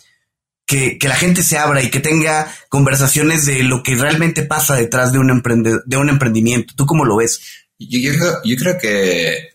que, 0.65 0.97
la 1.03 1.15
gente 1.15 1.43
se 1.43 1.59
abra 1.59 1.83
y 1.83 1.91
que 1.91 1.99
tenga 1.99 2.51
conversaciones 2.69 3.45
de 3.45 3.61
lo 3.61 3.83
que 3.83 3.93
realmente 3.93 4.41
pasa 4.41 4.75
detrás 4.75 5.11
de 5.13 5.19
un, 5.19 5.43
de 5.85 5.97
un 5.97 6.09
emprendimiento? 6.09 6.73
¿Tú 6.75 6.87
cómo 6.87 7.05
lo 7.05 7.17
ves? 7.17 7.39
Yo, 7.77 8.11
yo, 8.43 8.55
creo 8.57 8.79
que 8.79 9.49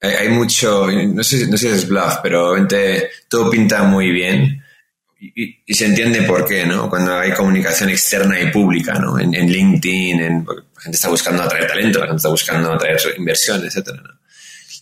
hay 0.00 0.28
mucho, 0.28 0.86
no 0.86 1.24
sé, 1.24 1.48
no 1.48 1.56
sé 1.56 1.70
si 1.70 1.74
es 1.74 1.88
bluff, 1.88 2.18
pero 2.22 2.50
obviamente 2.50 3.08
todo 3.28 3.50
pinta 3.50 3.82
muy 3.82 4.12
bien 4.12 4.62
y, 5.20 5.74
se 5.74 5.86
entiende 5.86 6.22
por 6.22 6.46
qué, 6.46 6.64
¿no? 6.64 6.88
Cuando 6.88 7.18
hay 7.18 7.32
comunicación 7.32 7.90
externa 7.90 8.40
y 8.40 8.52
pública, 8.52 8.94
¿no? 8.94 9.18
En, 9.18 9.32
LinkedIn, 9.32 10.20
en, 10.20 10.46
la 10.78 10.82
gente 10.82 10.96
está 10.96 11.08
buscando 11.08 11.42
atraer 11.42 11.66
talento, 11.66 11.98
la 11.98 12.06
gente 12.06 12.18
está 12.18 12.28
buscando 12.28 12.72
atraer 12.72 13.00
inversión, 13.16 13.64
etcétera, 13.64 14.00
¿no? 14.02 14.18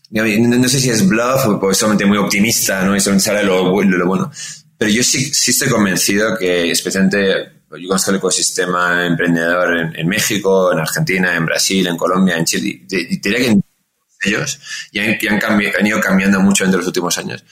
No, 0.08 0.68
sé 0.68 0.78
si 0.78 0.90
es 0.90 1.06
bluff 1.08 1.46
o 1.46 1.74
solamente 1.74 2.04
muy 2.04 2.18
optimista, 2.18 2.84
¿no? 2.84 2.94
Y 2.94 3.00
solamente 3.00 3.24
sale 3.24 3.42
lo, 3.42 3.82
lo, 3.82 4.06
bueno. 4.06 4.30
Pero 4.78 4.90
yo 4.90 5.02
sí, 5.02 5.34
sí 5.34 5.50
estoy 5.50 5.68
convencido 5.68 6.36
que, 6.38 6.70
especialmente, 6.70 7.62
yo 7.72 7.88
conozco 7.88 8.12
el 8.12 8.18
ecosistema 8.18 9.04
emprendedor 9.04 9.92
en, 9.96 10.06
México, 10.06 10.72
en 10.72 10.78
Argentina, 10.78 11.34
en 11.34 11.46
Brasil, 11.46 11.84
en 11.88 11.96
Colombia, 11.96 12.36
en 12.36 12.44
Chile, 12.44 12.82
y 12.88 13.18
diría 13.18 13.38
que 13.38 13.58
ellos 14.28 14.60
ya 14.92 15.02
han, 15.02 15.42
han, 15.42 15.60
han 15.76 15.86
ido 15.86 16.00
cambiando 16.00 16.38
mucho 16.40 16.64
en 16.64 16.70
los 16.70 16.86
últimos 16.86 17.18
años. 17.18 17.44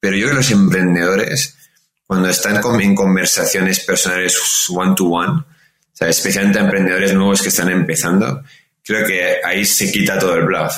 Pero 0.00 0.16
yo 0.16 0.26
creo 0.26 0.38
que 0.38 0.42
los 0.42 0.50
emprendedores 0.52 1.54
cuando 2.10 2.28
están 2.28 2.60
en 2.80 2.96
conversaciones 2.96 3.78
personales 3.84 4.36
one-to-one, 4.68 5.44
especialmente 6.08 6.58
a 6.58 6.62
emprendedores 6.62 7.12
nuevos 7.12 7.42
que 7.42 7.50
están 7.50 7.70
empezando, 7.70 8.42
creo 8.82 9.06
que 9.06 9.36
ahí 9.44 9.64
se 9.64 9.92
quita 9.92 10.18
todo 10.18 10.34
el 10.34 10.44
bluff. 10.44 10.72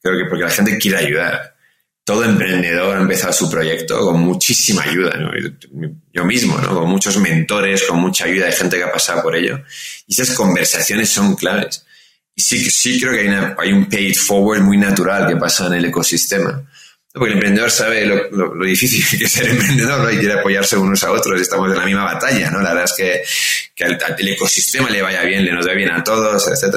Creo 0.00 0.18
que 0.18 0.28
porque 0.28 0.44
la 0.44 0.50
gente 0.50 0.78
quiere 0.78 0.98
ayudar. 0.98 1.54
Todo 2.04 2.24
emprendedor 2.24 2.96
ha 2.96 3.00
empezado 3.00 3.32
su 3.32 3.48
proyecto 3.48 4.00
con 4.00 4.20
muchísima 4.20 4.82
ayuda, 4.82 5.16
yo 6.12 6.24
mismo, 6.24 6.58
¿no? 6.58 6.80
con 6.80 6.88
muchos 6.88 7.16
mentores, 7.18 7.84
con 7.84 8.00
mucha 8.00 8.24
ayuda 8.24 8.46
de 8.46 8.52
gente 8.52 8.76
que 8.76 8.82
ha 8.82 8.92
pasado 8.92 9.22
por 9.22 9.36
ello. 9.36 9.62
Y 10.08 10.12
esas 10.12 10.34
conversaciones 10.34 11.10
son 11.10 11.36
claves. 11.36 11.84
Y 12.34 12.42
sí, 12.42 12.70
sí 12.70 13.00
creo 13.00 13.12
que 13.12 13.28
hay, 13.28 13.54
hay 13.56 13.72
un 13.72 13.88
paid 13.88 14.16
forward 14.16 14.62
muy 14.62 14.78
natural 14.78 15.28
que 15.28 15.36
pasa 15.36 15.68
en 15.68 15.74
el 15.74 15.84
ecosistema 15.84 16.64
porque 17.12 17.32
el 17.32 17.34
emprendedor 17.34 17.70
sabe 17.70 18.06
lo, 18.06 18.64
difícil 18.64 19.18
que 19.18 19.24
es 19.24 19.32
ser 19.32 19.48
emprendedor 19.48 20.12
y 20.12 20.18
quiere 20.18 20.40
apoyarse 20.40 20.76
unos 20.76 21.04
a 21.04 21.12
otros. 21.12 21.40
Estamos 21.40 21.70
en 21.70 21.78
la 21.78 21.84
misma 21.84 22.04
batalla, 22.04 22.50
¿no? 22.50 22.60
La 22.60 22.70
verdad 22.70 22.84
es 22.84 22.94
que, 22.96 23.22
que 23.74 23.84
al, 23.84 24.28
ecosistema 24.28 24.88
le 24.88 25.02
vaya 25.02 25.22
bien, 25.22 25.44
le 25.44 25.52
nos 25.52 25.66
vaya 25.66 25.76
bien 25.76 25.90
a 25.90 26.02
todos, 26.02 26.48
etc. 26.48 26.76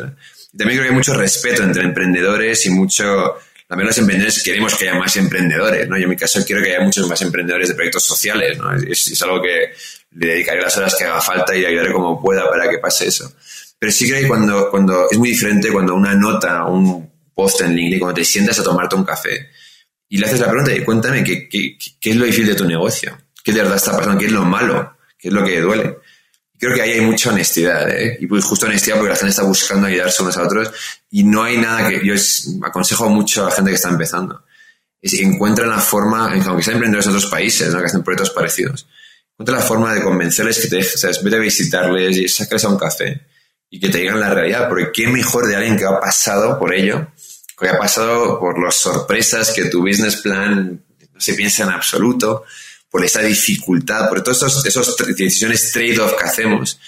también 0.58 0.78
creo 0.78 0.82
que 0.84 0.90
hay 0.90 0.96
mucho 0.96 1.14
respeto 1.14 1.64
entre 1.64 1.84
emprendedores 1.84 2.66
y 2.66 2.70
mucho... 2.72 3.36
También 3.68 3.88
los 3.88 3.98
emprendedores 3.98 4.44
queremos 4.44 4.76
que 4.76 4.88
haya 4.88 5.00
más 5.00 5.16
emprendedores, 5.16 5.88
¿no? 5.88 5.98
Yo 5.98 6.04
en 6.04 6.10
mi 6.10 6.16
caso 6.16 6.44
quiero 6.46 6.62
que 6.62 6.76
haya 6.76 6.82
muchos 6.82 7.08
más 7.08 7.20
emprendedores 7.24 7.70
de 7.70 7.74
proyectos 7.74 8.04
sociales, 8.04 8.60
¿no? 8.60 8.76
Es, 8.76 9.08
es 9.08 9.22
algo 9.24 9.42
que 9.42 9.74
le 10.18 10.28
dedicaré 10.28 10.62
las 10.62 10.78
horas 10.78 10.96
que 10.96 11.06
haga 11.06 11.20
falta 11.22 11.56
y 11.56 11.66
ayudaré 11.66 11.92
como 11.92 12.22
pueda 12.22 12.48
para 12.50 12.70
que 12.70 12.78
pase 12.78 13.08
eso. 13.08 13.34
Pero 13.80 13.92
sí 13.92 14.08
creo 14.08 14.22
que 14.22 14.28
cuando, 14.28 14.70
cuando 14.70 15.10
es 15.10 15.18
muy 15.18 15.30
diferente 15.30 15.72
cuando 15.72 15.96
una 15.96 16.14
nota, 16.14 16.66
un 16.66 17.10
post 17.34 17.62
en 17.62 17.76
LinkedIn, 17.76 18.00
cuando 18.00 18.16
te 18.16 18.26
sientas 18.26 18.60
a 18.60 18.64
tomarte 18.64 18.96
un 18.96 19.04
café, 19.04 19.50
y 20.16 20.18
le 20.18 20.28
haces 20.28 20.40
la 20.40 20.48
pregunta 20.48 20.74
y 20.74 20.82
cuéntame 20.82 21.26
qué, 21.26 21.50
qué, 21.50 21.78
qué, 22.00 22.10
es 22.10 22.16
lo 22.16 22.24
difícil 22.24 22.48
de 22.48 22.56
tu 22.56 22.64
negocio, 22.64 23.18
qué 23.44 23.52
de 23.52 23.60
verdad 23.60 23.76
está 23.76 23.92
pasando, 23.92 24.18
qué 24.18 24.28
es 24.28 24.32
lo 24.32 24.46
malo, 24.46 24.96
qué 25.20 25.28
es 25.28 25.34
lo 25.34 25.44
que 25.44 25.60
duele. 25.60 25.98
creo 26.58 26.74
que 26.74 26.82
ahí 26.82 26.92
hay 26.92 27.02
mucha 27.02 27.32
honestidad, 27.32 27.90
¿eh? 27.90 28.18
y 28.22 28.26
pues 28.26 28.46
justo 28.46 28.66
honestidad 28.66 28.96
porque 28.96 29.10
la 29.10 29.18
gente 29.18 29.32
está 29.32 29.44
buscando 29.44 29.88
ayudarse 29.88 30.24
unos 30.24 30.38
a 30.38 30.44
otros 30.44 30.72
y 31.12 31.26
no 31.26 31.44
hay 31.44 31.58
nada 31.58 31.90
que 31.90 32.00
yo 32.02 32.14
aconsejo 32.64 33.10
mucho 33.10 33.44
a 33.44 33.50
la 33.50 33.56
gente 33.56 33.72
que 33.72 33.76
está 33.76 33.90
empezando. 33.90 34.42
Es 35.02 35.12
que 35.12 35.22
encuentran 35.22 35.70
la 35.70 35.80
forma, 35.80 36.32
aunque 36.32 36.64
sean 36.64 36.76
emprendedores 36.76 37.08
en 37.08 37.12
otros 37.14 37.30
países, 37.30 37.74
¿no? 37.74 37.80
que 37.80 37.88
hacen 37.88 38.02
proyectos 38.02 38.30
parecidos, 38.30 38.88
encuentra 39.34 39.58
la 39.58 39.64
forma 39.64 39.94
de 39.94 40.02
convencerles 40.02 40.60
que 40.60 40.70
te 40.70 40.78
dejes, 40.78 41.02
¿sabes? 41.02 41.22
vete 41.22 41.36
a 41.36 41.40
visitarles 41.40 42.16
y 42.16 42.30
sacarles 42.30 42.64
a 42.64 42.70
un 42.70 42.78
café 42.78 43.20
y 43.70 43.82
que 43.82 43.90
te 43.90 43.98
digan 43.98 44.18
la 44.22 44.34
realidad, 44.34 44.70
porque 44.70 44.94
qué 44.94 45.08
mejor 45.08 45.46
de 45.46 45.58
alguien 45.58 45.76
que 45.78 45.84
ha 45.84 46.00
pasado 46.00 46.58
por 46.58 46.74
ello 46.74 47.06
que 47.58 47.70
ha 47.70 47.78
pasado 47.78 48.40
por 48.40 48.62
las 48.62 48.76
sorpresas 48.76 49.52
que 49.52 49.66
tu 49.66 49.82
business 49.82 50.18
plan 50.18 50.84
no 51.14 51.22
se 51.22 51.34
piensa 51.34 51.64
en 51.64 51.70
absoluto, 51.70 52.44
por 52.90 53.04
esa 53.04 53.22
dificultad, 53.22 54.10
por 54.10 54.22
todas 54.24 54.44
esas 54.44 54.66
esos 54.66 54.96
decisiones 54.98 55.72
trade-off 55.72 56.14
que 56.18 56.26
hacemos, 56.26 56.80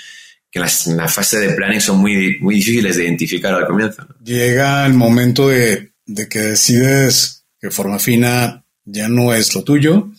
que 0.52 0.60
en 0.60 0.98
la, 0.98 1.08
fase 1.08 1.40
de 1.40 1.54
planning 1.54 1.82
son 1.82 2.00
muy, 2.00 2.38
muy 2.40 2.56
difíciles 2.56 2.96
de 2.96 3.04
identificar 3.04 3.54
al 3.54 3.66
comienzo. 3.66 4.08
Llega 4.24 4.86
el 4.86 4.94
momento 4.94 5.50
de, 5.50 5.92
de 6.06 6.28
que 6.28 6.40
decides 6.40 7.46
que 7.60 7.72
forma 7.72 8.00
fina 8.00 8.64
ya 8.86 9.10
no 9.10 9.34
es 9.34 9.54
lo 9.56 9.64
tuyo, 9.64 10.12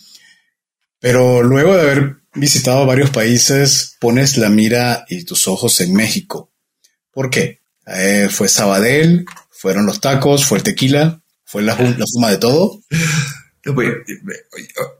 pero 0.99 1.41
luego 1.41 1.75
de 1.75 1.81
haber 1.81 2.15
visitado 2.33 2.85
varios 2.85 3.09
países, 3.09 3.95
pones 3.99 4.37
la 4.37 4.49
mira 4.49 5.05
y 5.09 5.23
tus 5.23 5.47
ojos 5.47 5.81
en 5.81 5.93
México. 5.93 6.51
¿Por 7.11 7.29
qué? 7.29 7.59
Eh, 7.87 8.27
fue 8.29 8.47
Sabadell, 8.47 9.25
fueron 9.59 9.85
los 9.85 9.99
tacos, 9.99 10.45
fue 10.45 10.59
el 10.59 10.63
tequila, 10.63 11.21
fue 11.43 11.61
la, 11.61 11.75
la 11.75 12.05
suma 12.05 12.29
de 12.29 12.37
todo. 12.37 12.81
No, 13.65 13.75
pues, 13.75 13.89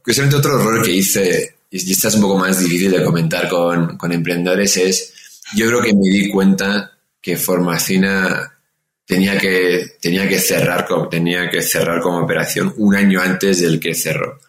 curiosamente 0.04 0.36
otro 0.36 0.60
error 0.60 0.84
que 0.84 0.92
hice, 0.92 1.56
y 1.72 1.92
este 1.92 2.10
es 2.10 2.16
un 2.16 2.22
poco 2.22 2.38
más 2.38 2.60
difícil 2.60 2.92
de 2.92 3.02
comentar 3.02 3.48
con, 3.48 3.98
con 3.98 4.12
emprendedores, 4.12 4.76
es, 4.76 5.14
yo 5.56 5.68
creo 5.68 5.82
que 5.82 5.94
me 5.94 6.10
di 6.10 6.30
cuenta 6.30 6.92
que 7.22 7.38
Formacina 7.38 8.54
tenía 9.06 9.38
que, 9.38 9.94
tenía 10.02 10.28
que 10.28 10.40
cerrar, 10.40 10.86
tenía 11.10 11.50
que 11.50 11.62
cerrar 11.62 12.02
como 12.02 12.20
operación 12.20 12.74
un 12.76 12.96
año 12.96 13.22
antes 13.22 13.62
del 13.62 13.80
que 13.80 13.96
cerró. 13.96 14.42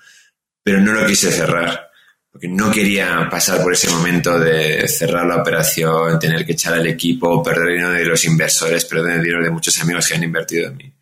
Pero 0.65 0.81
no 0.81 0.93
lo 0.93 1.07
quise 1.07 1.31
cerrar 1.31 1.90
porque 2.31 2.47
no 2.47 2.71
quería 2.71 3.29
pasar 3.29 3.61
por 3.63 3.73
ese 3.73 3.91
momento 3.91 4.39
de 4.39 4.87
cerrar 4.87 5.27
la 5.27 5.43
operación, 5.43 6.19
tener 6.19 6.47
que 6.47 6.53
echar 6.53 6.75
al 6.75 6.87
equipo, 6.87 7.43
perder 7.43 7.73
dinero 7.73 7.91
de 7.91 8.05
los 8.05 8.25
inversores, 8.25 8.85
perder 8.85 9.17
el 9.17 9.23
dinero 9.23 9.43
de 9.43 9.51
muchos 9.51 9.79
amigos 9.81 10.07
que 10.07 10.15
han 10.15 10.23
invertido 10.23 10.69
en 10.69 10.77
mí. 10.77 10.93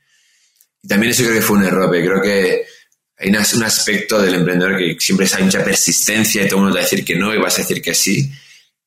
Y 0.82 0.88
también 0.88 1.10
eso 1.10 1.24
creo 1.24 1.34
que 1.34 1.42
fue 1.42 1.58
un 1.58 1.64
error, 1.64 1.90
creo 1.90 2.22
que 2.22 2.64
hay 3.18 3.28
un 3.28 3.36
aspecto 3.36 4.22
del 4.22 4.36
emprendedor 4.36 4.78
que 4.78 4.96
siempre 4.98 5.26
hay 5.34 5.44
mucha 5.44 5.62
persistencia 5.62 6.42
y 6.42 6.48
todo 6.48 6.56
el 6.56 6.62
mundo 6.62 6.76
va 6.76 6.80
a 6.80 6.84
decir 6.84 7.04
que 7.04 7.16
no 7.16 7.34
y 7.34 7.38
vas 7.38 7.58
a 7.58 7.62
decir 7.62 7.82
que 7.82 7.94
sí. 7.94 8.32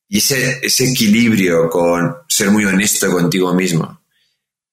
Y 0.08 0.18
ese, 0.18 0.60
equilibrio 0.64 1.70
con 1.70 2.16
ser 2.28 2.50
muy 2.50 2.64
honesto 2.64 3.10
contigo 3.10 3.54
mismo. 3.54 4.02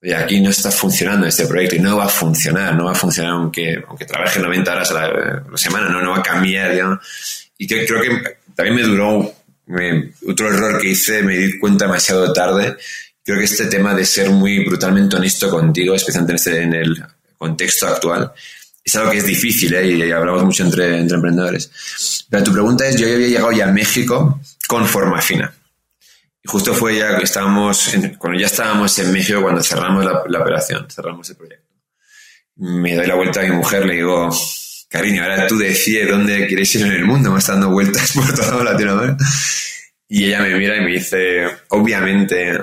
Oye, 0.02 0.16
aquí 0.16 0.42
no 0.42 0.50
está 0.50 0.72
funcionando 0.72 1.28
este 1.28 1.46
proyecto 1.46 1.76
y 1.76 1.80
no 1.80 1.98
va 1.98 2.06
a 2.06 2.10
funcionar, 2.10 2.74
no 2.74 2.86
va 2.86 2.94
a 2.94 2.96
funcionar 2.96 3.34
aunque, 3.34 3.84
aunque 3.86 4.06
trabaje 4.06 4.40
90 4.40 4.72
horas 4.72 4.92
a 4.92 4.94
la, 4.94 5.58
semana, 5.58 5.90
no, 5.90 6.02
no 6.02 6.12
va 6.12 6.20
a 6.20 6.24
cambiar, 6.24 6.72
digamos 6.72 7.00
y 7.60 7.68
que 7.68 7.86
creo 7.86 8.02
que 8.02 8.38
también 8.56 8.78
me 8.78 8.84
duró 8.84 9.36
otro 10.28 10.48
error 10.48 10.82
que 10.82 10.90
hice, 10.90 11.22
me 11.22 11.38
di 11.38 11.60
cuenta 11.60 11.86
demasiado 11.86 12.34
tarde. 12.34 12.76
Creo 13.24 13.38
creo 13.38 13.38
que 13.38 13.46
este 13.46 13.66
tema 13.66 13.94
de 13.94 14.06
ser 14.06 14.32
muy 14.32 14.66
brutalmente 14.66 15.18
honesto 15.18 15.50
contigo, 15.50 15.94
especialmente 15.94 16.32
en, 16.32 16.36
este, 16.38 16.64
en 16.64 16.74
el 16.74 17.04
contexto 17.38 17.88
actual, 17.88 18.32
es 18.84 18.96
algo 18.96 19.12
que 19.12 19.18
es 19.18 19.26
difícil, 19.26 19.74
¿eh? 19.76 19.88
y, 19.88 20.12
hablamos 20.12 20.44
mucho 20.46 20.64
entre, 20.64 20.98
entre 20.98 21.16
emprendedores. 21.16 22.26
Pero 22.30 22.44
tu 22.46 22.54
pregunta 22.54 22.88
es, 22.88 22.96
yo 22.96 23.06
había 23.06 23.28
llegado 23.28 23.52
ya 23.52 23.68
a 23.68 23.72
México 23.72 24.40
con 24.68 24.88
forma 24.88 25.22
fina. 25.22 25.54
Y 26.42 26.48
justo 26.48 26.74
fue 26.74 26.98
ya 26.98 27.18
que 27.18 27.26
estábamos, 27.26 27.92
cuando 28.18 28.40
ya 28.40 28.48
estábamos 28.48 28.98
en 29.00 29.12
México, 29.12 29.42
cuando 29.42 29.62
cerramos 29.62 30.06
la, 30.06 30.24
la, 30.28 30.42
operación, 30.42 30.88
cerramos 30.90 31.30
el 31.30 31.36
proyecto. 31.36 31.68
Me 32.56 32.96
doy 32.96 33.06
la 33.06 33.16
vuelta 33.16 33.42
a 33.42 33.44
mi 33.44 33.52
mujer, 33.52 33.86
le 33.86 33.96
digo, 33.96 34.30
cariño, 34.90 35.24
ahora 35.24 35.48
tú 35.48 35.58
decides 35.58 36.10
dónde 36.10 36.48
quieres 36.48 36.74
ir 36.76 36.86
en 36.86 36.92
el 36.92 37.06
mundo, 37.06 37.32
me 37.32 37.40
estás 37.40 37.56
dando 37.56 37.70
vueltas 37.70 38.12
por 38.16 38.34
toda 38.34 38.64
Latinoamérica. 38.64 39.24
Y 40.12 40.26
ella 40.26 40.42
me 40.42 40.56
mira 40.56 40.76
y 40.76 40.82
me 40.82 40.92
dice, 40.94 41.46
obviamente, 41.70 42.60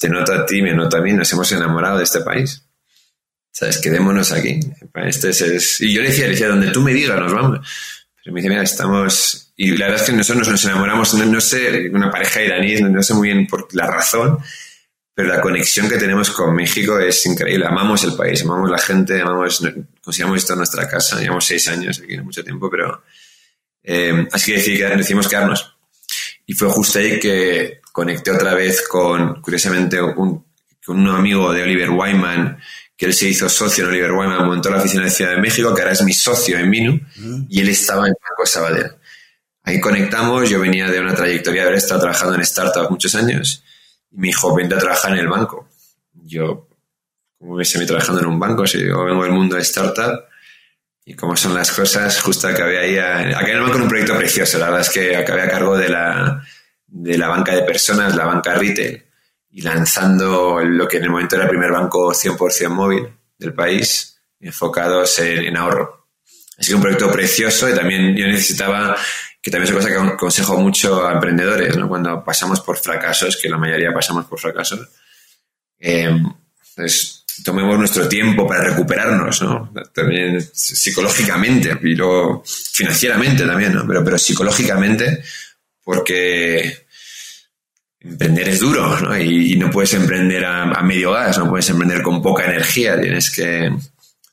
te 0.00 0.08
noto 0.08 0.32
a 0.32 0.46
ti, 0.46 0.62
me 0.62 0.72
nota 0.72 0.98
a 0.98 1.00
mí, 1.00 1.12
nos 1.12 1.30
hemos 1.32 1.50
enamorado 1.50 1.98
de 1.98 2.04
este 2.04 2.20
país. 2.20 2.62
¿Sabes? 3.50 3.80
Quedémonos 3.80 4.30
aquí. 4.30 4.60
Este 4.94 5.30
es, 5.30 5.80
Y 5.80 5.92
yo 5.92 6.02
le 6.02 6.08
decía, 6.08 6.24
le 6.26 6.32
decía, 6.32 6.48
donde 6.48 6.70
tú 6.70 6.82
me 6.82 6.94
digas, 6.94 7.18
nos 7.18 7.32
vamos. 7.32 7.66
Pero 8.22 8.32
me 8.32 8.40
dice, 8.40 8.48
mira, 8.48 8.62
estamos... 8.62 9.52
Y 9.56 9.76
la 9.76 9.86
verdad 9.86 10.02
es 10.02 10.10
que 10.10 10.16
nosotros 10.16 10.48
nos 10.48 10.64
enamoramos, 10.64 11.14
no, 11.14 11.40
sé, 11.40 11.88
una 11.92 12.10
pareja 12.10 12.42
iraní, 12.42 12.76
no 12.82 13.02
sé 13.02 13.14
muy 13.14 13.28
bien 13.28 13.46
por 13.46 13.72
la 13.74 13.86
razón, 13.86 14.38
pero 15.14 15.28
la 15.28 15.40
conexión 15.40 15.88
que 15.88 15.96
tenemos 15.96 16.30
con 16.30 16.54
México 16.54 16.98
es 16.98 17.24
increíble. 17.26 17.66
Amamos 17.66 18.02
el 18.02 18.14
país, 18.14 18.42
amamos 18.42 18.70
la 18.70 18.78
gente, 18.78 19.20
amamos, 19.20 19.62
consideramos 20.04 20.38
esto 20.38 20.54
nuestra 20.54 20.86
casa. 20.88 21.20
Llevamos 21.20 21.46
seis 21.46 21.66
años 21.68 22.00
aquí, 22.02 22.16
no 22.16 22.24
mucho 22.24 22.44
tiempo, 22.44 22.70
pero 22.70 23.02
eh, 23.82 24.28
así 24.30 24.52
que 24.52 24.88
decidimos 24.96 25.28
quedarnos. 25.28 25.76
Y 26.46 26.52
fue 26.52 26.68
justo 26.68 26.98
ahí 26.98 27.18
que 27.18 27.80
conecté 27.92 28.30
otra 28.30 28.54
vez 28.54 28.86
con, 28.86 29.40
curiosamente, 29.40 30.00
un, 30.00 30.44
con 30.84 31.00
un 31.00 31.08
amigo 31.08 31.52
de 31.52 31.62
Oliver 31.62 31.90
Wyman, 31.90 32.58
que 32.96 33.06
él 33.06 33.14
se 33.14 33.28
hizo 33.28 33.48
socio 33.48 33.84
en 33.84 33.90
Oliver 33.90 34.12
Wyman, 34.12 34.46
montó 34.46 34.70
la 34.70 34.78
oficina 34.78 35.04
de 35.04 35.10
Ciudad 35.10 35.32
de 35.32 35.40
México, 35.40 35.74
que 35.74 35.82
ahora 35.82 35.94
es 35.94 36.02
mi 36.02 36.12
socio 36.12 36.58
en 36.58 36.68
Minu, 36.68 37.00
y 37.48 37.60
él 37.60 37.68
estaba 37.68 38.06
en 38.06 38.12
Banco 38.12 38.46
Sabadell. 38.46 38.92
Ahí 39.62 39.80
conectamos, 39.80 40.48
yo 40.50 40.60
venía 40.60 40.90
de 40.90 41.00
una 41.00 41.14
trayectoria 41.14 41.62
de 41.62 41.68
haber 41.68 41.78
estado 41.78 42.00
trabajando 42.00 42.34
en 42.34 42.44
startups 42.44 42.90
muchos 42.90 43.14
años, 43.14 43.64
y 44.10 44.18
me 44.18 44.26
dijo, 44.28 44.54
vente 44.54 44.74
a 44.74 44.78
trabajar 44.78 45.12
en 45.12 45.20
el 45.20 45.28
banco. 45.28 45.68
Yo, 46.12 46.68
ves, 47.52 47.76
me 47.76 47.86
trabajando 47.86 48.20
en 48.20 48.26
un 48.26 48.38
banco, 48.38 48.66
si 48.66 48.84
yo 48.84 49.04
vengo 49.04 49.22
del 49.22 49.32
mundo 49.32 49.56
de 49.56 49.62
startup, 49.62 50.24
y 51.04 51.14
cómo 51.14 51.36
son 51.36 51.54
las 51.54 51.70
cosas, 51.70 52.20
justo 52.22 52.48
acabé 52.48 52.78
ahí, 52.78 52.98
acabé 52.98 53.50
en 53.50 53.56
el 53.58 53.62
banco 53.62 53.76
en 53.76 53.82
un 53.82 53.88
proyecto 53.88 54.16
precioso, 54.16 54.58
la 54.58 54.66
verdad 54.66 54.80
es 54.80 54.90
que 54.90 55.16
acabé 55.16 55.42
a 55.42 55.50
cargo 55.50 55.76
de 55.76 55.88
la, 55.88 56.42
de 56.86 57.18
la 57.18 57.28
banca 57.28 57.54
de 57.54 57.62
personas, 57.62 58.16
la 58.16 58.24
banca 58.24 58.54
retail, 58.54 59.04
y 59.50 59.60
lanzando 59.60 60.60
lo 60.60 60.88
que 60.88 60.96
en 60.96 61.04
el 61.04 61.10
momento 61.10 61.36
era 61.36 61.44
el 61.44 61.50
primer 61.50 61.70
banco 61.70 62.12
100% 62.12 62.68
móvil 62.70 63.08
del 63.38 63.52
país, 63.52 64.18
enfocados 64.40 65.18
en, 65.18 65.56
ahorro. 65.56 66.08
Así 66.58 66.70
que 66.70 66.76
un 66.76 66.82
proyecto 66.82 67.10
precioso 67.10 67.68
y 67.68 67.74
también 67.74 68.16
yo 68.16 68.26
necesitaba, 68.26 68.96
que 69.40 69.50
también 69.50 69.64
es 69.64 69.70
una 69.70 69.80
cosa 69.80 70.06
que 70.06 70.14
aconsejo 70.14 70.56
mucho 70.58 71.06
a 71.06 71.12
emprendedores, 71.12 71.76
¿no? 71.76 71.88
cuando 71.88 72.24
pasamos 72.24 72.60
por 72.60 72.78
fracasos, 72.78 73.36
que 73.36 73.48
la 73.48 73.58
mayoría 73.58 73.92
pasamos 73.92 74.24
por 74.26 74.40
fracasos, 74.40 74.88
eh, 75.78 76.10
pues 76.74 77.24
tomemos 77.42 77.78
nuestro 77.78 78.08
tiempo 78.08 78.46
para 78.46 78.64
recuperarnos, 78.64 79.42
¿no? 79.42 79.72
También 79.92 80.40
psicológicamente 80.52 81.76
y 81.82 81.94
luego 81.94 82.42
financieramente 82.44 83.44
también, 83.44 83.74
¿no? 83.74 83.86
Pero, 83.86 84.04
pero 84.04 84.18
psicológicamente, 84.18 85.22
porque 85.82 86.86
emprender 88.00 88.48
es 88.48 88.60
duro, 88.60 89.00
¿no? 89.00 89.18
Y, 89.18 89.56
no 89.56 89.70
puedes 89.70 89.94
emprender 89.94 90.44
a, 90.44 90.82
medio 90.82 91.12
gas, 91.12 91.38
no 91.38 91.48
puedes 91.48 91.68
emprender 91.70 92.02
con 92.02 92.22
poca 92.22 92.44
energía, 92.44 93.00
tienes 93.00 93.30
que, 93.30 93.74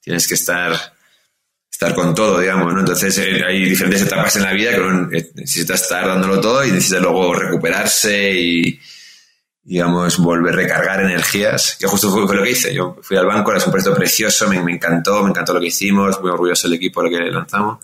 tienes 0.02 0.28
que 0.28 0.34
estar, 0.34 0.74
estar 1.72 1.96
con 1.96 2.14
todo, 2.14 2.40
digamos, 2.40 2.74
¿no? 2.74 2.82
Entonces 2.82 3.18
eh, 3.18 3.44
hay 3.46 3.66
diferentes 3.66 4.02
etapas 4.02 4.36
en 4.36 4.44
la 4.44 4.54
vida 4.54 4.72
que 4.72 4.82
uno 4.82 5.10
necesita 5.36 5.76
estar 5.76 6.06
dándolo 6.06 6.40
todo 6.42 6.66
y 6.66 6.72
necesita 6.72 7.00
luego 7.00 7.34
recuperarse 7.34 8.32
y, 8.34 8.80
digamos, 9.64 10.18
volver 10.18 10.54
a 10.54 10.58
recargar 10.58 11.02
energías, 11.02 11.78
que 11.80 11.88
justo 11.88 12.12
fue, 12.12 12.36
lo 12.36 12.44
que 12.44 12.52
hice. 12.52 12.74
Yo 12.74 12.98
fui 13.02 13.18
al 13.18 13.26
banco, 13.26 13.52
era 13.52 13.64
un 13.64 13.72
proyecto 13.72 13.96
precioso, 13.96 14.48
me, 14.48 14.58
encantó, 14.58 15.24
me 15.24 15.30
encantó 15.30 15.54
lo 15.54 15.60
que 15.60 15.68
hicimos, 15.68 16.20
muy 16.22 16.32
orgulloso 16.32 16.68
del 16.68 16.78
equipo 16.78 17.04
lo 17.04 17.10
que 17.10 17.20
lanzamos. 17.32 17.80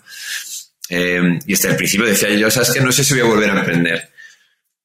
Eh, 0.90 1.40
y 1.46 1.54
hasta 1.54 1.70
el 1.70 1.76
principio 1.76 2.06
decía 2.06 2.30
yo, 2.30 2.50
¿sabes 2.50 2.72
que 2.72 2.80
No 2.80 2.92
sé 2.92 3.04
si 3.04 3.14
voy 3.14 3.22
a 3.22 3.26
volver 3.26 3.52
a 3.52 3.60
emprender 3.60 4.18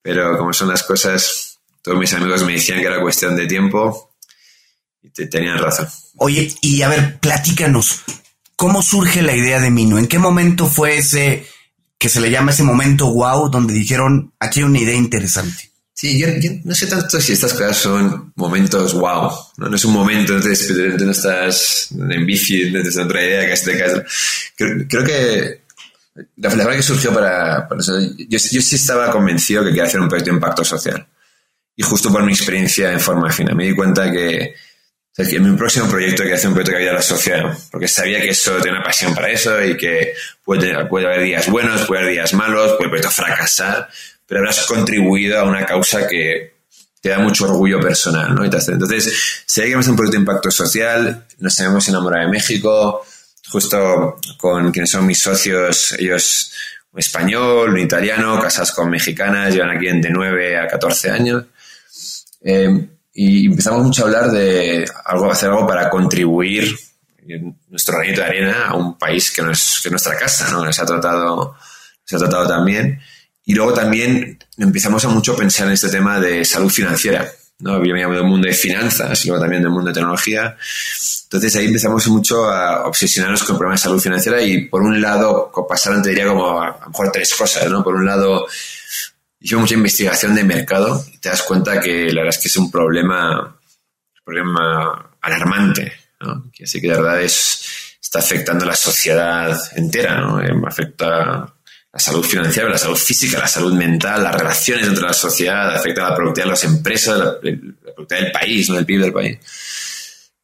pero 0.02 0.36
como 0.36 0.52
son 0.52 0.68
las 0.68 0.82
cosas, 0.82 1.60
todos 1.80 1.98
mis 1.98 2.12
amigos 2.12 2.44
me 2.44 2.54
decían 2.54 2.80
que 2.80 2.86
era 2.86 3.00
cuestión 3.00 3.36
de 3.36 3.46
tiempo 3.46 4.16
y 5.00 5.10
te, 5.10 5.26
tenían 5.26 5.58
razón. 5.58 5.88
Oye, 6.16 6.52
y 6.60 6.82
a 6.82 6.88
ver, 6.88 7.20
platícanos, 7.20 8.02
¿cómo 8.56 8.82
surge 8.82 9.22
la 9.22 9.34
idea 9.34 9.60
de 9.60 9.70
Mino? 9.70 9.98
¿En 9.98 10.08
qué 10.08 10.18
momento 10.18 10.66
fue 10.66 10.98
ese 10.98 11.46
que 11.96 12.08
se 12.08 12.20
le 12.20 12.30
llama 12.30 12.50
ese 12.50 12.64
momento 12.64 13.12
wow 13.12 13.48
donde 13.48 13.72
dijeron, 13.72 14.34
aquí 14.40 14.60
hay 14.60 14.64
una 14.64 14.80
idea 14.80 14.96
interesante? 14.96 15.70
Sí, 15.94 16.18
yo, 16.18 16.26
no 16.64 16.74
sé 16.74 16.86
tanto 16.86 17.20
si 17.20 17.32
estas 17.32 17.52
cosas 17.52 17.76
son 17.76 18.32
momentos 18.34 18.94
wow, 18.94 19.30
no, 19.58 19.68
no 19.68 19.76
es 19.76 19.84
un 19.84 19.92
momento, 19.92 20.34
entonces 20.34 20.70
no 21.00 21.10
estás 21.10 21.88
en 21.92 22.26
bici, 22.26 22.70
no 22.70 22.80
tienes 22.80 22.96
otra 22.96 23.22
idea 23.22 23.46
que 23.46 23.60
te 23.60 23.78
caes. 23.78 24.86
creo 24.88 25.04
que 25.04 25.62
la, 26.36 26.48
verdad 26.48 26.72
que 26.72 26.82
surgió 26.82 27.12
para, 27.12 27.68
yo, 28.28 28.38
sí 28.38 28.76
estaba 28.76 29.10
convencido 29.10 29.62
que 29.62 29.70
quería 29.70 29.84
hacer 29.84 30.00
un 30.00 30.08
proyecto 30.08 30.30
de 30.30 30.36
impacto 30.36 30.64
social. 30.64 31.06
Y 31.74 31.82
justo 31.82 32.12
por 32.12 32.22
mi 32.22 32.32
experiencia 32.32 32.92
en 32.92 33.00
forma 33.00 33.30
fina, 33.30 33.54
me 33.54 33.66
di 33.66 33.74
cuenta 33.74 34.10
que, 34.10 34.54
en 35.16 35.50
mi 35.50 35.56
próximo 35.56 35.88
proyecto 35.88 36.22
quería 36.22 36.36
hacer 36.36 36.48
un 36.48 36.54
proyecto 36.54 36.72
que 36.72 36.78
ayude 36.78 36.90
a 36.90 36.94
la 36.94 37.02
sociedad, 37.02 37.58
porque 37.70 37.88
sabía 37.88 38.20
que 38.20 38.30
eso 38.30 38.56
tenía 38.56 38.72
una 38.72 38.82
pasión 38.82 39.14
para 39.14 39.30
eso 39.30 39.62
y 39.62 39.76
que 39.76 40.14
puede, 40.44 40.84
puede 40.86 41.06
haber 41.06 41.22
días 41.22 41.48
buenos, 41.48 41.86
puede 41.86 42.02
haber 42.02 42.14
días 42.14 42.34
malos, 42.34 42.72
puede 42.72 42.84
el 42.84 42.90
proyecto 42.90 43.10
fracasar, 43.10 43.88
pero 44.32 44.40
habrás 44.40 44.64
contribuido 44.64 45.38
a 45.38 45.44
una 45.44 45.66
causa 45.66 46.08
que 46.08 46.54
te 47.02 47.10
da 47.10 47.18
mucho 47.18 47.44
orgullo 47.44 47.78
personal, 47.78 48.34
¿no? 48.34 48.42
Entonces, 48.42 49.42
si 49.44 49.60
hay 49.60 49.68
que 49.68 49.74
hacer 49.76 49.90
un 49.90 49.96
proyecto 49.96 50.16
de 50.16 50.22
impacto 50.22 50.50
social, 50.50 51.26
nos 51.38 51.60
hemos 51.60 51.86
enamorado 51.88 52.24
de 52.24 52.32
México, 52.32 53.04
justo 53.50 54.16
con 54.38 54.72
quienes 54.72 54.90
son 54.90 55.04
mis 55.04 55.20
socios, 55.20 55.94
ellos 55.98 56.50
un 56.92 57.00
español, 57.00 57.74
un 57.74 57.78
italiano, 57.78 58.40
casados 58.40 58.72
con 58.72 58.88
mexicanas, 58.88 59.52
llevan 59.52 59.76
aquí 59.76 59.84
de 59.84 60.08
9 60.08 60.60
a 60.60 60.66
14 60.66 61.10
años. 61.10 61.44
Eh, 62.42 62.88
y 63.12 63.48
empezamos 63.48 63.84
mucho 63.84 64.00
a 64.00 64.06
hablar 64.06 64.30
de 64.30 64.90
algo, 65.04 65.30
hacer 65.30 65.50
algo 65.50 65.66
para 65.66 65.90
contribuir 65.90 66.74
nuestro 67.68 67.98
granito 67.98 68.22
de 68.22 68.26
arena 68.26 68.68
a 68.68 68.76
un 68.76 68.96
país 68.96 69.30
que 69.30 69.42
no 69.42 69.50
es, 69.50 69.78
que 69.82 69.90
nuestra 69.90 70.16
casa, 70.16 70.50
¿no? 70.50 70.64
Nos 70.64 70.78
ha 70.78 70.86
tratado, 70.86 71.54
nos 72.10 72.12
ha 72.14 72.24
tratado 72.24 72.48
también. 72.48 72.98
Y 73.44 73.54
luego 73.54 73.74
también 73.74 74.38
empezamos 74.56 75.04
a 75.04 75.08
mucho 75.08 75.34
pensar 75.36 75.66
en 75.66 75.72
este 75.72 75.88
tema 75.88 76.20
de 76.20 76.44
salud 76.44 76.70
financiera. 76.70 77.30
¿no? 77.58 77.84
Yo 77.84 77.94
me 77.94 78.00
llamo 78.00 78.14
del 78.14 78.24
mundo 78.24 78.46
de 78.46 78.54
finanzas 78.54 79.24
y 79.24 79.28
luego 79.28 79.42
también 79.42 79.62
del 79.62 79.70
mundo 79.70 79.88
de 79.88 79.94
tecnología. 79.94 80.56
Entonces 81.24 81.56
ahí 81.56 81.66
empezamos 81.66 82.06
mucho 82.08 82.44
a 82.44 82.86
obsesionarnos 82.86 83.42
con 83.44 83.56
problemas 83.56 83.80
de 83.80 83.88
salud 83.88 84.00
financiera 84.00 84.42
y 84.42 84.66
por 84.66 84.82
un 84.82 85.00
lado 85.00 85.50
pasaron, 85.68 86.02
te 86.02 86.10
diría, 86.10 86.26
como 86.26 86.60
a, 86.60 86.78
lo 86.80 86.88
mejor 86.88 87.10
tres 87.12 87.34
cosas, 87.34 87.70
¿no? 87.70 87.82
Por 87.82 87.94
un 87.94 88.04
lado, 88.04 88.46
hicimos 89.40 89.62
mucha 89.62 89.74
investigación 89.74 90.34
de 90.34 90.44
mercado 90.44 91.04
y 91.12 91.18
te 91.18 91.28
das 91.28 91.42
cuenta 91.42 91.80
que 91.80 92.12
la 92.12 92.22
verdad 92.22 92.36
es 92.36 92.42
que 92.42 92.48
es 92.48 92.56
un 92.56 92.70
problema, 92.70 93.56
problema 94.24 95.16
alarmante, 95.20 95.92
¿no? 96.20 96.50
Así 96.62 96.80
que 96.80 96.88
de 96.88 96.94
verdad 96.94 97.22
es, 97.22 97.64
está 98.00 98.18
afectando 98.18 98.64
a 98.64 98.68
la 98.68 98.76
sociedad 98.76 99.58
entera, 99.76 100.20
¿no? 100.20 100.42
Eh, 100.42 100.52
afecta 100.66 101.54
la 101.92 102.00
salud 102.00 102.24
financiera, 102.24 102.70
la 102.70 102.78
salud 102.78 102.96
física, 102.96 103.38
la 103.38 103.46
salud 103.46 103.74
mental, 103.74 104.22
las 104.22 104.34
relaciones 104.34 104.86
entre 104.86 105.04
la 105.04 105.12
sociedad, 105.12 105.74
afecta 105.74 106.06
a 106.06 106.10
la 106.10 106.16
productividad 106.16 106.46
de 106.46 106.50
las 106.50 106.64
empresas, 106.64 107.18
la, 107.18 107.38
productividad 107.38 108.22
del 108.22 108.32
país, 108.32 108.68
¿no? 108.70 108.76
del 108.76 108.86
PIB 108.86 109.00
del 109.00 109.12
país. 109.12 109.38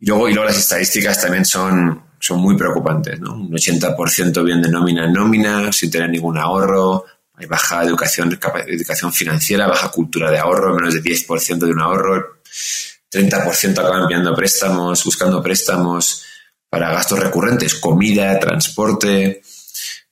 Y 0.00 0.06
luego, 0.06 0.28
y 0.28 0.34
luego 0.34 0.48
las 0.48 0.58
estadísticas 0.58 1.20
también 1.20 1.46
son, 1.46 2.02
son 2.20 2.40
muy 2.40 2.56
preocupantes, 2.56 3.18
¿no? 3.18 3.34
Un 3.34 3.50
80% 3.50 4.44
viene 4.44 4.62
de 4.62 4.68
nómina 4.68 5.06
en 5.06 5.12
nómina, 5.12 5.72
sin 5.72 5.90
tener 5.90 6.10
ningún 6.10 6.36
ahorro, 6.36 7.06
hay 7.34 7.46
baja 7.46 7.82
educación, 7.82 8.38
educación 8.66 9.12
financiera, 9.12 9.66
baja 9.68 9.90
cultura 9.90 10.30
de 10.30 10.38
ahorro, 10.38 10.74
menos 10.74 10.94
de 10.94 11.02
10% 11.02 11.58
de 11.58 11.72
un 11.72 11.80
ahorro, 11.80 12.40
30% 13.10 13.78
acaban 13.78 14.02
enviando 14.02 14.34
préstamos, 14.34 15.04
buscando 15.04 15.42
préstamos 15.42 16.24
para 16.68 16.90
gastos 16.90 17.18
recurrentes, 17.18 17.76
comida, 17.76 18.38
transporte, 18.38 19.40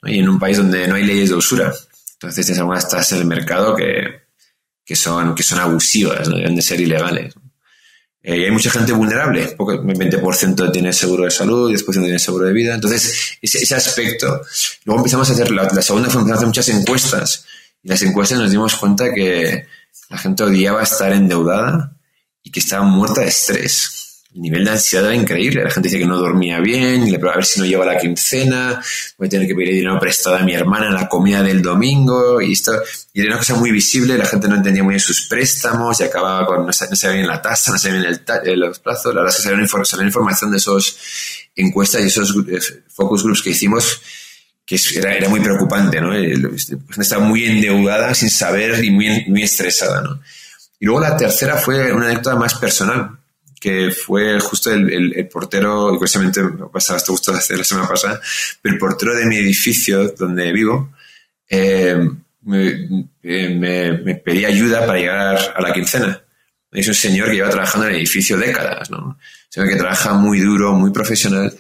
y 0.06 0.18
en 0.18 0.28
un 0.28 0.38
país 0.38 0.56
donde 0.56 0.86
no 0.86 0.94
hay 0.94 1.04
leyes 1.04 1.30
de 1.30 1.34
usura. 1.34 1.72
Entonces 2.14 2.46
tienes 2.46 2.58
algunas 2.60 2.88
tasas 2.88 3.12
en 3.12 3.18
el 3.18 3.26
mercado 3.26 3.74
que, 3.76 4.22
que, 4.84 4.96
son, 4.96 5.34
que 5.34 5.42
son 5.42 5.58
abusivas, 5.58 6.28
deben 6.28 6.56
de 6.56 6.62
ser 6.62 6.80
ilegales. 6.80 7.34
Eh, 8.22 8.38
y 8.38 8.44
hay 8.44 8.50
mucha 8.50 8.70
gente 8.70 8.92
vulnerable, 8.92 9.54
porque 9.56 9.76
el 9.76 9.82
20% 9.82 10.72
tiene 10.72 10.92
seguro 10.92 11.24
de 11.24 11.30
salud, 11.30 11.70
10% 11.70 11.92
tiene 11.92 12.18
seguro 12.18 12.46
de 12.46 12.52
vida. 12.52 12.74
Entonces, 12.74 13.38
ese, 13.40 13.74
aspecto. 13.74 14.42
Luego 14.84 15.00
empezamos 15.00 15.30
a 15.30 15.32
hacer, 15.32 15.50
la, 15.52 15.70
segunda 15.82 16.10
fue 16.10 16.28
a 16.28 16.34
hacer 16.34 16.46
muchas 16.46 16.68
encuestas. 16.70 17.44
Y 17.82 17.88
las 17.88 18.02
encuestas 18.02 18.38
nos 18.38 18.50
dimos 18.50 18.74
cuenta 18.74 19.12
que 19.14 19.66
la 20.08 20.18
gente 20.18 20.42
odiaba 20.42 20.82
estar 20.82 21.12
endeudada 21.12 21.92
y 22.42 22.50
que 22.50 22.60
estaba 22.60 22.84
muerta 22.84 23.20
de 23.20 23.28
estrés 23.28 23.95
el 24.36 24.42
nivel 24.42 24.64
de 24.66 24.70
ansiedad 24.72 25.06
era 25.06 25.14
increíble. 25.14 25.64
La 25.64 25.70
gente 25.70 25.88
decía 25.88 25.98
que 25.98 26.06
no 26.06 26.18
dormía 26.18 26.60
bien, 26.60 27.08
y 27.08 27.10
le 27.10 27.16
a 27.16 27.34
ver 27.34 27.44
si 27.44 27.58
no 27.58 27.66
lleva 27.66 27.86
la 27.86 27.98
quincena, 27.98 28.82
voy 29.16 29.28
a 29.28 29.30
tener 29.30 29.48
que 29.48 29.54
pedir 29.54 29.74
dinero 29.74 29.98
prestado 29.98 30.36
a 30.36 30.42
mi 30.42 30.54
hermana 30.54 30.88
en 30.88 30.94
la 30.94 31.08
comida 31.08 31.42
del 31.42 31.62
domingo, 31.62 32.40
y 32.42 32.52
esto, 32.52 32.72
y 33.14 33.20
era 33.22 33.30
una 33.30 33.38
cosa 33.38 33.54
muy 33.54 33.70
visible, 33.70 34.18
la 34.18 34.26
gente 34.26 34.46
no 34.46 34.56
entendía 34.56 34.82
muy 34.82 34.92
bien 34.92 35.00
sus 35.00 35.26
préstamos, 35.26 35.98
y 36.00 36.04
acababa 36.04 36.46
con, 36.46 36.66
no, 36.66 36.72
sabía 36.72 37.16
bien 37.16 37.26
la 37.26 37.40
tasa, 37.40 37.72
no 37.72 37.78
sabía 37.78 38.00
bien 38.00 38.12
el 38.12 38.50
eh, 38.52 38.56
los 38.56 38.78
plazos, 38.78 39.14
la 39.14 39.22
verdad 39.22 39.34
es 39.34 39.42
que 39.42 39.48
salió, 39.88 40.06
información 40.06 40.50
de 40.50 40.58
esos 40.58 40.98
encuestas 41.56 42.02
y 42.02 42.08
esos 42.08 42.36
eh, 42.48 42.82
focus 42.88 43.22
groups 43.22 43.42
que 43.42 43.50
hicimos, 43.50 44.02
que 44.66 44.78
era, 44.96 45.14
era 45.14 45.30
muy 45.30 45.40
preocupante, 45.40 45.98
¿no? 45.98 46.14
Eh, 46.14 46.36
la 46.36 46.50
gente 46.50 46.82
estaba 46.98 47.24
muy 47.24 47.44
endeudada, 47.44 48.14
sin 48.14 48.28
saber 48.28 48.84
y 48.84 48.90
muy, 48.90 49.24
muy 49.28 49.44
estresada, 49.44 50.02
¿no? 50.02 50.20
Y 50.78 50.84
luego 50.84 51.00
la 51.00 51.16
tercera 51.16 51.56
fue 51.56 51.90
una 51.90 52.06
anécdota 52.06 52.36
más 52.36 52.54
personal 52.56 53.15
que 53.66 53.90
fue 53.90 54.38
justo 54.38 54.72
el, 54.72 55.28
portero, 55.28 55.92
y 55.92 55.96
curiosamente 55.96 56.40
me 56.40 56.68
pasaba 56.68 56.98
esto 56.98 57.10
justo 57.10 57.32
la 57.32 57.40
semana 57.40 57.88
pasada, 57.88 58.20
pero 58.62 58.72
el 58.72 58.78
portero 58.78 59.12
de 59.12 59.26
mi 59.26 59.38
edificio 59.38 60.08
donde 60.10 60.52
vivo 60.52 60.92
eh, 61.50 61.98
eh, 62.52 63.48
me, 64.04 64.14
pedía 64.14 64.46
ayuda 64.46 64.86
para 64.86 65.00
llegar 65.00 65.54
a 65.56 65.60
la 65.60 65.72
quincena. 65.72 66.22
Es 66.70 66.86
un 66.86 66.94
señor 66.94 67.26
que 67.28 67.34
lleva 67.34 67.50
trabajando 67.50 67.88
en 67.88 67.94
el 67.94 67.98
edificio 67.98 68.38
décadas, 68.38 68.88
¿no? 68.88 68.98
Un 68.98 69.16
señor 69.48 69.68
que 69.68 69.74
trabaja 69.74 70.12
muy 70.14 70.38
duro, 70.38 70.72
muy 70.74 70.92
profesional, 70.92 71.52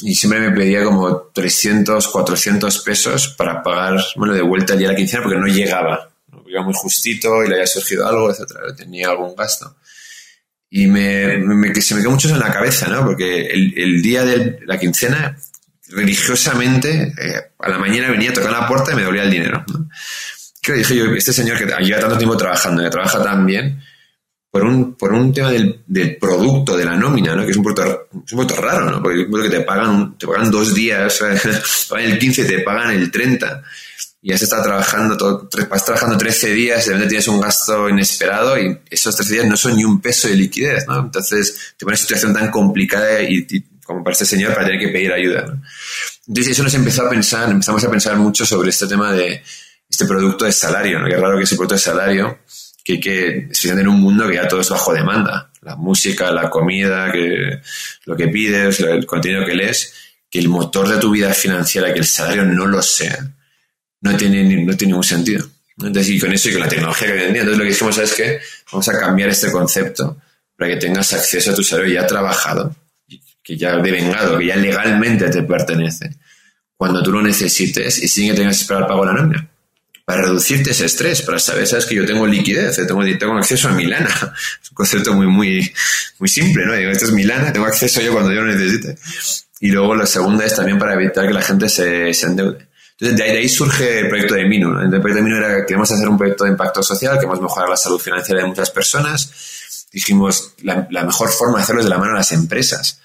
y 0.00 0.14
siempre 0.14 0.40
me 0.40 0.50
pedía 0.56 0.82
como 0.82 1.24
300, 1.34 2.08
400 2.08 2.78
pesos 2.78 3.28
para 3.36 3.62
pagar, 3.62 4.02
bueno, 4.16 4.32
de 4.32 4.40
vuelta 4.40 4.76
día 4.76 4.88
a 4.88 4.92
la 4.92 4.96
quincena 4.96 5.22
porque 5.22 5.38
no 5.38 5.46
llegaba. 5.46 6.08
¿no? 6.28 6.42
Iba 6.48 6.62
muy 6.62 6.72
justito 6.74 7.44
y 7.44 7.48
le 7.48 7.56
había 7.56 7.66
surgido 7.66 8.08
algo, 8.08 8.30
etcétera, 8.30 8.74
tenía 8.74 9.10
algún 9.10 9.36
gasto. 9.36 9.76
Y 10.76 10.88
me, 10.88 11.40
se 11.80 11.94
me 11.94 12.00
quedó 12.00 12.10
mucho 12.10 12.28
en 12.28 12.40
la 12.40 12.52
cabeza, 12.52 12.88
¿no? 12.88 13.04
Porque 13.04 13.46
el, 13.46 14.02
día 14.02 14.24
de 14.24 14.58
la 14.66 14.76
quincena, 14.76 15.38
religiosamente, 15.86 17.14
eh, 17.16 17.42
a 17.60 17.68
la 17.68 17.78
mañana 17.78 18.10
venía 18.10 18.30
a 18.30 18.32
tocar 18.32 18.50
la 18.50 18.66
puerta 18.66 18.92
y 18.92 18.96
me 18.96 19.04
dolía 19.04 19.22
el 19.22 19.30
dinero. 19.30 19.64
¿no? 19.68 19.88
Que 20.60 20.72
dije 20.72 20.96
yo, 20.96 21.04
este 21.14 21.32
señor 21.32 21.58
que 21.58 21.66
lleva 21.80 22.00
tanto 22.00 22.18
tiempo 22.18 22.36
trabajando, 22.36 22.82
que 22.82 22.90
trabaja 22.90 23.22
tan 23.22 23.46
bien, 23.46 23.80
por 24.50 24.64
un, 24.64 24.96
por 24.96 25.12
un 25.12 25.32
tema 25.32 25.52
del, 25.52 25.84
del 25.86 26.16
producto, 26.16 26.76
de 26.76 26.86
la 26.86 26.96
nómina, 26.96 27.36
¿no? 27.36 27.44
que 27.44 27.52
es 27.52 27.56
un 27.56 27.62
producto, 27.62 28.08
es 28.26 28.32
un 28.32 28.38
producto 28.38 28.60
raro, 28.60 28.90
¿no? 28.90 29.00
porque 29.00 29.28
que 29.30 29.56
te 29.56 29.60
pagan, 29.60 30.18
te 30.18 30.26
pagan 30.26 30.50
dos 30.50 30.74
días, 30.74 31.22
pagan 31.88 32.04
el 32.10 32.18
15, 32.18 32.44
te 32.46 32.58
pagan 32.62 32.90
el 32.96 33.12
30 33.12 33.62
y 34.26 34.38
se 34.38 34.44
está 34.44 34.62
trabajando, 34.62 35.18
todo, 35.18 35.50
vas 35.68 35.84
trabajando 35.84 36.16
13 36.16 36.54
días 36.54 36.86
y 36.86 36.88
de 36.88 36.94
repente 36.94 37.10
tienes 37.10 37.28
un 37.28 37.42
gasto 37.42 37.90
inesperado 37.90 38.58
y 38.58 38.80
esos 38.88 39.14
13 39.14 39.34
días 39.34 39.46
no 39.46 39.54
son 39.54 39.76
ni 39.76 39.84
un 39.84 40.00
peso 40.00 40.28
de 40.28 40.34
liquidez, 40.34 40.86
¿no? 40.88 40.98
Entonces 40.98 41.74
te 41.76 41.84
pones 41.84 42.00
una 42.00 42.06
situación 42.06 42.32
tan 42.32 42.50
complicada 42.50 43.20
y, 43.20 43.46
como 43.84 44.02
para 44.02 44.14
este 44.14 44.24
señor 44.24 44.54
para 44.54 44.64
tener 44.64 44.80
que 44.80 44.88
pedir 44.88 45.12
ayuda, 45.12 45.42
¿no? 45.42 45.62
Entonces 46.26 46.52
eso 46.52 46.62
nos 46.62 46.72
empezó 46.72 47.02
a 47.02 47.10
pensar, 47.10 47.50
empezamos 47.50 47.84
a 47.84 47.90
pensar 47.90 48.16
mucho 48.16 48.46
sobre 48.46 48.70
este 48.70 48.86
tema 48.86 49.12
de 49.12 49.42
este 49.90 50.06
producto 50.06 50.46
de 50.46 50.52
salario, 50.52 51.00
¿no? 51.00 51.06
Que 51.06 51.16
es 51.16 51.20
raro 51.20 51.36
que 51.36 51.44
ese 51.44 51.56
producto 51.56 51.74
de 51.74 51.80
salario, 51.80 52.38
que 52.82 52.94
hay 52.94 53.00
que, 53.00 53.50
en 53.62 53.88
un 53.88 54.00
mundo 54.00 54.26
que 54.26 54.36
ya 54.36 54.48
todo 54.48 54.62
es 54.62 54.70
bajo 54.70 54.94
demanda, 54.94 55.50
la 55.60 55.76
música, 55.76 56.30
la 56.30 56.48
comida, 56.48 57.12
que 57.12 57.60
lo 58.06 58.16
que 58.16 58.28
pides, 58.28 58.80
el 58.80 59.04
contenido 59.04 59.44
que 59.44 59.54
lees, 59.54 59.92
que 60.30 60.38
el 60.38 60.48
motor 60.48 60.88
de 60.88 60.96
tu 60.96 61.10
vida 61.10 61.34
financiera, 61.34 61.92
que 61.92 61.98
el 61.98 62.06
salario 62.06 62.46
no 62.46 62.66
lo 62.66 62.80
sea 62.80 63.34
no 64.04 64.16
tiene, 64.16 64.44
no 64.64 64.76
tiene 64.76 64.92
ningún 64.92 65.02
sentido. 65.02 65.46
Entonces, 65.78 66.10
y 66.10 66.20
con 66.20 66.32
eso 66.32 66.48
y 66.48 66.52
con 66.52 66.60
la 66.60 66.68
tecnología 66.68 67.08
que 67.08 67.12
hoy 67.14 67.20
entonces 67.20 67.56
lo 67.56 67.64
que 67.64 67.70
dijimos 67.70 67.98
es 67.98 68.12
que 68.12 68.40
vamos 68.70 68.88
a 68.88 68.98
cambiar 69.00 69.30
este 69.30 69.50
concepto 69.50 70.18
para 70.56 70.70
que 70.70 70.76
tengas 70.76 71.12
acceso 71.12 71.50
a 71.50 71.54
tu 71.54 71.64
salario 71.64 71.94
ya 71.94 72.06
trabajado, 72.06 72.76
que 73.42 73.56
ya 73.56 73.76
devengado, 73.78 74.38
que 74.38 74.46
ya 74.46 74.56
legalmente 74.56 75.28
te 75.30 75.42
pertenece, 75.42 76.14
cuando 76.76 77.02
tú 77.02 77.10
lo 77.10 77.22
necesites 77.22 78.02
y 78.02 78.08
sin 78.08 78.30
que 78.30 78.34
tengas 78.34 78.58
que 78.58 78.62
esperar 78.62 78.86
pago 78.86 79.04
de 79.04 79.12
la 79.12 79.20
nómina. 79.20 79.50
Para 80.04 80.20
reducirte 80.20 80.72
ese 80.72 80.84
estrés, 80.84 81.22
para 81.22 81.38
saber, 81.38 81.66
sabes 81.66 81.86
que 81.86 81.94
yo 81.94 82.04
tengo 82.04 82.26
liquidez, 82.26 82.76
tengo, 82.86 83.02
tengo 83.18 83.38
acceso 83.38 83.68
a 83.68 83.72
mi 83.72 83.86
lana. 83.86 84.10
Es 84.62 84.70
un 84.70 84.74
concepto 84.74 85.14
muy, 85.14 85.26
muy, 85.26 85.72
muy 86.18 86.28
simple, 86.28 86.66
¿no? 86.66 86.74
Digo, 86.74 86.90
esto 86.90 87.06
es 87.06 87.12
mi 87.12 87.24
lana, 87.24 87.54
tengo 87.54 87.66
acceso 87.66 88.02
yo 88.02 88.12
cuando 88.12 88.30
yo 88.30 88.42
lo 88.42 88.52
necesite. 88.52 88.98
Y 89.60 89.70
luego 89.70 89.94
la 89.96 90.04
segunda 90.04 90.44
es 90.44 90.54
también 90.54 90.78
para 90.78 90.92
evitar 90.92 91.26
que 91.26 91.32
la 91.32 91.40
gente 91.40 91.70
se, 91.70 92.12
se 92.12 92.26
endeude. 92.26 92.68
Entonces, 92.98 93.26
de 93.26 93.38
ahí, 93.38 93.48
surge 93.48 94.00
el 94.00 94.08
proyecto 94.08 94.34
de 94.34 94.44
Minu. 94.44 94.78
El 94.78 94.88
proyecto 94.88 95.16
de 95.16 95.22
Minu 95.22 95.36
era 95.36 95.56
que 95.56 95.66
queremos 95.66 95.90
hacer 95.90 96.08
un 96.08 96.16
proyecto 96.16 96.44
de 96.44 96.50
impacto 96.50 96.82
social, 96.82 97.16
queremos 97.16 97.40
mejorar 97.40 97.68
la 97.68 97.76
salud 97.76 97.98
financiera 97.98 98.40
de 98.40 98.46
muchas 98.46 98.70
personas. 98.70 99.88
Dijimos, 99.92 100.54
la, 100.62 100.86
mejor 101.04 101.30
forma 101.30 101.58
de 101.58 101.64
hacerlo 101.64 101.80
es 101.80 101.86
de 101.86 101.90
la 101.90 101.98
mano 101.98 102.12
a 102.12 102.18
las 102.18 102.32
empresas. 102.32 103.00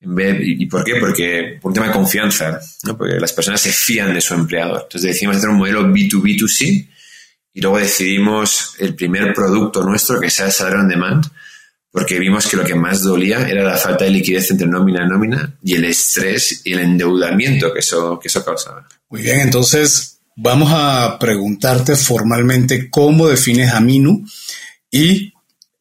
¿Y 0.00 0.66
por 0.66 0.84
qué? 0.84 0.96
Porque 1.00 1.58
por 1.60 1.70
un 1.70 1.74
tema 1.74 1.86
de 1.86 1.92
confianza, 1.92 2.60
¿no? 2.84 2.96
porque 2.96 3.18
las 3.18 3.32
personas 3.32 3.60
se 3.60 3.72
fían 3.72 4.14
de 4.14 4.20
su 4.20 4.34
empleador. 4.34 4.82
Entonces 4.82 5.02
decidimos 5.02 5.36
hacer 5.38 5.48
un 5.48 5.56
modelo 5.56 5.82
B2B2C 5.88 6.88
y 7.54 7.60
luego 7.60 7.78
decidimos 7.78 8.74
el 8.78 8.94
primer 8.94 9.32
producto 9.32 9.82
nuestro 9.82 10.20
que 10.20 10.30
sea 10.30 10.46
el 10.46 10.52
salario 10.52 10.80
on 10.80 10.88
demand, 10.88 11.24
porque 11.96 12.18
vimos 12.18 12.46
que 12.46 12.58
lo 12.58 12.64
que 12.64 12.74
más 12.74 13.02
dolía 13.02 13.48
era 13.48 13.64
la 13.64 13.78
falta 13.78 14.04
de 14.04 14.10
liquidez 14.10 14.50
entre 14.50 14.66
nómina 14.66 15.02
y 15.02 15.08
nómina 15.08 15.56
y 15.62 15.76
el 15.76 15.86
estrés 15.86 16.60
y 16.62 16.74
el 16.74 16.80
endeudamiento 16.80 17.72
que 17.72 17.78
eso, 17.78 18.18
que 18.20 18.28
eso 18.28 18.44
causaba. 18.44 18.86
Muy 19.08 19.22
bien, 19.22 19.40
entonces 19.40 20.18
vamos 20.36 20.68
a 20.74 21.16
preguntarte 21.18 21.96
formalmente 21.96 22.90
cómo 22.90 23.28
defines 23.28 23.72
a 23.72 23.80
Minu 23.80 24.26
y 24.90 25.32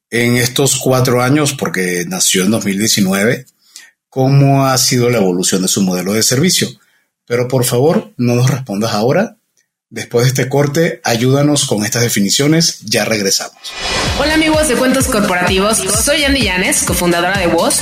en 0.09 0.37
estos 0.37 0.77
cuatro 0.77 1.21
años, 1.21 1.53
porque 1.53 2.05
nació 2.07 2.45
en 2.45 2.51
2019, 2.51 3.47
cómo 4.07 4.67
ha 4.67 4.77
sido 4.77 5.09
la 5.09 5.17
evolución 5.17 5.63
de 5.63 5.67
su 5.67 5.81
modelo 5.81 6.13
de 6.13 6.23
servicio. 6.23 6.69
Pero 7.25 7.49
por 7.49 7.65
favor, 7.65 8.13
no 8.15 8.35
nos 8.35 8.49
respondas 8.49 8.93
ahora. 8.93 9.35
Después 9.89 10.25
de 10.25 10.29
este 10.29 10.49
corte, 10.49 10.99
ayúdanos 11.03 11.65
con 11.65 11.85
estas 11.85 12.01
definiciones. 12.01 12.79
Ya 12.81 13.05
regresamos. 13.05 13.57
Hola 14.19 14.33
amigos 14.33 14.67
de 14.67 14.75
Cuentos 14.75 15.05
Corporativos. 15.05 15.77
Soy 15.77 16.23
Andy 16.23 16.41
Llanes, 16.41 16.83
cofundadora 16.83 17.37
de 17.37 17.47
Voz 17.47 17.81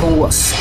con 0.00 0.18
vos. 0.18 0.52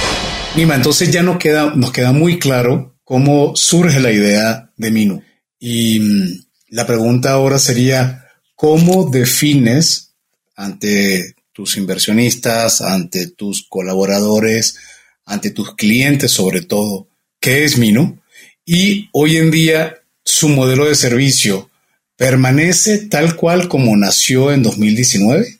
Nima, 0.55 0.75
entonces 0.75 1.11
ya 1.11 1.23
nos 1.23 1.37
queda, 1.37 1.73
nos 1.75 1.91
queda 1.91 2.11
muy 2.11 2.39
claro 2.39 2.97
cómo 3.03 3.55
surge 3.55 3.99
la 3.99 4.11
idea 4.11 4.71
de 4.75 4.91
Minu. 4.91 5.23
Y 5.59 5.99
mm, 5.99 6.45
la 6.69 6.85
pregunta 6.85 7.31
ahora 7.31 7.59
sería, 7.59 8.25
¿cómo 8.55 9.09
defines 9.09 10.13
ante 10.55 11.35
tus 11.53 11.77
inversionistas, 11.77 12.81
ante 12.81 13.27
tus 13.27 13.65
colaboradores, 13.67 14.77
ante 15.25 15.51
tus 15.51 15.75
clientes 15.75 16.31
sobre 16.31 16.61
todo, 16.61 17.07
qué 17.39 17.63
es 17.63 17.77
Minu? 17.77 18.19
Y 18.65 19.09
hoy 19.13 19.37
en 19.37 19.51
día 19.51 19.95
su 20.25 20.49
modelo 20.49 20.85
de 20.85 20.95
servicio 20.95 21.69
permanece 22.17 22.97
tal 23.07 23.35
cual 23.35 23.69
como 23.69 23.95
nació 23.95 24.51
en 24.51 24.63
2019? 24.63 25.59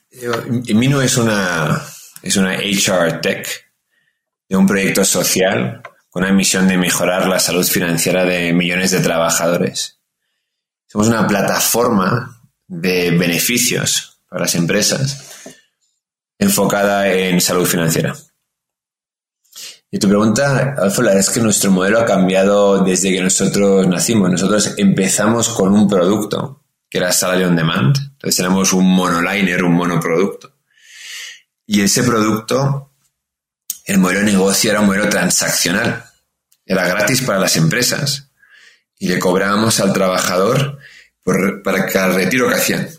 Minu 0.73 1.01
es 1.01 1.15
una 1.17 1.81
es 2.22 2.36
una 2.36 2.57
HR 2.57 3.22
Tech 3.22 3.72
de 4.49 4.55
un 4.55 4.68
proyecto 4.68 5.03
social 5.03 5.82
con 6.09 6.24
la 6.24 6.32
misión 6.32 6.68
de 6.68 6.78
mejorar 6.78 7.28
la 7.28 7.39
salud 7.39 7.65
financiera 7.65 8.26
de 8.26 8.53
millones 8.53 8.91
de 8.91 8.99
trabajadores. 8.99 9.99
Somos 10.88 11.07
una 11.07 11.28
plataforma 11.28 12.41
de 12.68 13.11
beneficios 13.11 14.20
para 14.30 14.41
las 14.41 14.55
empresas 14.55 15.53
enfocada 16.39 17.11
en 17.11 17.41
salud 17.41 17.65
financiera. 17.65 18.15
Y 19.89 19.99
tu 19.99 20.07
pregunta, 20.07 20.76
Alfa, 20.78 21.13
es 21.13 21.30
que 21.30 21.39
nuestro 21.39 21.72
modelo 21.72 21.99
ha 21.99 22.05
cambiado 22.05 22.84
desde 22.84 23.11
que 23.11 23.22
nosotros 23.22 23.88
nacimos. 23.88 24.30
Nosotros 24.30 24.74
empezamos 24.78 25.49
con 25.49 25.74
un 25.74 25.88
producto 25.88 26.63
que 26.89 26.97
era 26.97 27.11
Salary 27.11 27.45
on 27.45 27.55
Demand. 27.55 27.95
Entonces 27.97 28.39
éramos 28.39 28.74
un 28.74 28.86
monoliner, 28.86 29.63
un 29.63 29.74
monoproducto. 29.74 30.56
Y 31.68 31.82
ese 31.82 32.01
producto, 32.01 32.93
el 33.86 33.97
modelo 33.99 34.22
de 34.22 34.32
negocio 34.32 34.72
era 34.72 34.80
un 34.80 34.88
modelo 34.88 35.09
transaccional. 35.09 36.05
Era 36.65 36.88
gratis 36.88 37.22
para 37.22 37.39
las 37.39 37.57
empresas. 37.57 38.30
Y 38.97 39.09
le 39.09 39.20
cobrábamos 39.20 39.80
al 39.82 39.93
trabajador 39.93 40.80
para 41.63 41.86
cada 41.88 42.13
retiro 42.13 42.47
que 42.47 42.55
hacían. 42.55 42.89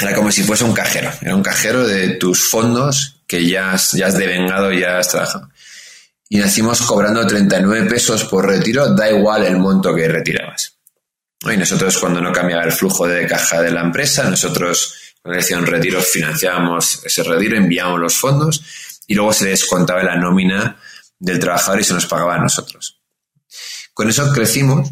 era 0.00 0.14
como 0.14 0.32
si 0.32 0.42
fuese 0.42 0.64
un 0.64 0.72
cajero. 0.72 1.12
Era 1.20 1.36
un 1.36 1.42
cajero 1.42 1.86
de 1.86 2.14
tus 2.14 2.48
fondos 2.48 3.22
que 3.26 3.46
ya 3.46 3.72
has, 3.72 3.92
ya 3.92 4.06
has 4.06 4.16
devengado, 4.16 4.72
ya 4.72 4.98
has 4.98 5.08
trabajado. 5.08 5.50
Y 6.28 6.38
nacimos 6.38 6.80
cobrando 6.82 7.26
39 7.26 7.88
pesos 7.88 8.24
por 8.24 8.46
retiro, 8.46 8.94
da 8.94 9.10
igual 9.10 9.44
el 9.44 9.58
monto 9.58 9.94
que 9.94 10.08
retirabas. 10.08 10.78
Y 11.42 11.56
nosotros 11.56 11.98
cuando 11.98 12.20
no 12.20 12.32
cambiaba 12.32 12.64
el 12.64 12.72
flujo 12.72 13.06
de 13.06 13.26
caja 13.26 13.60
de 13.60 13.70
la 13.70 13.82
empresa, 13.82 14.28
nosotros 14.28 15.09
cuando 15.22 15.40
decían 15.40 15.66
retiro 15.66 16.00
financiábamos 16.00 17.04
ese 17.04 17.22
retiro, 17.22 17.56
enviábamos 17.56 18.00
los 18.00 18.16
fondos 18.16 18.62
y 19.06 19.14
luego 19.14 19.32
se 19.32 19.48
descontaba 19.48 20.02
la 20.02 20.16
nómina 20.16 20.76
del 21.18 21.38
trabajador 21.38 21.80
y 21.80 21.84
se 21.84 21.94
nos 21.94 22.06
pagaba 22.06 22.36
a 22.36 22.38
nosotros. 22.38 23.00
Con 23.92 24.08
eso 24.08 24.32
crecimos 24.32 24.88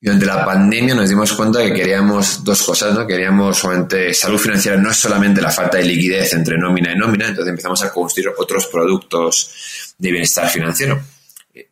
y 0.00 0.06
durante 0.06 0.26
la 0.26 0.44
pandemia 0.44 0.94
nos 0.94 1.08
dimos 1.08 1.32
cuenta 1.32 1.62
que 1.62 1.72
queríamos 1.72 2.44
dos 2.44 2.62
cosas, 2.62 2.94
¿no? 2.94 3.06
Queríamos 3.06 3.58
solamente 3.58 4.12
salud 4.12 4.38
financiera, 4.38 4.76
no 4.76 4.90
es 4.90 4.98
solamente 4.98 5.40
la 5.40 5.50
falta 5.50 5.78
de 5.78 5.84
liquidez 5.84 6.32
entre 6.34 6.58
nómina 6.58 6.92
y 6.92 6.96
nómina, 6.96 7.28
entonces 7.28 7.50
empezamos 7.50 7.82
a 7.82 7.90
construir 7.90 8.30
otros 8.36 8.66
productos 8.66 9.94
de 9.98 10.10
bienestar 10.10 10.50
financiero. 10.50 11.02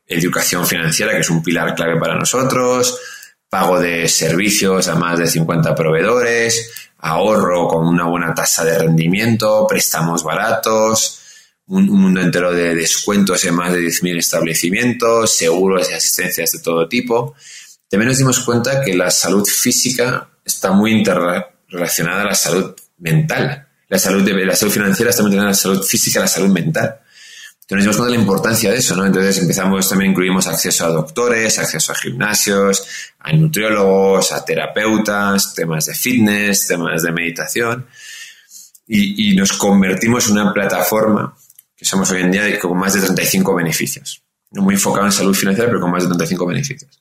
Educación 0.07 0.67
financiera, 0.67 1.13
que 1.13 1.21
es 1.21 1.31
un 1.31 1.43
pilar 1.43 1.75
clave 1.75 1.99
para 2.01 2.19
nosotros, 2.19 2.99
pago 3.51 3.79
de 3.79 4.09
servicios 4.09 4.89
a 4.89 4.95
más 4.95 5.19
de 5.19 5.27
50 5.27 5.75
proveedores, 5.75 6.92
ahorro 7.03 7.69
con 7.69 7.87
una 7.87 8.07
buena 8.07 8.33
tasa 8.33 8.65
de 8.65 8.79
rendimiento, 8.79 9.67
préstamos 9.69 10.23
baratos, 10.23 11.21
un, 11.67 11.87
mundo 11.89 12.21
entero 12.21 12.53
de 12.53 12.75
descuentos 12.75 13.45
en 13.45 13.55
más 13.55 13.73
de 13.73 13.81
10.000 13.81 14.19
establecimientos, 14.19 15.37
seguros 15.37 15.91
y 15.91 15.95
asistencias 15.95 16.53
de 16.53 16.61
todo 16.61 16.89
tipo. 16.89 17.35
También 17.89 18.09
nos 18.09 18.19
dimos 18.19 18.41
cuenta 18.41 18.81
que 18.83 18.95
la 18.95 19.11
salud 19.11 19.47
física 19.47 20.29
está 20.45 20.73
muy 20.73 20.93
interrelacionada 20.93 22.23
a 22.23 22.27
la 22.27 22.35
salud 22.35 22.75
mental. 22.99 23.69
La 23.89 23.99
salud, 23.99 24.23
de, 24.23 24.47
la 24.47 24.57
salud 24.57 24.73
financiera 24.73 25.11
está 25.11 25.23
muy 25.23 25.33
interrelacionada 25.33 25.49
a 25.49 25.73
la 25.73 25.79
salud 25.79 25.87
física 25.87 26.19
y 26.19 26.21
a 26.21 26.23
la 26.23 26.29
salud 26.29 26.49
mental. 26.49 27.01
Entonces 27.63 27.87
nos 27.87 27.95
dimos 27.95 27.97
cuenta 27.97 28.11
de 28.11 28.17
la 28.17 28.23
importancia 28.23 28.71
de 28.73 28.79
eso, 28.79 28.97
¿no? 28.97 29.07
Entonces 29.07 29.39
empezamos, 29.39 29.89
también 29.89 30.11
incluimos 30.11 30.47
acceso 30.49 30.85
a 30.85 30.89
doctores, 30.89 31.59
acceso 31.59 31.93
a 31.93 31.95
gimnasios, 31.95 32.87
a 33.21 33.33
nutriólogos, 33.33 34.33
a 34.33 34.45
terapeutas, 34.45 35.55
temas 35.55 35.87
de 35.87 35.95
fitness, 35.95 36.67
temas 36.67 37.03
de 37.03 37.13
meditación. 37.13 37.87
Y, 38.89 39.35
nos 39.37 39.55
convertimos 39.55 40.27
en 40.27 40.33
una 40.33 40.53
plataforma 40.53 41.35
que 41.75 41.85
somos 41.85 42.11
hoy 42.11 42.21
en 42.21 42.33
día 42.33 42.59
con 42.59 42.77
más 42.77 42.93
de 42.95 43.01
35 43.01 43.55
beneficios. 43.55 44.23
No 44.51 44.63
muy 44.63 44.75
enfocado 44.75 45.07
en 45.07 45.13
salud 45.13 45.35
financiera, 45.35 45.69
pero 45.69 45.81
con 45.81 45.91
más 45.91 46.03
de 46.03 46.09
35 46.09 46.45
beneficios. 46.45 47.01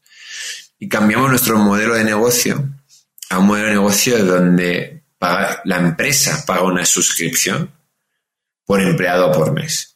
Y 0.80 0.88
cambiamos 0.88 1.30
nuestro 1.30 1.58
modelo 1.58 1.96
de 1.96 2.06
negocio 2.06 2.70
a 3.30 3.40
un 3.40 3.48
modelo 3.48 3.68
de 3.68 3.74
negocio 3.74 4.24
donde 4.24 5.04
la 5.20 5.78
empresa 5.78 6.46
paga 6.46 6.64
una 6.64 6.86
suscripción 6.86 7.72
por 8.66 8.80
empleado 8.80 9.32
por 9.34 9.52
mes 9.52 9.91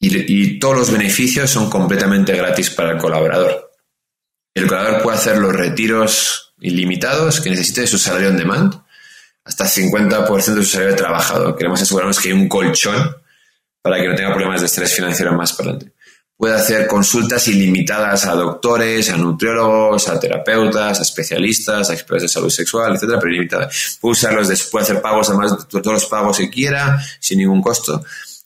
y, 0.00 0.58
todos 0.58 0.76
los 0.76 0.90
beneficios 0.90 1.50
son 1.50 1.68
completamente 1.68 2.34
gratis 2.34 2.70
para 2.70 2.92
el 2.92 2.98
colaborador. 2.98 3.70
El 4.54 4.66
colaborador 4.66 5.02
puede 5.02 5.18
hacer 5.18 5.36
los 5.36 5.54
retiros 5.54 6.54
ilimitados 6.60 7.40
que 7.40 7.50
necesite 7.50 7.82
de 7.82 7.86
su 7.86 7.98
salario 7.98 8.30
on 8.30 8.36
demand, 8.36 8.74
hasta 9.44 9.66
50% 9.66 10.54
de 10.54 10.62
su 10.62 10.70
salario 10.70 10.92
de 10.92 10.98
trabajador. 10.98 11.56
Queremos 11.56 11.82
asegurarnos 11.82 12.18
que 12.18 12.28
hay 12.28 12.34
un 12.34 12.48
colchón 12.48 13.16
para 13.82 14.00
que 14.00 14.08
no 14.08 14.14
tenga 14.14 14.32
problemas 14.32 14.60
de 14.60 14.66
estrés 14.66 14.92
financiero 14.92 15.32
más 15.34 15.52
para 15.52 15.70
adelante. 15.70 15.94
Puede 16.36 16.54
hacer 16.54 16.86
consultas 16.86 17.46
ilimitadas 17.48 18.24
a 18.24 18.32
doctores, 18.32 19.10
a 19.10 19.16
nutriólogos, 19.18 20.08
a 20.08 20.18
terapeutas, 20.18 20.98
a 20.98 21.02
especialistas, 21.02 21.90
a 21.90 21.92
expertos 21.92 22.22
de 22.22 22.28
salud 22.28 22.48
sexual, 22.48 22.94
etcétera, 22.94 23.18
pero 23.18 23.32
ilimitadas. 23.32 23.98
Puede 24.00 24.12
usarlos, 24.12 24.62
puede 24.72 24.84
hacer 24.84 25.02
pagos, 25.02 25.28
además 25.28 25.68
de 25.68 25.82
todos 25.82 25.92
los 25.92 26.06
pagos 26.06 26.38
que 26.38 26.48
quiera, 26.48 26.98
sin 27.18 27.38
ningún 27.38 27.60
costo. 27.60 28.02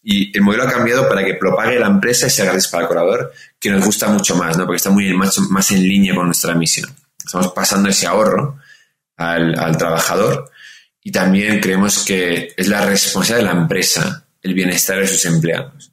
Y 0.07 0.37
el 0.37 0.43
modelo 0.43 0.65
ha 0.65 0.71
cambiado 0.71 1.09
para 1.09 1.25
que 1.25 1.39
lo 1.41 1.57
pague 1.57 1.79
la 1.79 1.87
empresa 1.87 2.27
y 2.27 2.31
sea 2.31 2.45
gratis 2.45 2.69
para 2.69 2.83
el 2.83 2.89
colaborador, 2.89 3.33
que 3.59 3.71
nos 3.71 3.83
gusta 3.85 4.09
mucho 4.09 4.37
más, 4.37 4.59
¿no? 4.59 4.67
Porque 4.67 4.77
está 4.77 4.91
muy 4.91 5.13
más, 5.15 5.39
más 5.49 5.71
en 5.71 5.83
línea 5.83 6.15
con 6.15 6.27
nuestra 6.27 6.55
misión. 6.55 6.95
Estamos 7.25 7.53
pasando 7.53 7.89
ese 7.89 8.07
ahorro 8.07 8.59
al, 9.17 9.59
al 9.59 9.79
trabajador 9.79 10.51
y 11.03 11.11
también 11.11 11.59
creemos 11.59 12.05
que 12.05 12.53
es 12.55 12.69
la 12.69 12.85
responsabilidad 12.85 13.49
de 13.49 13.55
la 13.55 13.63
empresa 13.63 14.27
el 14.43 14.53
bienestar 14.53 14.99
de 14.99 15.09
sus 15.09 15.25
empleados. 15.25 15.91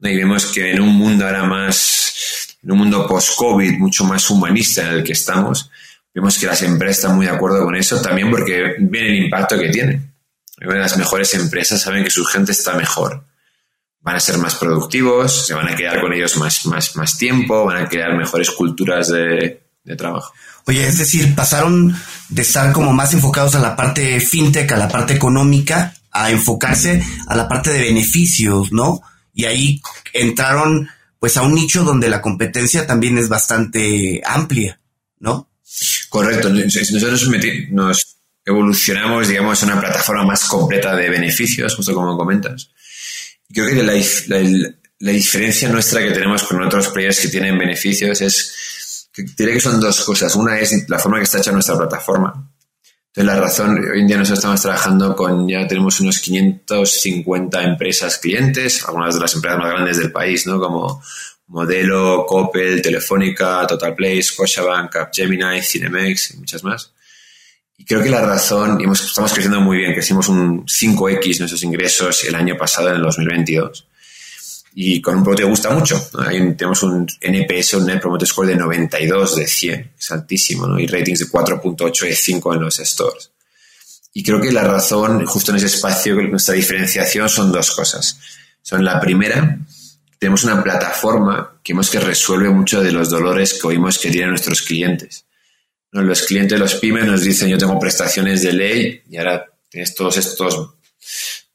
Y 0.00 0.16
vemos 0.16 0.46
que 0.46 0.70
en 0.70 0.80
un 0.80 0.94
mundo 0.94 1.26
ahora 1.26 1.42
más, 1.42 2.56
en 2.62 2.70
un 2.70 2.78
mundo 2.78 3.08
post-COVID, 3.08 3.72
mucho 3.78 4.04
más 4.04 4.30
humanista 4.30 4.82
en 4.82 4.94
el 4.94 5.04
que 5.04 5.12
estamos, 5.12 5.68
vemos 6.14 6.38
que 6.38 6.46
las 6.46 6.62
empresas 6.62 6.98
están 6.98 7.16
muy 7.16 7.26
de 7.26 7.32
acuerdo 7.32 7.64
con 7.64 7.74
eso, 7.74 8.00
también 8.00 8.30
porque 8.30 8.76
ven 8.78 9.04
el 9.04 9.24
impacto 9.24 9.58
que 9.58 9.68
tiene. 9.68 10.00
Las 10.58 10.96
mejores 10.96 11.34
empresas 11.34 11.82
saben 11.82 12.04
que 12.04 12.10
su 12.10 12.24
gente 12.24 12.52
está 12.52 12.74
mejor 12.74 13.24
van 14.02 14.16
a 14.16 14.20
ser 14.20 14.36
más 14.38 14.56
productivos, 14.56 15.46
se 15.46 15.54
van 15.54 15.68
a 15.68 15.76
quedar 15.76 16.00
con 16.00 16.12
ellos 16.12 16.36
más, 16.36 16.66
más, 16.66 16.96
más 16.96 17.16
tiempo, 17.16 17.64
van 17.64 17.84
a 17.84 17.88
crear 17.88 18.16
mejores 18.16 18.50
culturas 18.50 19.08
de, 19.08 19.62
de 19.84 19.96
trabajo. 19.96 20.32
Oye, 20.66 20.86
es 20.86 20.98
decir, 20.98 21.34
pasaron 21.34 21.94
de 22.28 22.42
estar 22.42 22.72
como 22.72 22.92
más 22.92 23.14
enfocados 23.14 23.54
a 23.54 23.60
la 23.60 23.76
parte 23.76 24.20
fintech, 24.20 24.70
a 24.72 24.76
la 24.76 24.88
parte 24.88 25.14
económica, 25.14 25.94
a 26.10 26.30
enfocarse 26.30 27.02
a 27.26 27.36
la 27.36 27.48
parte 27.48 27.70
de 27.70 27.80
beneficios, 27.80 28.72
¿no? 28.72 29.00
Y 29.32 29.44
ahí 29.44 29.80
entraron 30.12 30.88
pues 31.18 31.36
a 31.36 31.42
un 31.42 31.54
nicho 31.54 31.84
donde 31.84 32.08
la 32.08 32.20
competencia 32.20 32.86
también 32.86 33.16
es 33.16 33.28
bastante 33.28 34.20
amplia, 34.24 34.80
¿no? 35.20 35.48
Correcto. 36.08 36.50
Nosotros 36.50 37.28
nos 37.70 38.18
evolucionamos, 38.44 39.28
digamos, 39.28 39.62
a 39.62 39.66
una 39.66 39.80
plataforma 39.80 40.24
más 40.24 40.44
completa 40.44 40.94
de 40.96 41.08
beneficios, 41.08 41.76
justo 41.76 41.94
como 41.94 42.16
comentas 42.16 42.70
creo 43.52 43.66
que 43.66 43.82
la, 43.82 45.12
diferencia 45.12 45.68
nuestra 45.68 46.02
que 46.02 46.12
tenemos 46.12 46.42
con 46.44 46.62
otros 46.62 46.88
players 46.88 47.20
que 47.20 47.28
tienen 47.28 47.58
beneficios 47.58 48.20
es 48.20 49.08
que 49.12 49.24
diría 49.36 49.54
que 49.54 49.60
son 49.60 49.80
dos 49.80 50.00
cosas. 50.02 50.34
Una 50.36 50.58
es 50.58 50.88
la 50.88 50.98
forma 50.98 51.18
que 51.18 51.24
está 51.24 51.38
hecha 51.38 51.52
nuestra 51.52 51.76
plataforma. 51.76 52.50
Entonces, 53.14 53.34
la 53.34 53.40
razón, 53.40 53.78
hoy 53.92 54.00
en 54.00 54.06
día 54.06 54.16
nosotros 54.16 54.38
estamos 54.38 54.62
trabajando 54.62 55.14
con, 55.14 55.46
ya 55.46 55.66
tenemos 55.68 56.00
unos 56.00 56.18
550 56.20 57.62
empresas 57.62 58.16
clientes, 58.16 58.86
algunas 58.86 59.14
de 59.14 59.20
las 59.20 59.34
empresas 59.34 59.58
más 59.58 59.70
grandes 59.70 59.98
del 59.98 60.12
país, 60.12 60.46
¿no? 60.46 60.58
Como 60.58 61.02
Modelo, 61.48 62.24
Coppel, 62.26 62.80
Telefónica, 62.80 63.66
TotalPlay, 63.66 64.22
Scotiabank, 64.22 64.90
Capgemini, 64.90 65.60
Cinemex 65.60 66.30
y 66.30 66.36
muchas 66.38 66.64
más. 66.64 66.94
Y 67.82 67.84
creo 67.84 68.00
que 68.00 68.10
la 68.10 68.24
razón, 68.24 68.78
estamos 68.92 69.32
creciendo 69.32 69.60
muy 69.60 69.78
bien, 69.78 69.92
crecimos 69.92 70.28
un 70.28 70.64
5X 70.64 71.40
nuestros 71.40 71.64
ingresos 71.64 72.22
el 72.22 72.36
año 72.36 72.56
pasado, 72.56 72.90
en 72.90 72.94
el 72.94 73.02
2022. 73.02 73.88
Y 74.76 75.02
con 75.02 75.16
un 75.16 75.24
producto 75.24 75.42
que 75.42 75.50
gusta 75.50 75.70
mucho. 75.70 76.00
tenemos 76.56 76.80
un 76.84 77.08
NPS, 77.20 77.74
un 77.74 77.86
Net 77.86 78.00
Promoter 78.00 78.28
Score 78.28 78.46
de 78.46 78.54
92 78.54 79.34
de 79.34 79.48
100, 79.48 79.90
es 79.98 80.10
altísimo, 80.12 80.68
¿no? 80.68 80.78
y 80.78 80.86
ratings 80.86 81.18
de 81.18 81.26
4.8 81.26 82.04
de 82.06 82.14
5 82.14 82.54
en 82.54 82.60
los 82.60 82.76
stores. 82.76 83.32
Y 84.14 84.22
creo 84.22 84.40
que 84.40 84.52
la 84.52 84.62
razón, 84.62 85.26
justo 85.26 85.50
en 85.50 85.56
ese 85.56 85.66
espacio, 85.66 86.14
nuestra 86.14 86.54
diferenciación 86.54 87.28
son 87.28 87.50
dos 87.50 87.72
cosas. 87.72 88.16
Son 88.62 88.84
la 88.84 89.00
primera, 89.00 89.58
tenemos 90.20 90.44
una 90.44 90.62
plataforma 90.62 91.56
que 91.64 91.72
hemos 91.72 91.90
que 91.90 91.98
resuelve 91.98 92.48
mucho 92.48 92.80
de 92.80 92.92
los 92.92 93.10
dolores 93.10 93.54
que 93.54 93.66
oímos 93.66 93.98
que 93.98 94.12
tienen 94.12 94.30
nuestros 94.30 94.62
clientes. 94.62 95.24
Los 95.92 96.22
clientes, 96.22 96.58
los 96.58 96.76
pymes 96.76 97.04
nos 97.04 97.22
dicen 97.22 97.48
yo 97.48 97.58
tengo 97.58 97.78
prestaciones 97.78 98.42
de 98.42 98.52
ley 98.52 99.02
y 99.10 99.18
ahora 99.18 99.44
tienes 99.68 99.94
todos 99.94 100.16
estos 100.16 100.74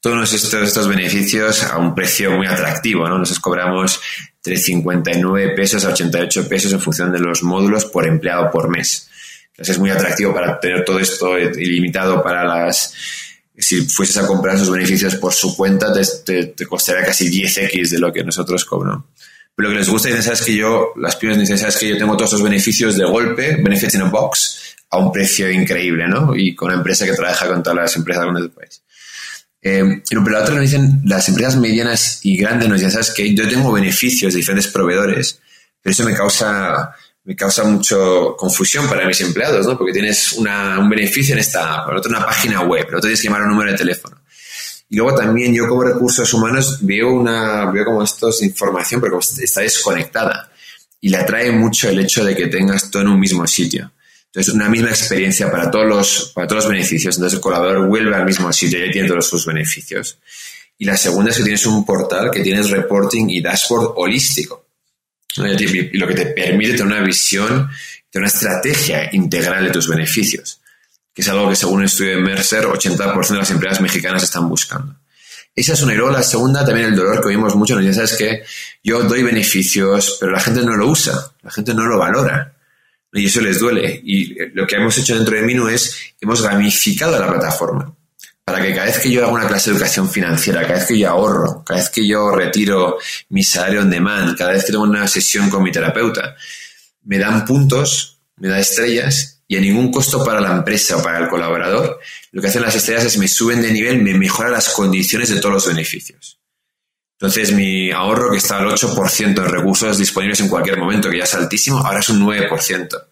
todos 0.00 0.32
estos, 0.32 0.54
estos 0.54 0.88
beneficios 0.88 1.64
a 1.64 1.78
un 1.78 1.94
precio 1.94 2.30
muy 2.30 2.46
atractivo, 2.46 3.08
¿no? 3.08 3.18
Nosotros 3.18 3.40
cobramos 3.40 4.00
entre 4.36 4.56
59 4.56 5.54
pesos 5.56 5.84
a 5.84 5.88
88 5.88 6.48
pesos 6.48 6.72
en 6.72 6.80
función 6.80 7.10
de 7.12 7.18
los 7.18 7.42
módulos 7.42 7.84
por 7.84 8.06
empleado 8.06 8.50
por 8.50 8.68
mes. 8.68 9.08
Entonces 9.48 9.74
es 9.74 9.80
muy 9.80 9.90
atractivo 9.90 10.32
para 10.32 10.60
tener 10.60 10.84
todo 10.84 11.00
esto 11.00 11.38
ilimitado 11.38 12.22
para 12.22 12.44
las... 12.44 12.94
Si 13.56 13.86
fueses 13.86 14.18
a 14.18 14.26
comprar 14.26 14.54
esos 14.54 14.70
beneficios 14.70 15.16
por 15.16 15.32
su 15.32 15.56
cuenta, 15.56 15.92
te, 16.24 16.44
te, 16.44 16.64
costaría 16.64 17.04
casi 17.04 17.28
10x 17.28 17.90
de 17.90 17.98
lo 17.98 18.12
que 18.12 18.22
nosotros 18.22 18.64
cobramos 18.64 19.06
lo 19.64 19.70
que 19.70 19.76
les 19.76 19.88
gusta 19.88 20.08
dicen, 20.08 20.22
sabes 20.22 20.42
que 20.42 20.54
yo, 20.54 20.92
las 20.96 21.16
pymes 21.16 21.38
dicen, 21.38 21.58
sabes 21.58 21.76
que 21.76 21.88
yo 21.88 21.98
tengo 21.98 22.16
todos 22.16 22.30
esos 22.30 22.42
beneficios 22.42 22.96
de 22.96 23.04
golpe, 23.04 23.56
benefits 23.56 23.94
in 23.94 24.02
a 24.02 24.04
box, 24.04 24.76
a 24.90 24.98
un 24.98 25.10
precio 25.12 25.50
increíble, 25.50 26.06
¿no? 26.06 26.34
Y 26.36 26.54
con 26.54 26.68
una 26.68 26.78
empresa 26.78 27.04
que 27.04 27.12
trabaja 27.12 27.48
con 27.48 27.62
todas 27.62 27.76
las 27.76 27.96
empresas 27.96 28.22
grandes 28.22 28.44
del 28.44 28.52
país. 28.52 28.82
Eh, 29.60 30.02
pero 30.08 30.28
la 30.28 30.42
otra 30.42 30.54
nos 30.54 30.62
dicen, 30.62 31.02
las 31.04 31.28
empresas 31.28 31.56
medianas 31.56 32.20
y 32.22 32.36
grandes 32.36 32.68
nos 32.68 32.78
dicen, 32.78 32.92
sabes 32.92 33.10
que 33.10 33.34
yo 33.34 33.48
tengo 33.48 33.72
beneficios 33.72 34.32
de 34.32 34.38
diferentes 34.38 34.68
proveedores, 34.68 35.40
pero 35.82 35.92
eso 35.92 36.04
me 36.04 36.14
causa, 36.14 36.94
me 37.24 37.34
causa 37.34 37.64
mucho 37.64 38.36
confusión 38.38 38.88
para 38.88 39.06
mis 39.06 39.20
empleados, 39.20 39.66
¿no? 39.66 39.76
Porque 39.76 39.92
tienes 39.92 40.34
una, 40.34 40.78
un 40.78 40.88
beneficio 40.88 41.34
en 41.34 41.40
esta 41.40 41.84
otro 41.84 42.10
una 42.10 42.24
página 42.24 42.62
web, 42.62 42.84
pero 42.86 42.98
otro 42.98 43.08
tienes 43.08 43.20
que 43.20 43.26
llamar 43.26 43.42
un 43.42 43.50
número 43.50 43.72
de 43.72 43.76
teléfono. 43.76 44.18
Y 44.90 44.96
luego 44.96 45.14
también 45.14 45.54
yo 45.54 45.68
como 45.68 45.82
recursos 45.82 46.32
humanos 46.32 46.78
veo 46.80 47.12
una, 47.12 47.70
veo 47.70 47.84
como 47.84 48.02
esto 48.02 48.30
es 48.30 48.42
información, 48.42 49.00
pero 49.00 49.18
está 49.18 49.60
desconectada. 49.60 50.50
Y 51.00 51.10
le 51.10 51.18
atrae 51.18 51.50
mucho 51.52 51.88
el 51.88 52.00
hecho 52.00 52.24
de 52.24 52.34
que 52.34 52.46
tengas 52.46 52.90
todo 52.90 53.02
en 53.02 53.08
un 53.08 53.20
mismo 53.20 53.46
sitio. 53.46 53.92
Entonces 54.28 54.52
Entonces, 54.52 54.54
una 54.54 54.68
misma 54.68 54.90
experiencia 54.90 55.50
para 55.50 55.70
todos 55.70 55.86
los, 55.86 56.32
para 56.34 56.46
todos 56.46 56.64
los 56.64 56.72
beneficios. 56.72 57.16
Entonces, 57.16 57.36
el 57.36 57.42
colaborador 57.42 57.86
vuelve 57.86 58.14
al 58.14 58.24
mismo 58.24 58.52
sitio 58.52 58.84
y 58.84 58.90
tiene 58.90 59.08
todos 59.08 59.26
sus 59.26 59.46
beneficios. 59.46 60.18
Y 60.78 60.84
la 60.84 60.96
segunda 60.96 61.30
es 61.30 61.38
que 61.38 61.42
tienes 61.42 61.66
un 61.66 61.84
portal 61.84 62.30
que 62.30 62.40
tienes 62.40 62.70
reporting 62.70 63.28
y 63.28 63.40
dashboard 63.40 63.94
holístico. 63.96 64.66
Y 65.36 65.98
lo 65.98 66.06
que 66.06 66.14
te 66.14 66.26
permite 66.26 66.72
tener 66.72 66.86
una 66.86 67.00
visión, 67.00 67.68
tener 68.10 68.24
una 68.24 68.26
estrategia 68.26 69.08
integral 69.12 69.64
de 69.64 69.70
tus 69.70 69.88
beneficios, 69.88 70.60
que 71.18 71.22
es 71.22 71.28
algo 71.30 71.48
que 71.48 71.56
según 71.56 71.80
un 71.80 71.84
estudio 71.84 72.12
de 72.14 72.22
Mercer, 72.22 72.64
80% 72.64 73.28
de 73.30 73.38
las 73.38 73.50
empresas 73.50 73.80
mexicanas 73.80 74.22
están 74.22 74.48
buscando. 74.48 74.94
Esa 75.52 75.72
es 75.72 75.82
una. 75.82 75.92
Y 75.92 75.96
la 75.96 76.22
segunda, 76.22 76.64
también 76.64 76.86
el 76.86 76.94
dolor 76.94 77.20
que 77.20 77.26
oímos 77.26 77.56
mucho, 77.56 77.76
dice, 77.76 77.92
sabes 77.92 78.12
que 78.12 78.44
yo 78.84 79.02
doy 79.02 79.24
beneficios, 79.24 80.18
pero 80.20 80.30
la 80.30 80.38
gente 80.38 80.62
no 80.62 80.76
lo 80.76 80.86
usa, 80.86 81.32
la 81.42 81.50
gente 81.50 81.74
no 81.74 81.86
lo 81.86 81.98
valora. 81.98 82.54
Y 83.12 83.26
eso 83.26 83.40
les 83.40 83.58
duele. 83.58 84.00
Y 84.04 84.32
lo 84.54 84.64
que 84.64 84.76
hemos 84.76 84.96
hecho 84.96 85.16
dentro 85.16 85.34
de 85.34 85.42
Minu 85.42 85.66
es, 85.66 85.98
hemos 86.20 86.40
gamificado 86.40 87.18
la 87.18 87.26
plataforma 87.26 87.92
para 88.44 88.62
que 88.62 88.72
cada 88.72 88.86
vez 88.86 89.00
que 89.00 89.10
yo 89.10 89.24
hago 89.24 89.34
una 89.34 89.48
clase 89.48 89.70
de 89.70 89.76
educación 89.76 90.08
financiera, 90.08 90.62
cada 90.62 90.74
vez 90.74 90.86
que 90.86 90.98
yo 91.00 91.10
ahorro, 91.10 91.64
cada 91.64 91.80
vez 91.80 91.90
que 91.90 92.06
yo 92.06 92.30
retiro 92.30 92.96
mi 93.30 93.42
salario 93.42 93.80
on 93.80 93.90
demand, 93.90 94.38
cada 94.38 94.52
vez 94.52 94.64
que 94.64 94.70
tengo 94.70 94.84
una 94.84 95.08
sesión 95.08 95.50
con 95.50 95.64
mi 95.64 95.72
terapeuta, 95.72 96.36
me 97.02 97.18
dan 97.18 97.44
puntos, 97.44 98.20
me 98.36 98.46
da 98.46 98.60
estrellas 98.60 99.37
y 99.48 99.56
a 99.56 99.60
ningún 99.60 99.90
costo 99.90 100.24
para 100.24 100.40
la 100.40 100.52
empresa 100.52 100.98
o 100.98 101.02
para 101.02 101.18
el 101.18 101.28
colaborador, 101.28 101.98
lo 102.30 102.40
que 102.40 102.48
hacen 102.48 102.62
las 102.62 102.76
estrellas 102.76 103.06
es 103.06 103.18
me 103.18 103.26
suben 103.26 103.60
de 103.60 103.72
nivel, 103.72 104.02
me 104.02 104.14
mejoran 104.14 104.52
las 104.52 104.68
condiciones 104.68 105.30
de 105.30 105.40
todos 105.40 105.54
los 105.54 105.66
beneficios. 105.66 106.38
Entonces 107.18 107.52
mi 107.52 107.90
ahorro 107.90 108.30
que 108.30 108.36
está 108.36 108.58
al 108.58 108.68
8% 108.68 109.34
de 109.34 109.48
recursos 109.48 109.98
disponibles 109.98 110.38
en 110.38 110.48
cualquier 110.48 110.78
momento, 110.78 111.10
que 111.10 111.18
ya 111.18 111.24
es 111.24 111.34
altísimo, 111.34 111.78
ahora 111.78 111.98
es 111.98 112.08
un 112.10 112.20
9% 112.24 113.08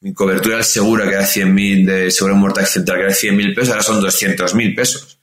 mi 0.00 0.12
cobertura 0.12 0.58
al 0.58 0.64
seguro, 0.64 1.04
que 1.04 1.14
era 1.14 1.24
100.000 1.24 1.86
de 1.86 2.10
seguro 2.10 2.34
de 2.34 2.40
muerte 2.40 2.60
accidental, 2.60 2.96
que 2.96 3.02
era 3.02 3.12
100.000 3.12 3.54
pesos, 3.54 3.70
ahora 3.70 3.82
son 3.82 4.02
200.000 4.02 4.76
pesos. 4.76 5.15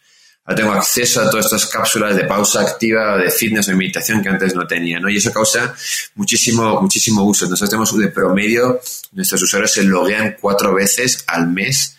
Ahora 0.46 0.56
tengo 0.58 0.74
acceso 0.74 1.22
a 1.22 1.30
todas 1.30 1.46
estas 1.46 1.68
cápsulas 1.68 2.16
de 2.16 2.26
pausa 2.26 2.62
activa, 2.62 3.18
de 3.18 3.32
fitness 3.32 3.68
o 3.68 3.72
de 3.72 3.78
meditación 3.78 4.22
que 4.22 4.30
antes 4.30 4.54
no 4.54 4.68
tenía, 4.68 5.00
¿no? 5.00 5.10
Y 5.10 5.18
eso 5.18 5.32
causa 5.32 5.74
muchísimo, 6.16 6.82
muchísimo 6.82 7.24
uso. 7.24 7.46
Nosotros 7.46 7.70
tenemos 7.70 7.98
de 7.98 8.10
promedio, 8.10 8.82
nuestros 9.14 9.42
usuarios 9.42 9.72
se 9.72 9.84
loguean 9.84 10.36
cuatro 10.42 10.74
veces 10.74 11.24
al 11.28 11.48
mes 11.48 11.96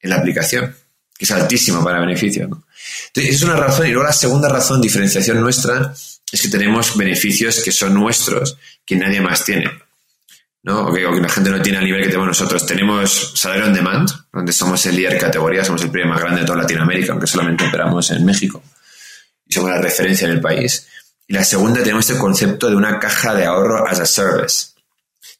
en 0.00 0.10
la 0.10 0.16
aplicación, 0.16 0.76
que 1.18 1.24
es 1.24 1.30
altísimo 1.32 1.82
para 1.82 2.00
beneficio, 2.00 2.46
¿no? 2.46 2.64
Entonces, 3.08 3.34
es 3.34 3.42
una 3.42 3.56
razón. 3.56 3.86
Y 3.86 3.90
luego 3.90 4.06
la 4.06 4.12
segunda 4.12 4.48
razón, 4.48 4.80
diferenciación 4.80 5.40
nuestra, 5.40 5.92
es 6.30 6.40
que 6.40 6.48
tenemos 6.48 6.96
beneficios 6.96 7.60
que 7.62 7.72
son 7.72 7.94
nuestros, 7.94 8.56
que 8.84 8.96
nadie 8.96 9.20
más 9.20 9.44
tiene. 9.44 9.70
¿No? 10.62 10.86
O 10.86 10.92
que, 10.92 11.00
la 11.00 11.28
gente 11.28 11.50
no 11.50 11.60
tiene 11.60 11.78
al 11.78 11.84
nivel 11.84 12.02
que 12.02 12.08
tenemos 12.08 12.28
nosotros. 12.28 12.66
Tenemos 12.66 13.32
salario 13.34 13.66
on 13.66 13.74
demand, 13.74 14.08
donde 14.32 14.52
somos 14.52 14.84
el 14.86 14.96
líder 14.96 15.18
categoría, 15.18 15.64
somos 15.64 15.82
el 15.82 15.90
primer 15.90 16.08
más 16.08 16.20
grande 16.20 16.40
de 16.40 16.46
toda 16.46 16.58
Latinoamérica, 16.58 17.12
aunque 17.12 17.26
solamente 17.26 17.66
operamos 17.66 18.10
en 18.10 18.24
México. 18.24 18.62
Y 19.46 19.52
somos 19.52 19.70
la 19.70 19.80
referencia 19.80 20.26
en 20.26 20.34
el 20.34 20.40
país. 20.40 20.88
Y 21.26 21.34
la 21.34 21.44
segunda, 21.44 21.82
tenemos 21.82 22.08
este 22.08 22.20
concepto 22.20 22.68
de 22.68 22.76
una 22.76 22.98
caja 22.98 23.34
de 23.34 23.44
ahorro 23.44 23.86
as 23.86 24.00
a 24.00 24.06
service. 24.06 24.68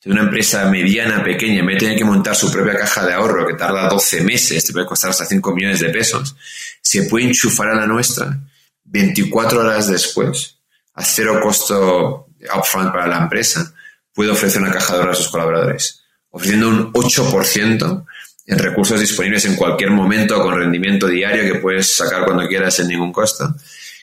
De 0.05 0.11
una 0.11 0.23
empresa 0.23 0.69
mediana, 0.69 1.23
pequeña, 1.23 1.61
en 1.61 1.67
vez 1.67 1.77
de 1.77 1.81
tener 1.81 1.99
que 1.99 2.05
montar 2.05 2.35
su 2.35 2.51
propia 2.51 2.77
caja 2.77 3.07
de 3.07 3.13
ahorro, 3.13 3.47
que 3.47 3.55
tarda 3.55 3.89
12 3.89 4.23
meses, 4.23 4.65
te 4.65 4.73
puede 4.73 4.87
costar 4.87 5.11
hasta 5.11 5.25
5 5.25 5.55
millones 5.55 5.79
de 5.79 5.91
pesos, 5.91 6.35
se 6.81 7.05
puede 7.05 7.27
enchufar 7.27 7.69
a 7.69 7.77
la 7.77 7.87
nuestra 7.87 8.41
24 8.85 9.61
horas 9.61 9.87
después, 9.87 10.59
a 10.95 11.05
cero 11.05 11.41
costo 11.43 12.27
upfront 12.55 12.93
para 12.93 13.07
la 13.07 13.19
empresa, 13.19 13.73
puede 14.15 14.31
ofrecer 14.31 14.61
una 14.61 14.73
caja 14.73 14.95
de 14.95 15.01
ahorro 15.01 15.13
a 15.13 15.17
sus 15.17 15.29
colaboradores, 15.29 16.03
ofreciendo 16.31 16.69
un 16.69 16.93
8% 16.93 18.05
en 18.47 18.59
recursos 18.59 19.01
disponibles 19.01 19.45
en 19.45 19.57
cualquier 19.57 19.91
momento 19.91 20.43
con 20.43 20.59
rendimiento 20.59 21.07
diario 21.07 21.51
que 21.51 21.61
puedes 21.61 21.95
sacar 21.97 22.25
cuando 22.25 22.47
quieras 22.49 22.75
sin 22.75 22.89
ningún 22.89 23.13
costo, 23.13 23.55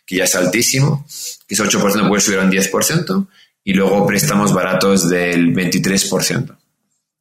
que 0.05 0.18
ya 0.18 0.24
es 0.24 0.36
altísimo, 0.36 1.05
que 1.47 1.55
ese 1.55 1.64
8% 1.64 2.07
puede 2.07 2.22
subir 2.22 2.39
a 2.39 2.43
un 2.43 2.51
10% 2.51 3.28
y 3.64 3.74
luego 3.74 4.07
préstamos 4.07 4.53
baratos 4.53 5.10
del 5.10 5.53
23%, 5.53 6.57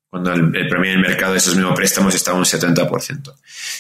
cuando 0.09 0.33
el, 0.33 0.57
el 0.57 0.69
premio 0.69 0.91
del 0.93 1.01
mercado 1.01 1.33
de 1.33 1.39
esos 1.39 1.57
mismos 1.57 1.75
préstamos 1.75 2.15
está 2.15 2.31
a 2.31 2.35
un 2.35 2.45
70%. 2.45 3.35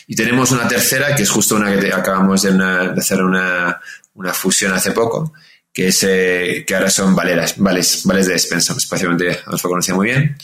Y 0.09 0.16
tenemos 0.16 0.50
una 0.50 0.66
tercera, 0.66 1.14
que 1.14 1.22
es 1.22 1.30
justo 1.30 1.56
una 1.56 1.78
que 1.78 1.92
acabamos 1.92 2.42
de, 2.42 2.50
hacer 2.98 3.22
una, 3.22 3.80
una 4.14 4.34
fusión 4.34 4.72
hace 4.72 4.92
poco, 4.92 5.32
que, 5.72 5.88
es, 5.88 6.00
que 6.00 6.74
ahora 6.74 6.90
son 6.90 7.14
valeras, 7.14 7.54
vales, 7.58 8.02
vales 8.04 8.26
de 8.26 8.34
despensa. 8.34 8.74
Especialmente 8.76 9.40
los 9.46 9.62
lo 9.62 9.70
conocía 9.70 9.94
muy 9.94 10.08
bien, 10.08 10.36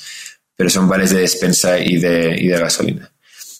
pero 0.56 0.70
son 0.70 0.88
vales 0.88 1.10
de 1.10 1.20
despensa 1.20 1.78
y 1.78 1.98
de, 1.98 2.36
y 2.38 2.48
de 2.48 2.58
gasolina. 2.58 3.10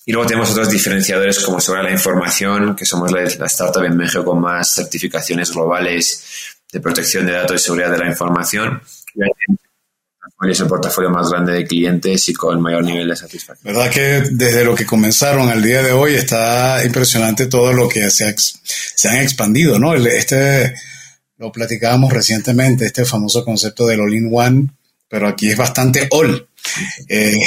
Y 0.06 0.12
luego 0.12 0.26
tenemos 0.26 0.50
otros 0.50 0.68
diferenciadores 0.68 1.38
como 1.40 1.60
sobre 1.60 1.82
la 1.82 1.90
información, 1.90 2.76
que 2.76 2.84
somos 2.84 3.10
la, 3.10 3.22
startup 3.22 3.84
en 3.84 3.96
México 3.96 4.24
con 4.24 4.40
más 4.40 4.74
certificaciones 4.74 5.50
globales 5.50 6.22
de 6.70 6.80
protección 6.80 7.24
de 7.26 7.32
datos 7.32 7.60
y 7.60 7.64
seguridad 7.64 7.90
de 7.90 7.98
la 7.98 8.08
información. 8.08 8.82
Es 10.50 10.60
el 10.60 10.66
portafolio 10.66 11.08
más 11.08 11.30
grande 11.30 11.54
de 11.54 11.64
clientes 11.64 12.28
y 12.28 12.34
con 12.34 12.60
mayor 12.60 12.84
nivel 12.84 13.08
de 13.08 13.16
satisfacción. 13.16 13.72
¿Verdad 13.72 13.90
que 13.90 14.24
desde 14.30 14.62
lo 14.62 14.74
que 14.74 14.84
comenzaron 14.84 15.48
al 15.48 15.62
día 15.62 15.82
de 15.82 15.92
hoy 15.92 16.14
está 16.14 16.84
impresionante 16.84 17.46
todo 17.46 17.72
lo 17.72 17.88
que 17.88 18.10
se, 18.10 18.28
ha, 18.28 18.34
se 18.36 19.08
han 19.08 19.16
expandido, 19.16 19.78
¿no? 19.78 19.94
Este, 19.94 20.74
lo 21.38 21.52
platicábamos 21.52 22.12
recientemente, 22.12 22.86
este 22.86 23.04
famoso 23.04 23.44
concepto 23.44 23.86
del 23.86 24.00
all-in-one, 24.00 24.68
pero 25.08 25.28
aquí 25.28 25.50
es 25.50 25.56
bastante 25.56 26.08
all. 26.10 26.48
Eh, 27.08 27.38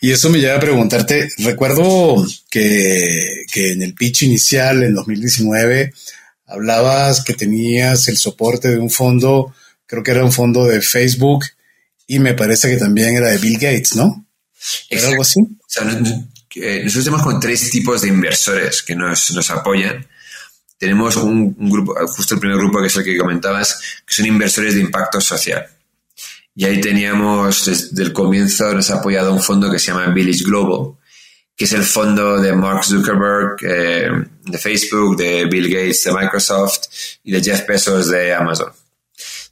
y 0.00 0.12
eso 0.12 0.30
me 0.30 0.38
lleva 0.38 0.56
a 0.56 0.60
preguntarte, 0.60 1.28
recuerdo 1.38 2.26
que, 2.50 3.44
que, 3.52 3.72
en 3.72 3.82
el 3.82 3.94
pitch 3.94 4.22
inicial, 4.22 4.82
en 4.82 4.94
2019, 4.94 5.92
hablabas 6.46 7.22
que 7.22 7.34
tenías 7.34 8.08
el 8.08 8.16
soporte 8.16 8.68
de 8.68 8.78
un 8.78 8.90
fondo, 8.90 9.54
creo 9.86 10.02
que 10.02 10.12
era 10.12 10.24
un 10.24 10.32
fondo 10.32 10.64
de 10.64 10.80
Facebook, 10.80 11.44
y 12.06 12.18
me 12.18 12.34
parece 12.34 12.70
que 12.70 12.76
también 12.76 13.14
era 13.16 13.28
de 13.28 13.38
Bill 13.38 13.58
Gates, 13.58 13.94
¿no? 13.94 14.26
¿Era 14.88 15.08
algo 15.08 15.22
así? 15.22 15.40
nosotros 15.40 17.04
tenemos 17.04 17.22
con 17.22 17.38
tres 17.38 17.70
tipos 17.70 18.02
de 18.02 18.08
inversores 18.08 18.82
que 18.82 18.96
nos, 18.96 19.30
nos 19.30 19.50
apoyan 19.50 20.06
tenemos 20.80 21.14
un, 21.16 21.54
grupo, 21.58 21.94
justo 22.06 22.34
el 22.34 22.40
primer 22.40 22.56
grupo 22.56 22.80
que 22.80 22.86
es 22.86 22.96
el 22.96 23.04
que 23.04 23.18
comentabas, 23.18 24.00
que 24.06 24.14
son 24.14 24.24
inversores 24.24 24.74
de 24.74 24.80
impacto 24.80 25.20
social. 25.20 25.66
Y 26.54 26.64
ahí 26.64 26.80
teníamos, 26.80 27.66
desde 27.66 28.02
el 28.02 28.14
comienzo, 28.14 28.72
nos 28.72 28.90
ha 28.90 28.96
apoyado 28.96 29.34
un 29.34 29.42
fondo 29.42 29.70
que 29.70 29.78
se 29.78 29.92
llama 29.92 30.06
Village 30.06 30.42
Global, 30.42 30.94
que 31.54 31.66
es 31.66 31.72
el 31.74 31.82
fondo 31.82 32.40
de 32.40 32.54
Mark 32.54 32.82
Zuckerberg, 32.82 33.56
eh, 33.62 34.10
de 34.42 34.58
Facebook, 34.58 35.18
de 35.18 35.44
Bill 35.44 35.68
Gates, 35.68 36.02
de 36.04 36.12
Microsoft 36.12 36.78
y 37.24 37.32
de 37.32 37.42
Jeff 37.42 37.66
Bezos 37.66 38.08
de 38.08 38.32
Amazon. 38.32 38.72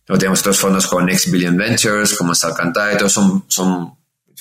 Luego 0.07 0.19
tenemos 0.19 0.41
otros 0.41 0.59
fondos 0.59 0.87
como 0.87 1.03
Next 1.03 1.31
Billion 1.31 1.59
Ventures, 1.59 2.15
como 2.15 2.35
Salcantay, 2.35 2.97
todos 2.97 3.13
son, 3.13 3.45
son 3.49 3.98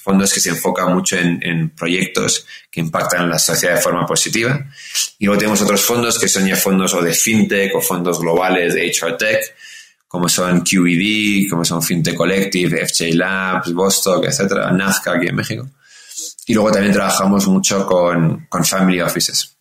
fondos 0.08 0.34
que 0.34 0.40
se 0.40 0.52
enfocan 0.52 0.94
mucho 0.94 1.18
en, 1.18 1.70
proyectos 1.72 2.46
que 2.72 2.80
impactan 2.80 3.30
la 3.30 3.38
sociedad 3.38 3.76
de 3.76 3.82
forma 3.82 4.06
positiva. 4.06 4.66
Y 5.20 5.26
luego 5.26 5.38
tenemos 5.38 5.62
otros 5.62 5.82
fondos 5.82 6.18
que 6.18 6.30
son 6.30 6.48
ya 6.48 6.56
fondos 6.56 6.94
o 6.94 7.02
de 7.02 7.14
fintech 7.14 7.76
o 7.76 7.82
fondos 7.82 8.18
globales 8.18 8.74
de 8.74 8.90
HR 8.90 9.18
Tech, 9.18 9.54
como 10.08 10.30
son 10.30 10.62
QED, 10.62 11.50
como 11.50 11.66
son 11.66 11.84
FinTech 11.84 12.16
Collective, 12.16 12.88
FJ 12.88 13.16
Labs, 13.16 13.74
Vostok, 13.74 14.24
etcétera, 14.24 14.72
Nazca 14.72 15.12
aquí 15.12 15.28
en 15.28 15.36
México. 15.36 15.70
Y 16.46 16.54
luego 16.54 16.72
también 16.72 16.94
trabajamos 16.94 17.46
mucho 17.48 17.86
con, 17.86 18.46
con 18.48 18.64
family 18.64 19.02
offices. 19.02 19.58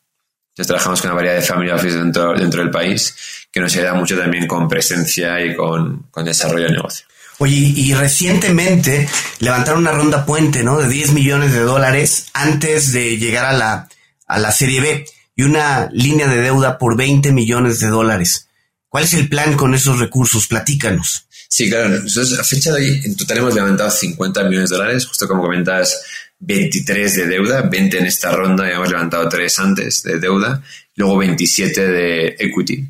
Entonces 0.51 0.69
trabajamos 0.69 1.01
con 1.01 1.11
una 1.11 1.17
variedad 1.17 1.41
de 1.41 1.43
family 1.43 1.71
offices 1.71 1.97
dentro, 1.97 2.35
dentro 2.35 2.63
del 2.63 2.71
país 2.71 3.17
que 3.51 3.59
nos 3.59 3.75
ayuda 3.75 3.95
mucho 3.95 4.17
también 4.17 4.47
con 4.47 4.69
presencia 4.69 5.45
y 5.45 5.57
con, 5.57 6.05
con 6.13 6.25
desarrollo 6.25 6.67
de 6.67 6.73
negocio. 6.75 7.05
Oye, 7.39 7.55
y 7.55 7.93
recientemente 7.95 9.09
levantaron 9.41 9.80
una 9.80 9.93
ronda 9.93 10.24
puente, 10.24 10.62
¿no? 10.62 10.78
De 10.78 10.89
10 10.89 11.12
millones 11.12 11.53
de 11.53 11.61
dólares 11.61 12.26
antes 12.32 12.93
de 12.93 13.18
llegar 13.18 13.45
a 13.45 13.53
la, 13.53 13.89
a 14.26 14.39
la 14.39 14.53
Serie 14.53 14.80
B 14.80 15.07
y 15.34 15.43
una 15.43 15.91
línea 15.93 16.28
de 16.28 16.41
deuda 16.41 16.78
por 16.78 16.97
20 16.97 17.32
millones 17.32 17.78
de 17.80 17.89
dólares. 17.89 18.49
¿Cuál 18.89 19.05
es 19.05 19.12
el 19.12 19.28
plan 19.28 19.55
con 19.55 19.74
esos 19.74 19.99
recursos? 19.99 20.47
Platícanos. 20.47 21.26
Sí, 21.49 21.68
claro. 21.68 21.91
Nosotros 21.91 22.39
a 22.39 22.45
fecha 22.45 22.72
de 22.72 22.76
hoy 22.76 23.03
en 23.05 23.16
total 23.16 23.39
hemos 23.39 23.55
levantado 23.55 23.91
50 23.91 24.45
millones 24.45 24.70
de 24.70 24.76
dólares, 24.76 25.07
justo 25.07 25.28
como 25.28 25.43
comentas, 25.43 26.03
23 26.39 27.16
de 27.16 27.26
deuda, 27.26 27.62
20 27.62 27.99
en 27.99 28.07
esta 28.07 28.30
ronda, 28.32 28.68
ya 28.68 28.76
hemos 28.76 28.91
levantado 28.91 29.28
3 29.28 29.59
antes 29.59 30.03
de 30.03 30.18
deuda, 30.18 30.62
luego 30.95 31.18
27 31.18 31.87
de 31.87 32.37
equity. 32.39 32.89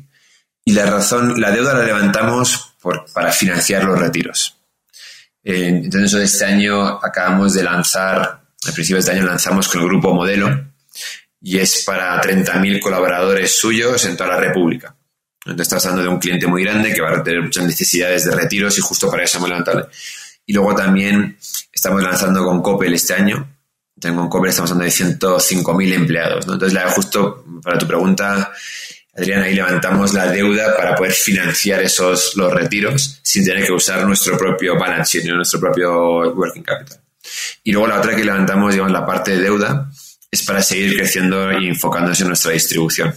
Y 0.65 0.73
la 0.73 0.85
razón, 0.85 1.39
la 1.39 1.51
deuda 1.51 1.73
la 1.73 1.85
levantamos 1.85 2.66
para 3.13 3.31
financiar 3.31 3.83
los 3.83 3.99
retiros. 3.99 4.57
Eh, 5.43 5.67
entonces, 5.67 6.33
este 6.33 6.45
año 6.45 6.99
acabamos 7.03 7.53
de 7.53 7.63
lanzar, 7.63 8.19
a 8.19 8.71
principios 8.73 9.05
de 9.05 9.13
año 9.13 9.25
lanzamos 9.25 9.67
con 9.67 9.81
el 9.81 9.87
grupo 9.87 10.13
Modelo 10.13 10.73
y 11.41 11.57
es 11.57 11.83
para 11.85 12.21
30.000 12.21 12.81
colaboradores 12.81 13.57
suyos 13.57 14.03
en 14.05 14.17
toda 14.17 14.31
la 14.31 14.37
República. 14.37 14.95
Entonces, 15.45 15.67
estás 15.67 15.85
hablando 15.85 16.03
de 16.03 16.09
un 16.09 16.19
cliente 16.19 16.47
muy 16.47 16.63
grande 16.63 16.93
que 16.93 17.01
va 17.01 17.11
a 17.11 17.23
tener 17.23 17.41
muchas 17.41 17.63
necesidades 17.63 18.25
de 18.25 18.35
retiros 18.35 18.77
y 18.77 18.81
justo 18.81 19.09
para 19.09 19.23
eso 19.23 19.37
hemos 19.37 19.49
levantado. 19.49 19.89
Y 20.45 20.53
luego 20.53 20.75
también 20.75 21.37
estamos 21.71 22.03
lanzando 22.03 22.43
con 22.43 22.61
Coppel 22.61 22.93
este 22.93 23.13
año 23.13 23.47
Tengo 23.99 24.21
en 24.21 24.29
Cobre 24.29 24.51
estamos 24.51 24.71
hablando 24.71 24.93
de 24.93 25.05
105.000 25.05 25.93
empleados. 25.93 26.45
Entonces, 26.47 26.79
justo 26.93 27.45
para 27.63 27.77
tu 27.77 27.87
pregunta, 27.87 28.51
Adrián, 29.17 29.41
ahí 29.41 29.55
levantamos 29.55 30.13
la 30.13 30.31
deuda 30.31 30.77
para 30.77 30.95
poder 30.95 31.11
financiar 31.11 31.81
esos 31.81 32.35
los 32.35 32.53
retiros 32.53 33.19
sin 33.23 33.43
tener 33.43 33.65
que 33.65 33.71
usar 33.71 34.05
nuestro 34.05 34.37
propio 34.37 34.77
balance 34.77 35.17
sheet, 35.17 35.33
nuestro 35.33 35.59
propio 35.59 36.33
working 36.35 36.61
capital. 36.61 37.01
Y 37.63 37.71
luego 37.71 37.87
la 37.87 37.99
otra 37.99 38.15
que 38.15 38.23
levantamos, 38.23 38.73
digamos, 38.73 38.93
la 38.93 39.03
parte 39.05 39.31
de 39.31 39.41
deuda, 39.41 39.89
es 40.29 40.43
para 40.43 40.61
seguir 40.61 40.95
creciendo 40.95 41.51
y 41.59 41.67
enfocándose 41.67 42.21
en 42.21 42.27
nuestra 42.27 42.51
distribución. 42.51 43.11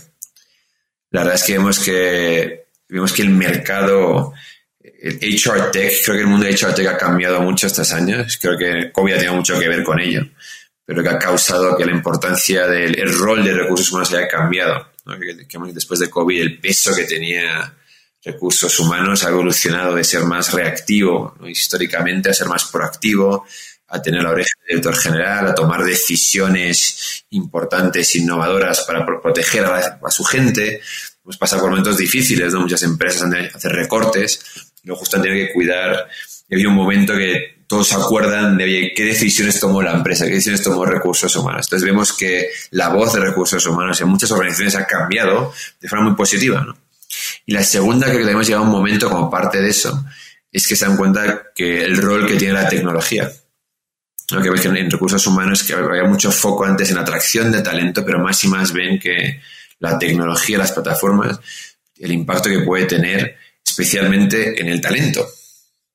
La 1.11 1.21
verdad 1.21 1.35
es 1.35 1.45
que 1.45 1.53
vemos 1.53 1.79
que, 1.81 2.67
vemos 2.89 3.13
que 3.13 3.23
el 3.23 3.31
mercado, 3.31 4.33
el 4.81 5.19
HR 5.19 5.71
Tech, 5.71 5.93
creo 6.03 6.17
que 6.17 6.23
el 6.23 6.29
mundo 6.29 6.47
de 6.47 6.53
HR 6.53 6.75
Tech 6.75 6.87
ha 6.87 6.97
cambiado 6.97 7.43
mucho 7.43 7.67
estos 7.67 7.93
años. 7.93 8.39
Creo 8.41 8.57
que 8.57 8.91
COVID 8.91 9.13
ha 9.13 9.17
tenido 9.17 9.35
mucho 9.35 9.59
que 9.59 9.69
ver 9.69 9.85
con 9.85 10.01
ello, 10.01 10.27
pero 10.83 11.03
que 11.03 11.09
ha 11.11 11.19
causado 11.19 11.77
que 11.77 11.85
la 11.85 11.93
importancia 11.93 12.67
del 12.67 12.99
el 12.99 13.13
rol 13.13 13.45
de 13.45 13.53
recursos 13.53 13.91
humanos 13.91 14.15
haya 14.15 14.29
cambiado. 14.29 14.90
Después 15.73 16.01
de 16.01 16.11
COVID 16.11 16.41
el 16.41 16.61
peso 16.61 16.95
que 16.95 17.05
tenía 17.05 17.75
recursos 18.23 18.79
humanos 18.81 19.25
ha 19.25 19.31
evolucionado 19.31 19.95
de 19.95 20.05
ser 20.05 20.25
más 20.25 20.53
reactivo 20.53 21.35
históricamente 21.47 22.29
a 22.29 22.35
ser 22.35 22.49
más 22.49 22.67
proactivo, 22.67 23.47
a 23.89 24.01
tener 24.01 24.23
la 24.23 24.31
oreja 24.31 24.51
del 24.61 24.81
director 24.81 24.97
general, 24.97 25.49
a 25.49 25.55
tomar 25.55 25.83
decisiones 25.83 27.25
importantes, 27.31 28.15
innovadoras 28.15 28.83
para 28.83 29.05
proteger 29.05 29.65
a, 29.65 30.11
su 30.11 30.25
gente. 30.25 30.81
Pues 31.23 31.37
pasa 31.37 31.59
por 31.59 31.71
momentos 31.71 31.97
difíciles, 31.97 32.53
¿no? 32.53 32.61
Muchas 32.61 32.83
empresas 32.83 33.23
han 33.23 33.31
de 33.31 33.47
hacer 33.47 33.73
recortes, 33.73 34.41
luego 34.85 35.01
justo 35.01 35.17
han 35.17 35.23
tenido 35.23 35.47
que 35.47 35.53
cuidar. 35.53 36.09
Y 36.49 36.55
había 36.55 36.69
un 36.69 36.75
momento 36.75 37.15
que 37.15 37.60
todos 37.71 37.87
se 37.87 37.95
acuerdan 37.95 38.59
de 38.59 38.93
qué 38.97 39.05
decisiones 39.05 39.61
tomó 39.61 39.81
la 39.81 39.93
empresa, 39.93 40.25
qué 40.25 40.33
decisiones 40.33 40.61
tomó 40.61 40.85
recursos 40.85 41.37
humanos. 41.37 41.67
Entonces 41.67 41.87
vemos 41.87 42.13
que 42.13 42.49
la 42.73 42.89
voz 42.89 43.13
de 43.13 43.21
recursos 43.21 43.65
humanos 43.65 44.01
en 44.01 44.09
muchas 44.09 44.29
organizaciones 44.33 44.75
ha 44.75 44.89
cambiado 44.89 45.55
de 45.81 45.89
forma 45.89 46.07
muy 46.07 46.17
positiva, 46.17 46.65
¿no? 46.67 46.77
Y 47.47 47.53
la 47.53 47.63
segunda, 47.63 48.11
que 48.11 48.19
tenemos 48.19 48.45
llegado 48.45 48.65
a 48.65 48.67
un 48.67 48.73
momento 48.73 49.09
como 49.09 49.31
parte 49.31 49.63
de 49.63 49.69
eso, 49.69 50.05
es 50.51 50.67
que 50.67 50.75
se 50.75 50.85
dan 50.85 50.97
cuenta 50.97 51.53
que 51.55 51.85
el 51.85 51.97
rol 52.03 52.27
que 52.27 52.35
tiene 52.35 52.55
la 52.55 52.69
tecnología 52.69 53.31
lo 54.33 54.43
que 54.43 54.51
ves 54.51 54.63
que 54.63 54.69
en 54.69 54.91
recursos 54.91 55.25
humanos 55.29 55.63
que 55.63 55.73
había 55.73 56.05
mucho 56.05 56.33
foco 56.33 56.65
antes 56.65 56.91
en 56.91 56.99
atracción 56.99 57.53
de 57.53 57.63
talento, 57.63 58.05
pero 58.05 58.19
más 58.19 58.43
y 58.43 58.49
más 58.49 58.73
ven 58.73 58.99
que 58.99 59.41
la 59.79 59.97
tecnología, 59.97 60.59
las 60.59 60.73
plataformas, 60.73 61.39
el 62.01 62.11
impacto 62.11 62.49
que 62.49 62.61
puede 62.61 62.87
tener, 62.87 63.37
especialmente 63.65 64.61
en 64.61 64.69
el 64.69 64.81
talento. 64.81 65.25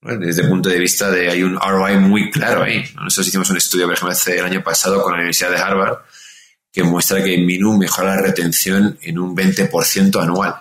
Desde 0.05 0.43
el 0.43 0.49
punto 0.49 0.69
de 0.69 0.77
vista 0.77 1.09
de 1.09 1.29
hay 1.29 1.41
un 1.41 1.59
ROI 1.59 1.97
muy 1.97 2.29
claro 2.29 2.61
ahí. 2.61 2.83
Nosotros 2.95 3.27
hicimos 3.27 3.49
un 3.49 3.57
estudio, 3.57 3.85
por 3.85 3.95
ejemplo, 3.95 4.11
hace 4.11 4.37
el 4.37 4.45
año 4.45 4.63
pasado 4.63 5.01
con 5.01 5.13
la 5.13 5.17
Universidad 5.17 5.49
de 5.49 5.57
Harvard, 5.57 5.97
que 6.71 6.83
muestra 6.83 7.23
que 7.23 7.37
Minu 7.39 7.75
mejora 7.75 8.15
la 8.15 8.21
retención 8.21 8.99
en 9.01 9.17
un 9.17 9.35
20% 9.35 10.21
anual. 10.21 10.55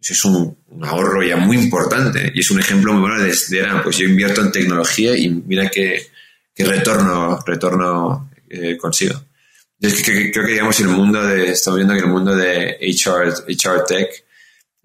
Es 0.00 0.24
un, 0.24 0.56
ahorro 0.82 1.22
ya 1.22 1.36
muy 1.36 1.58
importante 1.58 2.30
y 2.34 2.40
es 2.40 2.50
un 2.50 2.60
ejemplo 2.60 2.92
muy 2.94 3.02
bueno 3.02 3.22
de, 3.22 3.28
de, 3.28 3.80
pues 3.82 3.98
yo 3.98 4.06
invierto 4.06 4.40
en 4.40 4.52
tecnología 4.52 5.16
y 5.16 5.28
mira 5.28 5.68
que 5.68 6.06
qué 6.54 6.64
retorno, 6.64 7.38
retorno 7.44 8.30
eh, 8.48 8.78
consigo. 8.78 9.20
Yo 9.78 9.90
creo 10.02 10.46
que, 10.46 10.52
digamos, 10.52 10.80
el 10.80 10.88
mundo 10.88 11.22
de, 11.22 11.50
estamos 11.50 11.76
viendo 11.76 11.92
que 11.92 12.00
el 12.00 12.08
mundo 12.08 12.34
de 12.34 12.78
HR, 12.80 13.44
HR 13.48 13.84
Tech 13.86 14.24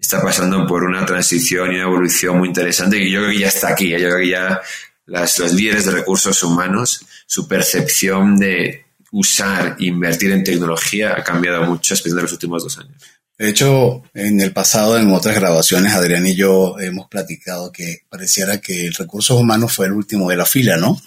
está 0.02 0.20
pasando 0.20 0.66
por 0.66 0.84
una 0.84 1.06
transición 1.06 1.72
y 1.72 1.76
una 1.76 1.84
evolución 1.84 2.36
muy 2.36 2.48
interesante 2.48 2.98
y 2.98 3.10
yo 3.10 3.20
creo 3.20 3.32
que 3.32 3.38
ya 3.38 3.48
está 3.48 3.68
aquí. 3.68 3.94
¿eh? 3.94 4.00
Yo 4.00 4.08
creo 4.08 4.18
que 4.18 4.28
ya 4.28 4.60
las, 5.06 5.38
los 5.38 5.54
líderes 5.54 5.86
de 5.86 5.92
recursos 5.92 6.42
humanos, 6.42 7.06
su 7.26 7.48
percepción 7.48 8.36
de 8.36 8.84
usar 9.12 9.76
e 9.78 9.86
invertir 9.86 10.32
en 10.32 10.44
tecnología 10.44 11.14
ha 11.16 11.22
cambiado 11.22 11.64
mucho, 11.64 11.94
especialmente 11.94 12.20
en 12.20 12.24
los 12.24 12.32
últimos 12.32 12.62
dos 12.64 12.78
años. 12.78 13.02
De 13.38 13.48
hecho, 13.48 14.02
en 14.12 14.40
el 14.40 14.52
pasado, 14.52 14.98
en 14.98 15.10
otras 15.10 15.34
grabaciones, 15.34 15.94
Adrián 15.94 16.26
y 16.26 16.34
yo 16.34 16.78
hemos 16.78 17.08
platicado 17.08 17.72
que 17.72 18.02
pareciera 18.08 18.60
que 18.60 18.86
el 18.86 18.94
recursos 18.94 19.40
humanos 19.40 19.72
fue 19.72 19.86
el 19.86 19.92
último 19.92 20.28
de 20.28 20.36
la 20.36 20.44
fila, 20.44 20.76
¿no? 20.76 21.00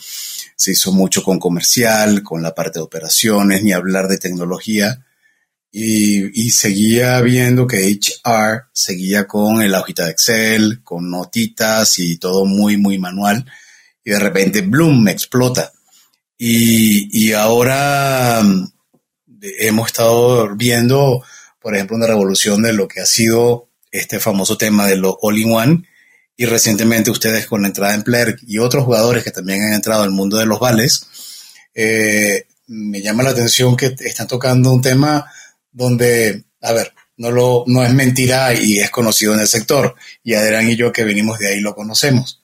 se 0.55 0.71
hizo 0.71 0.91
mucho 0.91 1.21
con 1.23 1.37
comercial, 1.37 2.23
con 2.23 2.41
la 2.41 2.55
parte 2.55 2.79
de 2.79 2.83
operaciones, 2.83 3.63
ni 3.63 3.73
hablar 3.73 4.07
de 4.07 4.17
tecnología. 4.17 5.05
Y, 5.77 6.51
seguía 6.51 7.19
viendo 7.19 7.67
que 7.67 7.91
HR 7.91 8.67
seguía 8.71 9.27
con 9.27 9.61
el 9.61 9.75
hojita 9.75 10.05
de 10.05 10.11
Excel, 10.11 10.81
con 10.83 11.09
notitas 11.09 11.99
y 11.99 12.15
todo 12.17 12.45
muy, 12.45 12.77
muy 12.77 12.97
manual. 12.97 13.45
Y 14.01 14.11
de 14.11 14.19
repente, 14.19 14.61
Bloom 14.61 15.05
explota. 15.09 15.73
Y, 16.37 17.09
y 17.11 17.33
ahora 17.33 18.41
mm, 18.41 18.71
hemos 19.59 19.87
estado 19.87 20.55
viendo, 20.55 21.21
por 21.59 21.75
ejemplo, 21.75 21.97
una 21.97 22.07
revolución 22.07 22.61
de 22.61 22.71
lo 22.71 22.87
que 22.87 23.01
ha 23.01 23.05
sido 23.05 23.67
este 23.91 24.21
famoso 24.21 24.57
tema 24.57 24.87
de 24.87 24.95
lo 24.95 25.17
all-in-one 25.21 25.83
y 26.37 26.45
recientemente 26.45 27.11
ustedes 27.11 27.47
con 27.47 27.63
la 27.63 27.67
entrada 27.67 27.95
en 27.95 28.03
Plerk 28.03 28.39
y 28.47 28.59
otros 28.59 28.85
jugadores 28.85 29.25
que 29.25 29.31
también 29.31 29.61
han 29.63 29.73
entrado 29.73 30.03
al 30.03 30.11
mundo 30.11 30.37
de 30.37 30.45
los 30.45 30.57
vales, 30.57 31.07
eh, 31.73 32.45
me 32.67 33.01
llama 33.01 33.23
la 33.23 33.31
atención 33.31 33.75
que 33.75 33.93
están 33.99 34.27
tocando 34.27 34.71
un 34.71 34.81
tema 34.81 35.29
donde, 35.75 36.45
a 36.61 36.71
ver, 36.71 36.93
no, 37.17 37.31
lo, 37.31 37.63
no 37.67 37.83
es 37.83 37.93
mentira 37.93 38.53
y 38.53 38.79
es 38.79 38.89
conocido 38.89 39.33
en 39.33 39.41
el 39.41 39.47
sector. 39.47 39.95
Y 40.23 40.33
Adrián 40.33 40.69
y 40.69 40.75
yo 40.75 40.91
que 40.91 41.03
venimos 41.03 41.37
de 41.37 41.49
ahí 41.49 41.59
lo 41.59 41.75
conocemos. 41.75 42.41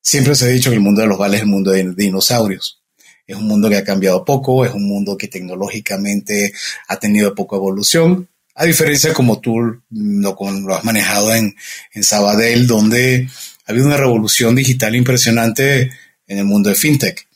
Siempre 0.00 0.34
se 0.34 0.46
ha 0.46 0.48
dicho 0.48 0.70
que 0.70 0.76
el 0.76 0.82
mundo 0.82 1.02
de 1.02 1.06
los 1.06 1.18
vales 1.18 1.36
es 1.36 1.42
el 1.42 1.50
mundo 1.50 1.70
de 1.70 1.94
dinosaurios. 1.94 2.82
Es 3.26 3.36
un 3.36 3.46
mundo 3.46 3.68
que 3.68 3.76
ha 3.76 3.84
cambiado 3.84 4.24
poco, 4.24 4.64
es 4.64 4.72
un 4.72 4.88
mundo 4.88 5.16
que 5.16 5.28
tecnológicamente 5.28 6.52
ha 6.88 6.98
tenido 6.98 7.34
poca 7.34 7.56
evolución, 7.56 8.28
a 8.56 8.64
diferencia 8.64 9.14
como 9.14 9.40
tú 9.40 9.80
lo, 9.90 10.74
has 10.74 10.84
manejado 10.84 11.34
en, 11.34 11.54
en 11.92 12.02
Sabadell, 12.02 12.66
donde 12.66 13.28
ha 13.66 13.70
habido 13.70 13.86
una 13.86 13.96
revolución 13.96 14.56
digital 14.56 14.96
impresionante 14.96 15.92
en 16.26 16.38
el 16.38 16.44
mundo 16.44 16.70
de 16.70 16.74
fintech. 16.74 17.28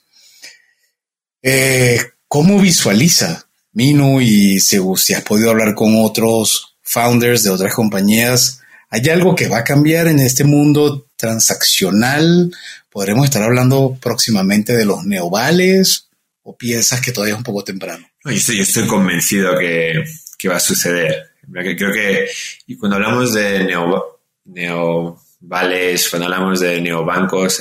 Eh, 1.42 2.00
¿Cómo 2.26 2.58
visualiza 2.58 3.46
Minu 3.74 4.20
y 4.20 4.60
si, 4.60 4.78
si, 4.96 5.14
has 5.14 5.22
podido 5.22 5.50
hablar 5.50 5.74
con 5.74 5.94
otros 5.96 6.76
founders 6.82 7.44
de 7.44 7.50
otras 7.50 7.74
compañías? 7.74 8.60
¿Hay 8.90 9.08
algo 9.08 9.34
que 9.34 9.48
va 9.48 9.58
a 9.58 9.64
cambiar 9.64 10.06
en 10.06 10.20
este 10.20 10.44
mundo 10.44 11.08
transaccional? 11.16 12.52
¿Podremos 12.90 13.24
estar 13.24 13.42
hablando 13.42 13.98
próximamente 14.00 14.76
de 14.76 14.84
los 14.84 15.04
neovales? 15.04 16.08
¿O 16.42 16.56
piensas 16.56 17.00
que 17.00 17.10
todavía 17.10 17.34
es 17.34 17.38
un 17.38 17.44
poco 17.44 17.64
temprano? 17.64 18.06
yo 18.24 18.62
estoy 18.62 18.86
convencido 18.86 19.58
que, 19.58 20.04
que 20.38 20.48
va 20.48 20.56
a 20.56 20.60
suceder. 20.60 21.32
Creo 21.52 21.92
que 21.92 22.26
y 22.66 22.76
cuando 22.76 22.96
hablamos 22.96 23.34
de 23.34 23.64
neo, 23.64 24.20
neovales, 24.44 26.08
cuando 26.08 26.26
hablamos 26.26 26.60
de 26.60 26.80
neobancos, 26.80 27.60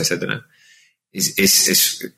es, 1.11 2.11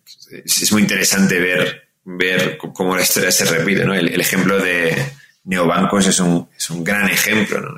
es, 0.45 0.71
muy 0.71 0.81
interesante 0.81 1.39
ver, 1.39 1.84
ver 2.05 2.57
cómo 2.57 2.95
la 2.95 3.01
historia 3.01 3.31
se 3.31 3.45
repite. 3.45 3.85
¿no? 3.85 3.93
El, 3.93 4.19
ejemplo 4.19 4.57
de 4.59 4.95
neobancos 5.43 6.07
es 6.07 6.19
un, 6.19 6.47
es 6.55 6.69
un 6.69 6.83
gran 6.83 7.09
ejemplo. 7.09 7.59
¿no? 7.59 7.75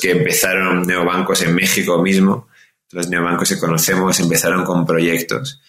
Que 0.00 0.10
empezaron 0.10 0.86
neobancos 0.86 1.42
en 1.42 1.54
México 1.54 2.02
mismo. 2.02 2.48
Los 2.90 3.08
neobancos 3.08 3.48
que 3.48 3.58
conocemos 3.58 4.18
empezaron 4.20 4.64
con 4.64 4.86
proyectos 4.86 5.60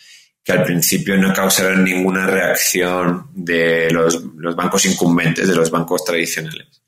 que 0.47 0.53
al 0.53 0.63
principio 0.63 1.17
no 1.17 1.34
causaron 1.34 1.84
ninguna 1.84 2.25
reacción 2.25 3.28
de 3.34 3.91
los, 3.91 4.23
bancos 4.55 4.86
incumbentes, 4.86 5.45
de 5.45 5.53
los 5.53 5.69
bancos 5.69 6.05
tradicionales. 6.05 6.82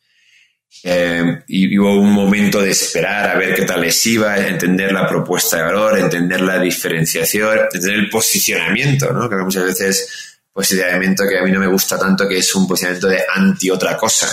Eh, 0.84 1.44
y 1.48 1.78
hubo 1.78 2.00
un 2.00 2.12
momento 2.12 2.62
de 2.62 2.72
esperar 2.72 3.30
a 3.30 3.38
ver 3.38 3.54
qué 3.54 3.64
tal 3.64 3.82
les 3.82 4.06
iba, 4.06 4.38
entender 4.38 4.92
la 4.92 5.08
propuesta 5.08 5.58
de 5.58 5.64
valor, 5.64 6.00
entender 6.00 6.42
la 6.42 6.60
diferenciación, 6.60 7.60
entender 7.60 7.96
el 7.96 8.10
posicionamiento, 8.10 9.12
¿no? 9.12 9.30
Que 9.30 9.36
muchas 9.38 9.66
veces 9.66 10.40
posicionamiento 10.54 11.24
que 11.28 11.38
a 11.38 11.44
mí 11.44 11.52
no 11.52 11.60
me 11.60 11.68
gusta 11.68 11.98
tanto, 11.98 12.28
que 12.28 12.38
es 12.38 12.56
un 12.56 12.68
posicionamiento 12.68 13.08
de 13.08 13.24
anti 13.34 13.70
otra 13.70 13.98
cosa. 13.98 14.28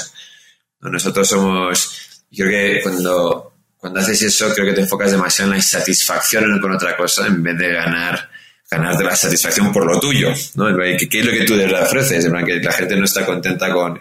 Nosotros 0.80 1.28
somos, 1.28 2.26
creo 2.34 2.48
que 2.48 2.80
cuando, 2.82 3.54
cuando 3.76 4.00
haces 4.00 4.22
eso, 4.22 4.52
creo 4.54 4.66
que 4.66 4.72
te 4.72 4.80
enfocas 4.82 5.10
demasiado 5.10 5.48
en 5.48 5.52
la 5.52 5.56
insatisfacción 5.58 6.60
con 6.60 6.72
otra 6.72 6.96
cosa 6.96 7.26
en 7.26 7.42
vez 7.42 7.58
de 7.58 7.72
ganar 7.72 8.30
ganarte 8.68 9.04
la 9.04 9.14
satisfacción 9.14 9.72
por 9.72 9.86
lo 9.86 10.00
tuyo, 10.00 10.32
¿no? 10.56 10.76
¿Qué, 10.76 11.20
es 11.20 11.24
lo 11.24 11.30
que 11.30 11.44
tú 11.44 11.56
verdad 11.56 11.84
ofreces? 11.84 12.24
En 12.24 12.44
que 12.44 12.56
la 12.56 12.72
gente 12.72 12.96
no 12.96 13.04
está 13.04 13.24
contenta 13.24 13.72
con 13.72 14.00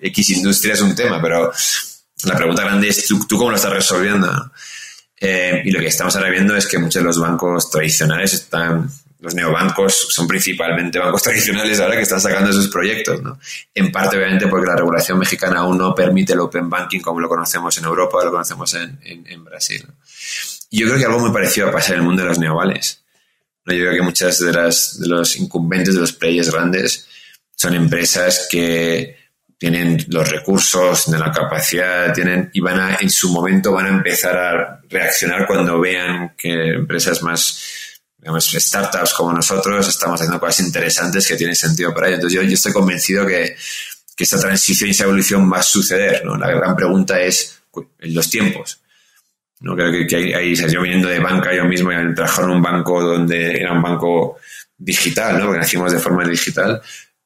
X 0.00 0.30
industria 0.30 0.74
es 0.74 0.80
un 0.80 0.94
tema, 0.94 1.20
pero 1.20 1.52
la 2.24 2.36
pregunta 2.36 2.62
grande 2.62 2.88
es 2.88 3.06
¿tú, 3.06 3.18
cómo 3.36 3.50
lo 3.50 3.56
estás 3.56 3.72
resolviendo? 3.72 4.52
Eh, 5.20 5.62
y 5.64 5.70
lo 5.70 5.80
que 5.80 5.86
estamos 5.86 6.14
ahora 6.16 6.30
viendo 6.30 6.56
es 6.56 6.66
que 6.66 6.78
muchos 6.78 7.02
de 7.02 7.06
los 7.06 7.18
bancos 7.18 7.70
tradicionales 7.70 8.34
están, 8.34 8.90
los 9.20 9.34
neobancos 9.34 10.08
son 10.10 10.26
principalmente 10.26 10.98
bancos 10.98 11.22
tradicionales 11.24 11.80
ahora 11.80 11.96
que 11.96 12.02
están 12.02 12.20
sacando 12.20 12.52
sus 12.52 12.68
proyectos, 12.68 13.22
¿no? 13.22 13.38
En 13.74 13.90
parte, 13.90 14.16
obviamente, 14.16 14.46
porque 14.48 14.66
la 14.66 14.76
regulación 14.76 15.18
mexicana 15.18 15.60
aún 15.60 15.78
no 15.78 15.94
permite 15.94 16.34
el 16.34 16.40
open 16.40 16.68
banking 16.68 17.00
como 17.00 17.20
lo 17.20 17.28
conocemos 17.28 17.76
en 17.78 17.84
Europa 17.84 18.18
o 18.18 18.24
lo 18.24 18.30
conocemos 18.30 18.74
en, 18.74 18.98
en, 19.02 19.44
Brasil. 19.44 19.86
Y 20.70 20.80
yo 20.80 20.86
creo 20.86 20.98
que 20.98 21.04
algo 21.04 21.20
muy 21.20 21.32
parecido 21.32 21.66
va 21.66 21.72
a 21.72 21.76
pasar 21.76 21.94
en 21.94 22.00
el 22.00 22.06
mundo 22.06 22.22
de 22.22 22.28
los 22.28 22.38
neovales 22.38 23.02
Yo 23.66 23.74
creo 23.74 23.92
que 23.92 24.02
muchas 24.02 24.38
de, 24.40 24.52
las, 24.52 24.98
de 24.98 25.08
los 25.08 25.36
incumbentes, 25.36 25.94
de 25.94 26.00
los 26.00 26.12
players 26.12 26.50
grandes, 26.50 27.06
son 27.54 27.74
empresas 27.74 28.48
que 28.50 29.23
tienen 29.64 30.04
los 30.08 30.30
recursos, 30.30 31.04
tienen 31.06 31.22
la 31.22 31.32
capacidad, 31.32 32.12
tienen 32.12 32.50
y 32.52 32.60
van 32.60 32.78
a, 32.78 32.96
en 33.00 33.08
su 33.08 33.32
momento 33.32 33.72
van 33.72 33.86
a 33.86 33.96
empezar 33.96 34.36
a 34.36 34.80
reaccionar 34.90 35.46
cuando 35.46 35.80
vean 35.80 36.34
que 36.36 36.74
empresas 36.74 37.22
más, 37.22 37.58
digamos, 38.18 38.44
startups 38.44 39.14
como 39.14 39.32
nosotros 39.32 39.88
estamos 39.88 40.20
haciendo 40.20 40.38
cosas 40.38 40.66
interesantes 40.66 41.26
que 41.26 41.36
tienen 41.36 41.56
sentido 41.56 41.94
para 41.94 42.08
ellos. 42.08 42.18
Entonces 42.18 42.42
yo, 42.42 42.54
estoy 42.54 42.74
convencido 42.74 43.26
que, 43.26 43.56
que 44.14 44.24
esta 44.24 44.38
transición 44.38 44.88
y 44.88 44.90
esa 44.90 45.04
evolución 45.04 45.50
va 45.50 45.60
a 45.60 45.62
suceder. 45.62 46.26
¿no? 46.26 46.36
La 46.36 46.50
gran 46.50 46.76
pregunta 46.76 47.18
es 47.18 47.62
en 48.00 48.14
los 48.14 48.28
tiempos. 48.28 48.82
¿no? 49.60 49.74
Creo 49.74 49.90
que, 49.90 50.06
que 50.06 50.34
ahí, 50.34 50.54
yo 50.54 50.82
viniendo 50.82 51.08
de 51.08 51.20
banca, 51.20 51.54
yo 51.54 51.64
mismo 51.64 51.88
trabajaba 52.14 52.48
en 52.48 52.56
un 52.56 52.62
banco 52.62 53.02
donde 53.02 53.62
era 53.62 53.72
un 53.72 53.80
banco 53.80 54.36
digital, 54.76 55.38
¿no? 55.38 55.46
porque 55.46 55.60
nacimos 55.60 55.90
de 55.90 56.00
forma 56.00 56.22
digital, 56.28 56.82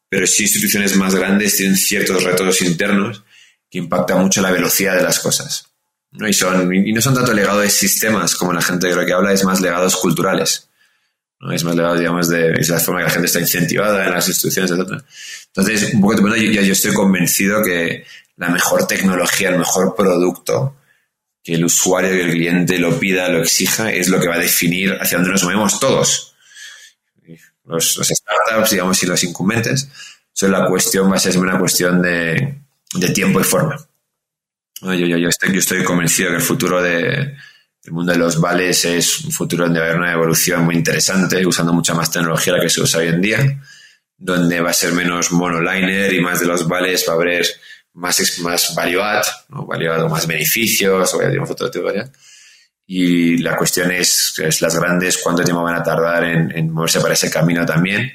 pero 0.09 0.27
sí 0.27 0.45
instituciones 0.45 0.97
más 0.97 1.15
grandes 1.15 1.57
tienen 1.57 1.77
ciertos 1.77 2.23
retos 2.23 2.63
internos 2.63 3.23
que 3.71 3.79
impactan 3.79 4.23
mucho 4.23 4.41
la 4.41 4.51
velocidad 4.51 4.97
de 4.97 5.03
las 5.03 5.19
cosas. 5.19 5.67
¿no? 6.13 6.27
Y, 6.27 6.33
son, 6.33 6.73
y 6.75 6.93
no 6.93 7.01
son 7.03 7.15
tanto 7.15 7.35
legados 7.35 7.63
de 7.63 7.71
sistemas 7.71 8.35
como 8.35 8.53
la 8.53 8.63
gente 8.63 8.91
creo 8.91 9.05
que 9.05 9.13
habla, 9.13 9.33
es 9.33 9.45
más 9.45 9.61
legados 9.61 9.97
culturales. 9.97 10.69
¿no? 11.41 11.53
Es 11.53 11.63
más 11.65 11.77
legado, 11.77 11.97
digamos, 11.97 12.29
de 12.29 12.53
es 12.53 12.69
la 12.71 12.81
forma 12.81 13.01
que 13.01 13.07
la 13.07 13.13
gente 13.13 13.27
está 13.27 13.41
incentivada 13.41 14.07
en 14.07 14.13
las 14.13 14.27
instituciones, 14.29 14.71
etc. 14.71 15.03
Entonces, 15.49 15.93
un 15.93 16.01
poco, 16.01 16.21
bueno, 16.23 16.37
yo, 16.37 16.63
yo 16.63 16.73
estoy 16.73 16.95
convencido 16.95 17.63
que 17.63 18.05
la 18.37 18.49
mejor 18.49 18.87
tecnología, 18.87 19.51
el 19.51 19.59
mejor 19.59 19.95
producto, 19.95 20.77
que 21.43 21.55
el 21.55 21.65
usuario 21.65 22.17
y 22.17 22.21
el 22.21 22.31
cliente 22.31 22.79
lo 22.79 22.99
pida, 22.99 23.29
lo 23.29 23.43
exija, 23.43 23.93
es 23.93 24.09
lo 24.09 24.19
que 24.21 24.29
va 24.29 24.37
a 24.37 24.41
definir 24.41 24.97
hacia 25.01 25.19
dónde 25.19 25.33
nos 25.33 25.45
movemos 25.45 25.79
todos 25.79 26.29
los, 27.69 28.01
startups, 28.03 28.71
digamos, 28.71 29.03
y 29.03 29.07
los 29.07 29.23
incumbentes. 29.25 29.89
Eso 30.35 30.49
la 30.49 30.67
cuestión 30.67 31.11
va 31.11 31.17
a 31.17 31.21
ser 31.21 31.39
una 31.39 31.59
cuestión 31.59 32.01
de, 32.03 32.63
tiempo 33.15 33.41
y 33.41 33.45
forma. 33.45 33.77
Yo, 34.81 34.95
yo, 34.95 35.17
yo, 35.17 35.29
estoy, 35.29 35.53
yo 35.53 35.59
estoy 35.59 35.85
convencido 35.85 36.31
que 36.31 36.37
el 36.37 36.43
futuro 36.43 36.81
del 36.81 37.37
mundo 37.91 38.13
de 38.13 38.19
los 38.19 38.41
vales 38.41 38.85
es 38.85 39.21
un 39.21 39.33
futuro 39.33 39.65
donde 39.65 39.81
va 39.81 39.87
a 39.87 39.89
haber 39.89 40.01
una 40.01 40.13
evolución 40.13 40.65
muy 40.65 40.77
interesante, 40.77 41.45
usando 41.45 41.73
mucha 41.73 41.95
más 41.95 42.11
tecnología 42.11 42.55
la 42.55 42.61
que 42.61 42.71
se 42.71 42.81
usa 42.81 43.01
hoy 43.01 43.09
en 43.09 43.21
día, 43.21 43.63
donde 44.17 44.61
va 44.61 44.71
a 44.71 44.75
ser 44.75 44.93
menos 44.93 45.33
monoliner 45.33 46.13
y 46.13 46.21
más 46.21 46.41
de 46.41 46.47
los 46.47 46.67
vales 46.69 47.05
va 47.09 47.13
a 47.13 47.17
haber 47.17 47.47
más, 47.95 48.39
más 48.41 48.75
value 48.75 49.03
add, 49.03 49.27
¿no? 49.49 49.67
value 49.67 49.91
add 49.91 50.05
o 50.05 50.09
más 50.09 50.27
beneficios, 50.27 51.15
o 51.15 51.19
digamos, 51.19 51.51
otro 51.51 51.71
tipo 51.71 51.91
de 51.91 52.09
y 52.91 53.37
la 53.37 53.55
cuestión 53.55 53.93
es, 53.93 54.33
es 54.39 54.63
las 54.63 54.75
grandes, 54.75 55.19
cuánto 55.19 55.45
tiempo 55.45 55.63
van 55.63 55.75
a 55.75 55.83
tardar 55.83 56.25
en, 56.25 56.73
moverse 56.73 57.01
para 57.01 57.13
ese 57.13 57.31
camino 57.31 57.67
también 57.67 58.11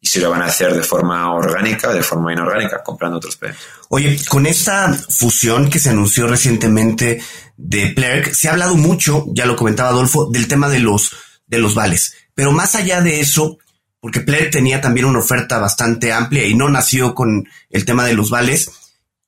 y 0.00 0.06
si 0.06 0.18
lo 0.18 0.30
van 0.30 0.40
a 0.40 0.46
hacer 0.46 0.74
de 0.74 0.82
forma 0.82 1.30
orgánica 1.34 1.90
o 1.90 1.92
de 1.92 2.02
forma 2.02 2.32
inorgánica, 2.32 2.82
comprando 2.82 3.18
otros 3.18 3.36
PEMs. 3.36 3.56
Oye, 3.90 4.18
con 4.28 4.46
esta 4.46 4.94
fusión 4.94 5.68
que 5.68 5.78
se 5.78 5.90
anunció 5.90 6.26
recientemente 6.26 7.22
de 7.58 7.88
Plerk, 7.88 8.32
se 8.32 8.48
ha 8.48 8.52
hablado 8.52 8.76
mucho, 8.76 9.26
ya 9.28 9.44
lo 9.44 9.56
comentaba 9.56 9.90
Adolfo, 9.90 10.30
del 10.30 10.48
tema 10.48 10.70
de 10.70 10.80
los, 10.80 11.14
de 11.46 11.58
los 11.58 11.74
vales. 11.74 12.14
Pero 12.34 12.50
más 12.50 12.74
allá 12.74 13.02
de 13.02 13.20
eso, 13.20 13.58
porque 14.00 14.20
Plerk 14.20 14.50
tenía 14.50 14.80
también 14.80 15.06
una 15.06 15.18
oferta 15.18 15.58
bastante 15.58 16.14
amplia 16.14 16.46
y 16.46 16.54
no 16.54 16.70
nació 16.70 17.14
con 17.14 17.46
el 17.68 17.84
tema 17.84 18.06
de 18.06 18.14
los 18.14 18.30
vales, 18.30 18.70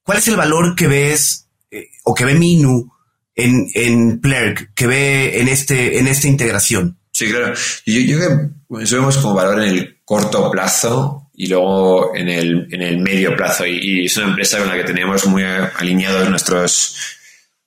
¿cuál 0.03 0.18
es 0.18 0.28
el 0.28 0.36
valor 0.36 0.74
que 0.74 0.88
ves 0.88 1.49
eh, 1.70 1.90
o 2.05 2.14
que 2.14 2.24
ve 2.24 2.34
Minu 2.34 2.90
en, 3.37 3.68
en 3.74 4.20
Plerk 4.20 4.72
que 4.74 4.87
ve 4.87 5.41
en, 5.41 5.49
este, 5.49 5.99
en 5.99 6.09
esta 6.09 6.26
integración? 6.26 6.99
Sí, 7.12 7.30
claro. 7.30 7.55
Yo, 7.84 8.01
yo 8.01 8.18
que 8.18 8.82
eso 8.82 8.97
vemos 8.97 9.16
como 9.18 9.34
valor 9.34 9.62
en 9.62 9.68
el 9.70 9.99
corto 10.05 10.51
plazo 10.51 11.30
y 11.34 11.47
luego 11.47 12.14
en 12.14 12.28
el, 12.28 12.68
en 12.70 12.82
el 12.82 12.99
medio 12.99 13.37
plazo. 13.37 13.64
Y, 13.66 14.07
es 14.07 14.16
una 14.16 14.28
empresa 14.28 14.59
con 14.59 14.68
la 14.68 14.76
que 14.76 14.84
tenemos 14.84 15.26
muy 15.26 15.43
alineados 15.45 16.28
nuestros, 16.28 16.97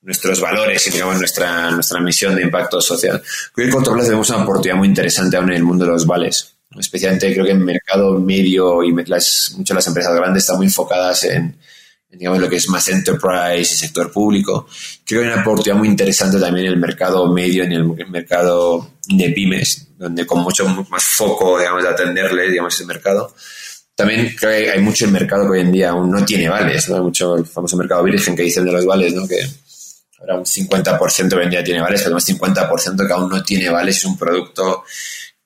nuestros 0.02 0.42
valores 0.42 0.86
y 0.88 0.92
digamos 0.92 1.18
nuestra, 1.18 1.72
nuestra 1.72 2.00
misión 2.00 2.36
de 2.36 2.44
impacto 2.44 2.82
social. 2.82 3.22
Creo 3.54 3.56
que 3.56 3.62
en 3.64 3.68
el 3.70 3.74
corto 3.74 3.94
plazo 3.94 4.10
vemos 4.10 4.30
una 4.30 4.44
oportunidad 4.44 4.78
muy 4.78 4.88
interesante 4.88 5.38
aún 5.38 5.50
en 5.50 5.58
el 5.58 5.64
mundo 5.64 5.86
de 5.86 5.92
los 5.92 6.06
vales. 6.06 6.56
Especialmente 6.78 7.34
creo 7.34 7.46
que 7.46 7.52
en 7.52 7.66
mercado 7.66 8.20
medio 8.20 8.84
y 8.84 8.92
muchas 8.92 9.44
de 9.56 9.74
las 9.74 9.88
empresas 9.88 10.16
grandes 10.16 10.44
están 10.44 10.58
muy 10.58 10.68
enfocadas 10.68 11.24
en, 11.24 11.56
digamos, 12.12 12.40
lo 12.40 12.50
que 12.50 12.56
es 12.56 12.70
más 12.70 12.88
enterprise 12.88 13.74
y 13.74 13.78
sector 13.78 14.12
público. 14.12 14.68
Creo 15.06 15.22
que 15.22 15.28
hay 15.28 15.34
una 15.34 15.42
oportunidad 15.42 15.78
muy 15.78 15.88
interesante 15.88 16.40
también 16.40 16.68
en 16.68 16.74
el 16.74 16.80
mercado 16.80 17.32
medio, 17.32 17.64
en 17.64 17.72
el 17.72 18.10
mercado 18.10 18.92
de 19.08 19.30
pymes, 19.30 19.88
donde 19.98 20.26
con 20.26 20.42
mucho 20.42 20.68
más 20.90 21.04
foco, 21.04 21.60
digamos, 21.60 21.84
de 21.84 21.90
atenderle, 21.90 22.50
digamos, 22.50 22.74
ese 22.74 22.86
mercado. 22.86 23.34
También 23.96 24.34
creo 24.40 24.52
que 24.52 24.72
hay 24.72 24.82
mucho 24.82 25.06
el 25.06 25.12
mercado 25.12 25.44
que 25.44 25.52
hoy 25.52 25.60
en 25.60 25.72
día 25.72 25.90
aún 25.90 26.10
no 26.10 26.24
tiene 26.26 26.50
vales, 26.50 26.90
¿no? 26.90 26.96
Hay 26.96 27.02
mucho 27.02 27.36
el 27.36 27.46
famoso 27.46 27.76
mercado 27.78 28.04
virgen 28.04 28.36
que 28.36 28.44
dicen 28.44 28.66
de 28.66 28.72
los 28.72 28.86
vales, 28.86 29.14
¿no? 29.14 29.28
Que 29.28 29.46
ahora 30.20 30.38
un 30.38 30.46
50% 30.46 31.34
hoy 31.34 31.44
en 31.44 31.50
día 31.50 31.64
tiene 31.64 31.82
vales, 31.82 32.02
pero 32.02 32.16
más 32.16 32.28
50% 32.28 33.08
que 33.08 33.14
aún 33.14 33.30
no 33.30 33.44
tiene 33.44 33.70
vales 33.70 33.98
es 33.98 34.06
un 34.06 34.18
producto 34.18 34.84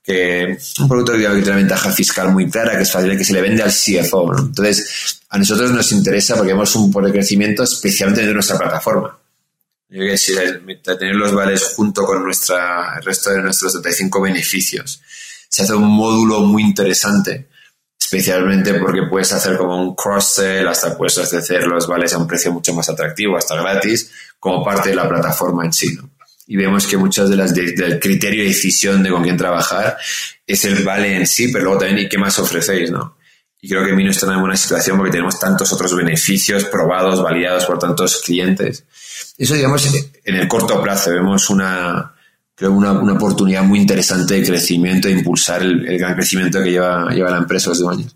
que 0.04 0.58
un 0.80 0.88
producto 0.88 1.14
que 1.14 1.20
tiene 1.20 1.42
una 1.42 1.56
ventaja 1.56 1.90
fiscal 1.92 2.32
muy 2.32 2.50
clara, 2.50 2.76
que 2.76 2.84
es 2.84 2.92
fácil 2.92 3.18
que 3.18 3.24
se 3.24 3.34
le 3.34 3.42
vende 3.42 3.64
al 3.64 3.72
CFO. 3.72 4.38
Entonces, 4.38 5.23
a 5.34 5.38
nosotros 5.40 5.72
nos 5.72 5.92
interesa 5.92 6.36
porque 6.36 6.54
vemos 6.54 6.76
un 6.76 6.92
por 6.92 7.04
de 7.04 7.12
crecimiento 7.12 7.64
especialmente 7.64 8.24
de 8.24 8.36
nuestra 8.36 8.56
plataforma. 8.56 9.18
Yo 9.90 10.04
tener 10.84 11.16
los 11.16 11.34
vales 11.34 11.74
junto 11.76 12.04
con 12.04 12.24
nuestra, 12.24 12.98
el 12.98 13.04
resto 13.04 13.32
de 13.32 13.42
nuestros 13.42 13.74
75 13.74 14.22
beneficios, 14.22 15.02
se 15.50 15.64
hace 15.64 15.74
un 15.74 15.90
módulo 15.90 16.42
muy 16.42 16.62
interesante, 16.62 17.48
especialmente 18.00 18.76
porque 18.76 19.08
puedes 19.10 19.34
hacer 19.34 19.58
como 19.58 19.76
un 19.76 19.96
cross-sell, 19.96 20.68
hasta 20.68 20.96
puedes 20.96 21.18
ofrecer 21.18 21.64
los 21.66 21.88
vales 21.88 22.14
a 22.14 22.20
un 22.20 22.28
precio 22.28 22.52
mucho 22.52 22.72
más 22.76 22.88
atractivo, 22.90 23.36
hasta 23.36 23.56
gratis, 23.56 24.12
como 24.40 24.64
parte 24.64 24.90
de 24.90 24.96
la 24.96 25.10
plataforma 25.10 25.66
en 25.66 25.74
sí 25.74 25.98
y 26.46 26.58
vemos 26.58 26.86
que 26.86 26.98
muchas 26.98 27.30
de 27.30 27.38
las 27.38 27.54
del 27.56 28.00
criterio 28.00 28.44
de 28.44 28.50
decisión 28.50 29.02
de 29.02 29.10
con 29.10 29.24
quién 29.24 29.38
trabajar 29.38 29.98
es 30.46 30.66
el 30.66 30.84
vale 30.84 31.16
en 31.16 31.26
sí, 31.26 31.52
pero 31.52 31.64
luego 31.64 31.80
también 31.80 32.06
y 32.06 32.10
qué 32.10 32.18
más 32.18 32.38
ofrecéis, 32.38 32.92
¿no? 32.92 33.16
Y 33.64 33.70
creo 33.70 33.86
que 33.86 33.94
Mino 33.94 34.12
está 34.12 34.26
en 34.26 34.34
una 34.34 34.42
buena 34.42 34.58
situación 34.58 34.98
porque 34.98 35.14
tenemos 35.14 35.40
tantos 35.40 35.72
otros 35.72 35.96
beneficios 35.96 36.66
probados, 36.66 37.24
validados 37.24 37.64
por 37.64 37.80
tantos 37.80 38.22
clientes. 38.22 38.84
Eso, 39.38 39.54
digamos, 39.54 39.90
en 40.26 40.36
el 40.36 40.50
corto 40.50 40.84
plazo 40.84 41.12
vemos 41.12 41.50
una, 41.50 42.14
creo, 42.54 42.74
una, 42.74 42.92
una 42.92 43.14
oportunidad 43.14 43.64
muy 43.64 43.80
interesante 43.80 44.34
de 44.34 44.46
crecimiento, 44.46 45.08
de 45.08 45.14
impulsar 45.14 45.62
el, 45.62 45.88
el, 45.88 45.98
gran 45.98 46.14
crecimiento 46.14 46.62
que 46.62 46.72
lleva, 46.72 47.10
lleva 47.12 47.32
la 47.32 47.38
empresa 47.38 47.70
los 47.70 47.82
años. 47.88 48.14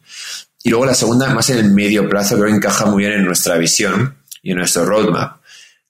Y 0.63 0.69
luego 0.69 0.85
la 0.85 0.93
segunda, 0.93 1.33
más 1.33 1.49
en 1.49 1.59
el 1.59 1.71
medio 1.71 2.09
plazo, 2.09 2.35
creo 2.35 2.47
que 2.47 2.57
encaja 2.57 2.85
muy 2.87 3.03
bien 3.05 3.13
en 3.13 3.23
nuestra 3.23 3.55
visión 3.57 4.17
y 4.43 4.51
en 4.51 4.57
nuestro 4.57 4.83
roadmap 4.83 5.37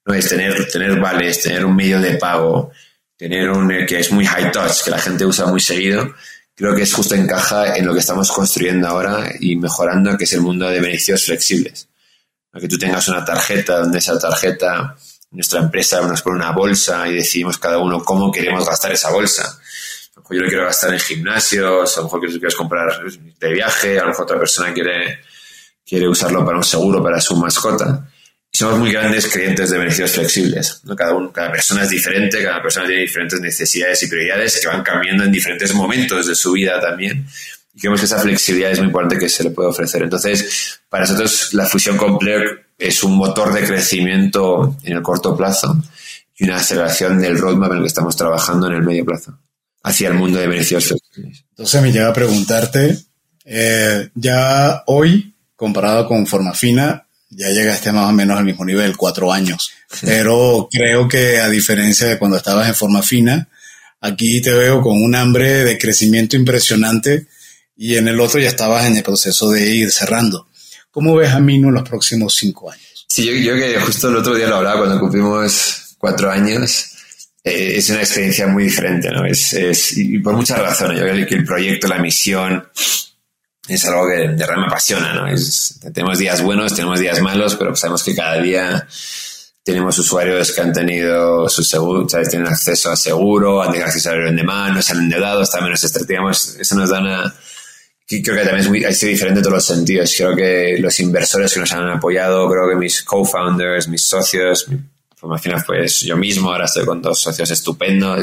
no 0.05 0.13
es 0.13 0.29
tener, 0.29 0.67
tener 0.67 0.99
vales, 0.99 1.41
tener 1.41 1.65
un 1.65 1.75
medio 1.75 1.99
de 1.99 2.13
pago, 2.17 2.69
tener 3.17 3.49
un 3.49 3.69
que 3.87 4.01
es 4.01 4.11
muy 4.11 4.27
high 4.27 4.51
touch, 4.51 4.83
que 4.83 4.91
la 4.91 4.99
gente 4.99 5.25
usa 5.25 5.47
muy 5.47 5.61
seguido, 5.61 6.13
creo 6.57 6.75
que 6.75 6.81
es 6.81 6.93
justo 6.93 7.13
encaja 7.13 7.77
en 7.77 7.85
lo 7.85 7.93
que 7.93 7.99
estamos 7.99 8.31
construyendo 8.31 8.87
ahora 8.87 9.31
y 9.39 9.55
mejorando, 9.55 10.17
que 10.17 10.23
es 10.23 10.33
el 10.33 10.41
mundo 10.41 10.67
de 10.67 10.81
beneficios 10.81 11.23
flexibles. 11.23 11.87
Que 12.59 12.67
tú 12.67 12.79
tengas 12.79 13.07
una 13.07 13.23
tarjeta 13.23 13.77
donde 13.77 13.99
esa 13.99 14.17
tarjeta, 14.17 14.95
nuestra 15.29 15.59
empresa 15.59 16.01
nos 16.01 16.23
pone 16.23 16.37
una 16.37 16.51
bolsa 16.51 17.07
y 17.07 17.13
decidimos 17.13 17.59
cada 17.59 17.77
uno 17.77 18.03
cómo 18.03 18.31
queremos 18.31 18.65
gastar 18.65 18.91
esa 18.91 19.11
bolsa. 19.11 19.43
A 19.43 20.15
lo 20.15 20.21
mejor 20.23 20.35
yo 20.37 20.41
lo 20.41 20.49
quiero 20.49 20.65
gastar 20.65 20.91
en 20.91 20.99
gimnasios, 20.99 21.95
a 21.95 21.99
lo 21.99 22.05
mejor 22.05 22.19
quieres 22.21 22.55
comprar 22.55 23.03
de 23.39 23.53
viaje, 23.53 23.99
a 23.99 24.01
lo 24.01 24.07
mejor 24.07 24.23
otra 24.23 24.39
persona 24.39 24.73
quiere, 24.73 25.19
quiere 25.85 26.07
usarlo 26.07 26.43
para 26.43 26.57
un 26.57 26.63
seguro 26.63 27.03
para 27.03 27.21
su 27.21 27.35
mascota 27.35 28.09
somos 28.57 28.79
muy 28.79 28.91
grandes 28.91 29.27
creyentes 29.27 29.69
de 29.69 29.77
beneficios 29.77 30.11
flexibles. 30.11 30.81
Cada, 30.97 31.13
uno, 31.13 31.31
cada 31.31 31.51
persona 31.51 31.83
es 31.83 31.89
diferente, 31.89 32.43
cada 32.43 32.59
persona 32.59 32.87
tiene 32.87 33.03
diferentes 33.03 33.39
necesidades 33.39 34.01
y 34.01 34.07
prioridades 34.07 34.59
que 34.59 34.67
van 34.67 34.81
cambiando 34.81 35.23
en 35.23 35.31
diferentes 35.31 35.75
momentos 35.75 36.25
de 36.25 36.33
su 36.33 36.53
vida 36.53 36.81
también. 36.81 37.27
Y 37.75 37.79
creemos 37.79 37.99
que 37.99 38.07
esa 38.07 38.19
flexibilidad 38.19 38.71
es 38.71 38.79
muy 38.79 38.87
importante 38.87 39.19
que 39.19 39.29
se 39.29 39.43
le 39.43 39.51
puede 39.51 39.69
ofrecer. 39.69 40.01
Entonces, 40.01 40.79
para 40.89 41.03
nosotros 41.03 41.53
la 41.53 41.67
fusión 41.67 41.97
con 41.97 42.17
es 42.79 43.03
un 43.03 43.15
motor 43.15 43.53
de 43.53 43.63
crecimiento 43.63 44.75
en 44.83 44.97
el 44.97 45.03
corto 45.03 45.37
plazo 45.37 45.79
y 46.35 46.45
una 46.45 46.55
aceleración 46.55 47.19
del 47.19 47.37
roadmap 47.37 47.71
en 47.71 47.77
el 47.77 47.83
que 47.83 47.89
estamos 47.89 48.15
trabajando 48.15 48.67
en 48.67 48.73
el 48.73 48.81
medio 48.81 49.05
plazo 49.05 49.37
hacia 49.83 50.09
el 50.09 50.15
mundo 50.15 50.39
de 50.39 50.47
beneficios 50.47 50.87
flexibles. 50.87 51.45
Entonces 51.51 51.81
me 51.81 51.91
llega 51.91 52.09
a 52.09 52.13
preguntarte, 52.13 52.97
eh, 53.45 54.09
ya 54.15 54.83
hoy, 54.87 55.35
comparado 55.55 56.07
con 56.07 56.25
Forma 56.25 56.53
Fina, 56.53 57.06
ya 57.29 57.49
llegaste 57.49 57.91
más 57.91 58.09
o 58.09 58.13
menos 58.13 58.37
al 58.37 58.45
mismo 58.45 58.65
nivel, 58.65 58.97
cuatro 58.97 59.31
años. 59.31 59.71
Pero 60.01 60.67
creo 60.71 61.07
que 61.07 61.39
a 61.39 61.49
diferencia 61.49 62.07
de 62.07 62.17
cuando 62.17 62.37
estabas 62.37 62.67
en 62.67 62.75
forma 62.75 63.01
fina, 63.01 63.49
aquí 64.01 64.41
te 64.41 64.51
veo 64.51 64.81
con 64.81 65.01
un 65.01 65.15
hambre 65.15 65.63
de 65.63 65.77
crecimiento 65.77 66.35
impresionante 66.35 67.27
y 67.75 67.95
en 67.95 68.07
el 68.07 68.19
otro 68.19 68.39
ya 68.39 68.49
estabas 68.49 68.85
en 68.85 68.97
el 68.97 69.03
proceso 69.03 69.49
de 69.51 69.65
ir 69.69 69.91
cerrando. 69.91 70.47
¿Cómo 70.91 71.15
ves 71.15 71.31
a 71.31 71.39
Mino 71.39 71.67
en 71.67 71.75
los 71.75 71.87
próximos 71.87 72.35
cinco 72.35 72.71
años? 72.71 73.05
Sí, 73.07 73.25
yo, 73.25 73.33
yo 73.33 73.55
que 73.55 73.79
justo 73.79 74.09
el 74.09 74.17
otro 74.17 74.35
día 74.35 74.47
lo 74.47 74.57
hablaba 74.57 74.79
cuando 74.79 74.99
cumplimos 74.99 75.95
cuatro 75.97 76.31
años. 76.31 76.91
eh, 77.43 77.77
es 77.77 77.89
una 77.89 77.99
experiencia 77.99 78.47
muy 78.47 78.65
diferente, 78.65 79.09
¿no? 79.11 79.25
Es, 79.25 79.53
es, 79.53 79.97
y 79.97 80.19
por 80.19 80.35
muchas 80.35 80.59
razones. 80.59 80.99
Yo 80.99 81.05
creo 81.05 81.27
que 81.27 81.35
el 81.35 81.45
proyecto, 81.45 81.87
la 81.87 81.99
misión, 81.99 82.67
es 83.67 83.85
algo 83.85 84.07
que 84.07 84.15
de 84.15 84.35
verdad 84.35 84.57
me 84.57 84.67
apasiona, 84.67 85.13
¿no? 85.13 85.25
Tenemos 85.93 86.17
días 86.17 86.41
buenos, 86.41 86.73
tenemos 86.73 86.99
días 86.99 87.21
malos, 87.21 87.55
pero 87.55 87.75
sabemos 87.75 88.03
que 88.03 88.15
cada 88.15 88.41
día 88.41 88.87
tenemos 89.63 89.99
usuarios 89.99 90.53
que 90.53 90.61
han 90.61 90.71
tenido 90.71 91.49
su 91.49 91.61
seguro, 91.61 92.07
¿sabes? 92.07 92.29
tienen 92.29 92.47
acceso 92.47 92.89
a 92.89 92.95
seguro, 92.95 93.61
han 93.61 93.71
tenido 93.71 93.87
acceso 93.87 94.11
a 94.11 94.13
en 94.13 94.37
demanda, 94.37 94.75
no 94.75 94.81
se 94.81 94.93
han 94.93 94.99
endeudado, 94.99 95.41
está 95.41 95.59
menos 95.59 96.07
digamos, 96.07 96.55
eso 96.57 96.75
nos 96.75 96.89
da 96.89 97.01
una... 97.01 97.35
Creo 98.07 98.37
que 98.37 98.45
también 98.45 98.59
es 98.59 98.69
muy, 98.69 98.79
diferente 98.79 99.39
en 99.39 99.43
todos 99.43 99.55
los 99.55 99.65
sentidos. 99.65 100.13
Creo 100.15 100.33
que 100.33 100.77
los 100.79 100.97
inversores 101.01 101.53
que 101.53 101.59
nos 101.59 101.73
han 101.73 101.89
apoyado, 101.89 102.49
creo 102.49 102.69
que 102.69 102.77
mis 102.77 103.03
co-founders, 103.03 103.89
mis 103.89 104.07
socios, 104.07 104.69
mi, 104.69 104.77
pues 105.19 105.41
final 105.41 105.63
pues 105.67 105.99
yo 105.99 106.15
mismo, 106.15 106.49
ahora 106.49 106.63
estoy 106.63 106.85
con 106.85 107.01
dos 107.01 107.19
socios 107.19 107.51
estupendos 107.51 108.21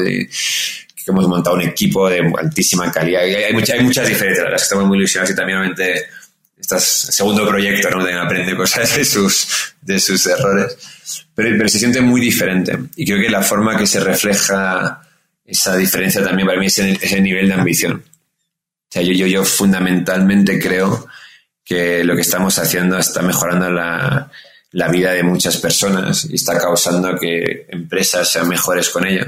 que 1.05 1.11
hemos 1.11 1.27
montado 1.27 1.55
un 1.55 1.61
equipo 1.61 2.09
de 2.09 2.33
altísima 2.37 2.91
calidad. 2.91 3.21
hay, 3.21 3.35
hay, 3.35 3.53
mucha, 3.53 3.73
hay 3.73 3.83
muchas 3.83 4.07
diferencias, 4.07 4.49
las 4.49 4.63
estamos 4.63 4.85
muy 4.85 4.97
ilusionados 4.97 5.31
y 5.31 5.35
también 5.35 5.59
obviamente 5.59 6.07
este 6.57 6.79
segundo 6.79 7.47
proyecto, 7.47 7.91
¿no? 7.91 8.03
De 8.03 8.13
aprender 8.13 8.57
cosas 8.57 8.97
de 8.97 9.05
sus, 9.05 9.47
de 9.81 9.99
sus 9.99 10.25
errores. 10.25 10.77
Pero, 11.35 11.55
pero, 11.57 11.69
se 11.69 11.77
siente 11.77 12.01
muy 12.01 12.19
diferente. 12.19 12.77
Y 12.95 13.05
creo 13.05 13.19
que 13.19 13.29
la 13.29 13.43
forma 13.43 13.77
que 13.77 13.85
se 13.85 13.99
refleja 13.99 15.01
esa 15.45 15.77
diferencia 15.77 16.23
también 16.23 16.47
para 16.47 16.59
mí 16.59 16.65
es 16.65 16.79
el, 16.79 16.97
el 16.99 17.23
nivel 17.23 17.47
de 17.49 17.53
ambición. 17.53 18.03
O 18.03 18.87
sea, 18.89 19.03
yo, 19.03 19.13
yo, 19.13 19.27
yo 19.27 19.45
fundamentalmente 19.45 20.59
creo 20.59 21.07
que 21.63 22.03
lo 22.03 22.15
que 22.15 22.21
estamos 22.21 22.57
haciendo 22.57 22.97
está 22.97 23.21
mejorando 23.21 23.69
la, 23.69 24.31
la 24.71 24.87
vida 24.87 25.11
de 25.11 25.23
muchas 25.23 25.57
personas 25.57 26.25
y 26.25 26.35
está 26.35 26.57
causando 26.57 27.17
que 27.19 27.65
empresas 27.69 28.31
sean 28.31 28.47
mejores 28.47 28.89
con 28.89 29.05
ello. 29.05 29.25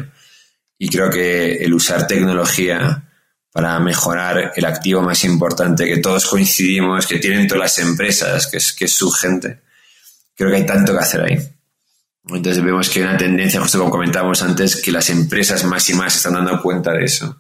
Y 0.78 0.90
creo 0.90 1.10
que 1.10 1.56
el 1.56 1.74
usar 1.74 2.08
tecnología 2.08 3.04
para 3.52 3.80
mejorar 3.80 4.52
el 4.56 4.66
activo 4.66 5.02
más 5.02 5.24
importante 5.24 5.86
que 5.86 5.98
todos 5.98 6.28
coincidimos, 6.28 7.08
que 7.08 7.18
tienen 7.18 7.48
todas 7.48 7.64
las 7.64 7.80
empresas, 7.80 8.48
que 8.48 8.58
es, 8.58 8.74
que 8.74 8.86
es 8.86 8.94
su 8.94 9.10
gente. 9.12 9.62
Creo 10.36 10.52
que 10.52 10.58
hay 10.58 10.66
tanto 10.66 10.94
que 10.94 11.00
hacer 11.00 11.22
ahí. 11.22 11.40
Entonces 12.30 12.64
vemos 12.64 12.90
que 12.90 13.00
hay 13.00 13.06
una 13.06 13.18
tendencia, 13.18 13.62
justo 13.62 13.80
como 13.80 13.90
comentábamos 13.90 14.42
antes, 14.44 14.76
que 14.76 14.92
las 14.92 15.10
empresas 15.10 15.64
más 15.64 15.90
y 15.90 15.94
más 15.94 16.16
están 16.16 16.34
dando 16.34 16.62
cuenta 16.62 16.92
de 16.92 17.06
eso. 17.06 17.40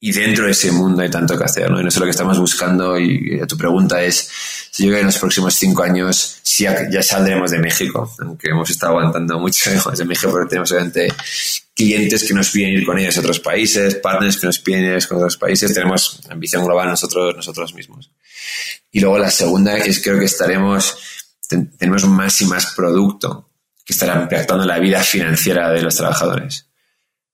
Y 0.00 0.12
dentro 0.12 0.44
de 0.44 0.52
ese 0.52 0.70
mundo 0.70 1.02
hay 1.02 1.10
tanto 1.10 1.36
que 1.36 1.44
hacer, 1.44 1.68
¿no? 1.70 1.78
Y 1.78 1.80
eso 1.80 1.88
es 1.88 1.96
lo 1.98 2.04
que 2.04 2.10
estamos 2.12 2.38
buscando. 2.38 2.98
Y 2.98 3.40
tu 3.48 3.56
pregunta 3.56 4.00
es, 4.02 4.30
si 4.70 4.84
yo 4.84 4.90
creo 4.90 4.98
que 4.98 5.00
en 5.00 5.06
los 5.06 5.18
próximos 5.18 5.54
cinco 5.54 5.82
años 5.82 6.38
sí 6.42 6.64
ya 6.64 7.02
saldremos 7.02 7.50
de 7.50 7.58
México, 7.58 8.08
aunque 8.20 8.50
hemos 8.50 8.70
estado 8.70 8.92
aguantando 8.92 9.38
mucho 9.40 9.70
de 9.96 10.04
México, 10.04 10.30
porque 10.30 10.50
tenemos 10.50 10.70
obviamente 10.70 11.12
clientes 11.74 12.24
que 12.24 12.34
nos 12.34 12.50
piden 12.50 12.74
ir 12.74 12.86
con 12.86 12.98
ellos 12.98 13.16
a 13.16 13.20
otros 13.20 13.40
países, 13.40 13.96
partners 13.96 14.36
que 14.36 14.46
nos 14.46 14.58
piden 14.60 14.84
ir 14.84 15.06
con 15.08 15.18
otros 15.18 15.36
países, 15.36 15.74
tenemos 15.74 16.20
ambición 16.30 16.64
global 16.64 16.88
nosotros, 16.88 17.34
nosotros 17.34 17.74
mismos. 17.74 18.10
Y 18.92 19.00
luego 19.00 19.18
la 19.18 19.30
segunda 19.30 19.76
es 19.78 20.00
creo 20.00 20.18
que 20.18 20.26
estaremos, 20.26 20.96
tenemos 21.76 22.04
más 22.06 22.40
y 22.40 22.46
más 22.46 22.74
producto 22.74 23.48
que 23.84 23.92
estará 23.94 24.20
impactando 24.22 24.64
la 24.64 24.78
vida 24.78 25.02
financiera 25.02 25.70
de 25.70 25.82
los 25.82 25.96
trabajadores. 25.96 26.67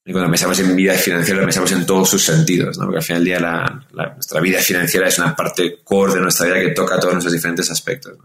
Y 0.07 0.13
cuando 0.13 0.31
pensamos 0.31 0.59
en 0.59 0.77
vida 0.77 0.95
financiera, 0.95 1.41
pensamos 1.43 1.73
en 1.73 1.87
todos 1.87 2.11
sus 2.11 2.23
sentidos, 2.23 2.77
¿no? 2.77 2.85
porque 2.85 2.99
al 2.99 3.05
final 3.05 3.25
del 3.25 3.27
día 3.27 3.41
la, 3.41 4.13
nuestra 4.15 4.41
vida 4.41 4.59
financiera 4.59 5.09
es 5.09 5.19
una 5.19 5.35
parte 5.35 5.79
core 5.83 6.15
de 6.15 6.21
nuestra 6.21 6.47
vida 6.47 6.61
que 6.61 6.71
toca 6.71 7.01
todos 7.01 7.15
nuestros 7.15 7.33
diferentes 7.33 7.71
aspectos. 7.71 8.19
¿no? 8.19 8.25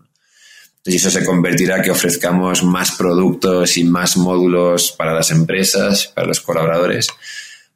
Y 0.84 0.96
eso 0.98 1.10
se 1.10 1.24
convertirá 1.24 1.82
que 1.82 1.92
ofrezcamos 1.92 2.64
más 2.64 2.92
productos 2.92 3.78
y 3.78 3.86
más 3.86 4.18
módulos 4.18 4.92
para 4.92 5.14
las 5.14 5.32
empresas, 5.32 6.08
para 6.08 6.28
los 6.28 6.42
colaboradores, 6.42 7.08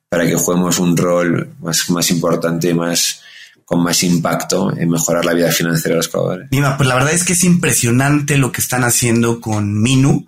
para 0.10 0.26
que 0.26 0.36
juguemos 0.36 0.80
un 0.80 0.98
rol 0.98 1.54
más, 1.62 1.90
más 1.90 2.12
importante 2.12 2.74
más 2.74 3.22
con 3.66 3.82
más 3.82 4.04
impacto 4.04 4.76
en 4.76 4.90
mejorar 4.90 5.24
la 5.24 5.34
vida 5.34 5.52
financiera 5.52 5.94
de 5.94 5.98
los 5.98 6.10
colaboradores. 6.10 6.52
Mima, 6.52 6.76
pues 6.76 6.90
la 6.90 6.96
verdad 6.96 7.14
es 7.14 7.24
que 7.24 7.34
es 7.34 7.44
impresionante 7.46 8.38
lo 8.38 8.52
que 8.52 8.62
están 8.62 8.84
haciendo 8.84 9.40
con 9.40 9.82
Minu 9.82 10.28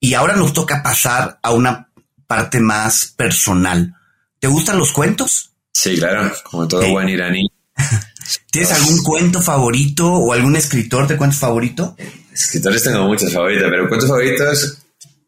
y 0.00 0.14
ahora 0.14 0.34
nos 0.34 0.52
toca 0.52 0.82
pasar 0.82 1.38
a 1.42 1.52
una 1.52 1.91
parte 2.32 2.60
más 2.60 3.12
personal. 3.14 3.94
¿Te 4.40 4.48
gustan 4.48 4.78
los 4.78 4.90
cuentos? 4.90 5.50
Sí, 5.70 5.98
claro, 5.98 6.32
como 6.44 6.66
todo 6.66 6.88
buen 6.88 7.10
iraní. 7.10 7.46
¿Tienes 8.50 8.72
algún 8.72 9.02
cuento 9.02 9.42
favorito 9.42 10.10
o 10.10 10.32
algún 10.32 10.56
escritor 10.56 11.06
de 11.06 11.18
cuentos 11.18 11.38
favorito? 11.38 11.94
Escritores 12.32 12.84
tengo 12.84 13.04
muchos 13.04 13.30
favoritos, 13.30 13.68
pero 13.68 13.86
cuentos 13.86 14.08
favoritos, 14.08 14.78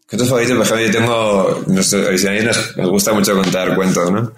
cuentos 0.08 0.28
favoritos, 0.30 0.56
por 0.56 0.66
ejemplo, 0.66 0.86
yo 0.86 0.92
tengo, 0.92 1.64
nuestros 1.66 2.24
nos, 2.24 2.76
nos 2.78 2.88
gusta 2.88 3.12
mucho 3.12 3.34
contar 3.34 3.74
cuentos, 3.76 4.10
¿no? 4.10 4.32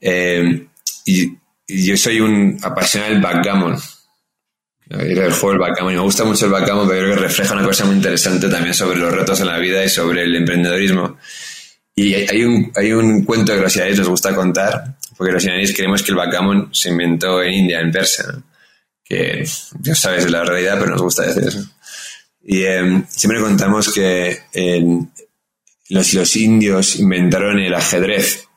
Eh, 0.00 0.68
y, 1.04 1.24
y, 1.66 1.86
yo 1.86 1.96
soy 1.96 2.20
un 2.20 2.56
apasionado 2.62 3.14
del 3.14 3.20
backgammon. 3.20 3.76
El 4.90 5.32
juego 5.32 5.50
del 5.50 5.58
backgammon. 5.58 5.94
Y 5.94 5.96
me 5.96 6.02
gusta 6.02 6.22
mucho 6.22 6.46
el 6.46 6.52
backgammon, 6.52 6.86
pero 6.86 7.00
creo 7.00 7.14
que 7.16 7.22
refleja 7.22 7.54
una 7.54 7.64
cosa 7.64 7.84
muy 7.84 7.96
interesante 7.96 8.48
también 8.48 8.74
sobre 8.74 9.00
los 9.00 9.12
retos 9.12 9.40
en 9.40 9.48
la 9.48 9.58
vida 9.58 9.84
y 9.84 9.88
sobre 9.88 10.22
el 10.22 10.36
emprendedorismo. 10.36 11.18
Y 11.94 12.14
hay 12.14 12.42
un, 12.44 12.72
hay 12.74 12.92
un 12.92 13.24
cuento 13.24 13.54
que 13.54 13.60
los 13.60 13.76
iraníes 13.76 13.98
nos 13.98 14.08
gusta 14.08 14.34
contar, 14.34 14.96
porque 15.16 15.32
los 15.32 15.44
iraníes 15.44 15.74
creemos 15.74 16.02
que 16.02 16.12
el 16.12 16.16
backgammon 16.16 16.74
se 16.74 16.88
inventó 16.88 17.42
en 17.42 17.52
India, 17.52 17.80
en 17.80 17.92
Persia, 17.92 18.24
que 19.04 19.46
ya 19.80 19.94
sabes 19.94 20.30
la 20.30 20.44
realidad, 20.44 20.78
pero 20.78 20.92
nos 20.92 21.02
gusta 21.02 21.26
decir 21.26 21.48
eso. 21.48 21.68
Y 22.44 22.62
eh, 22.62 23.04
siempre 23.08 23.40
contamos 23.40 23.92
que 23.92 24.40
los, 25.90 26.14
los 26.14 26.36
indios 26.36 26.96
inventaron 26.96 27.58
el 27.58 27.74
ajedrez, 27.74 28.48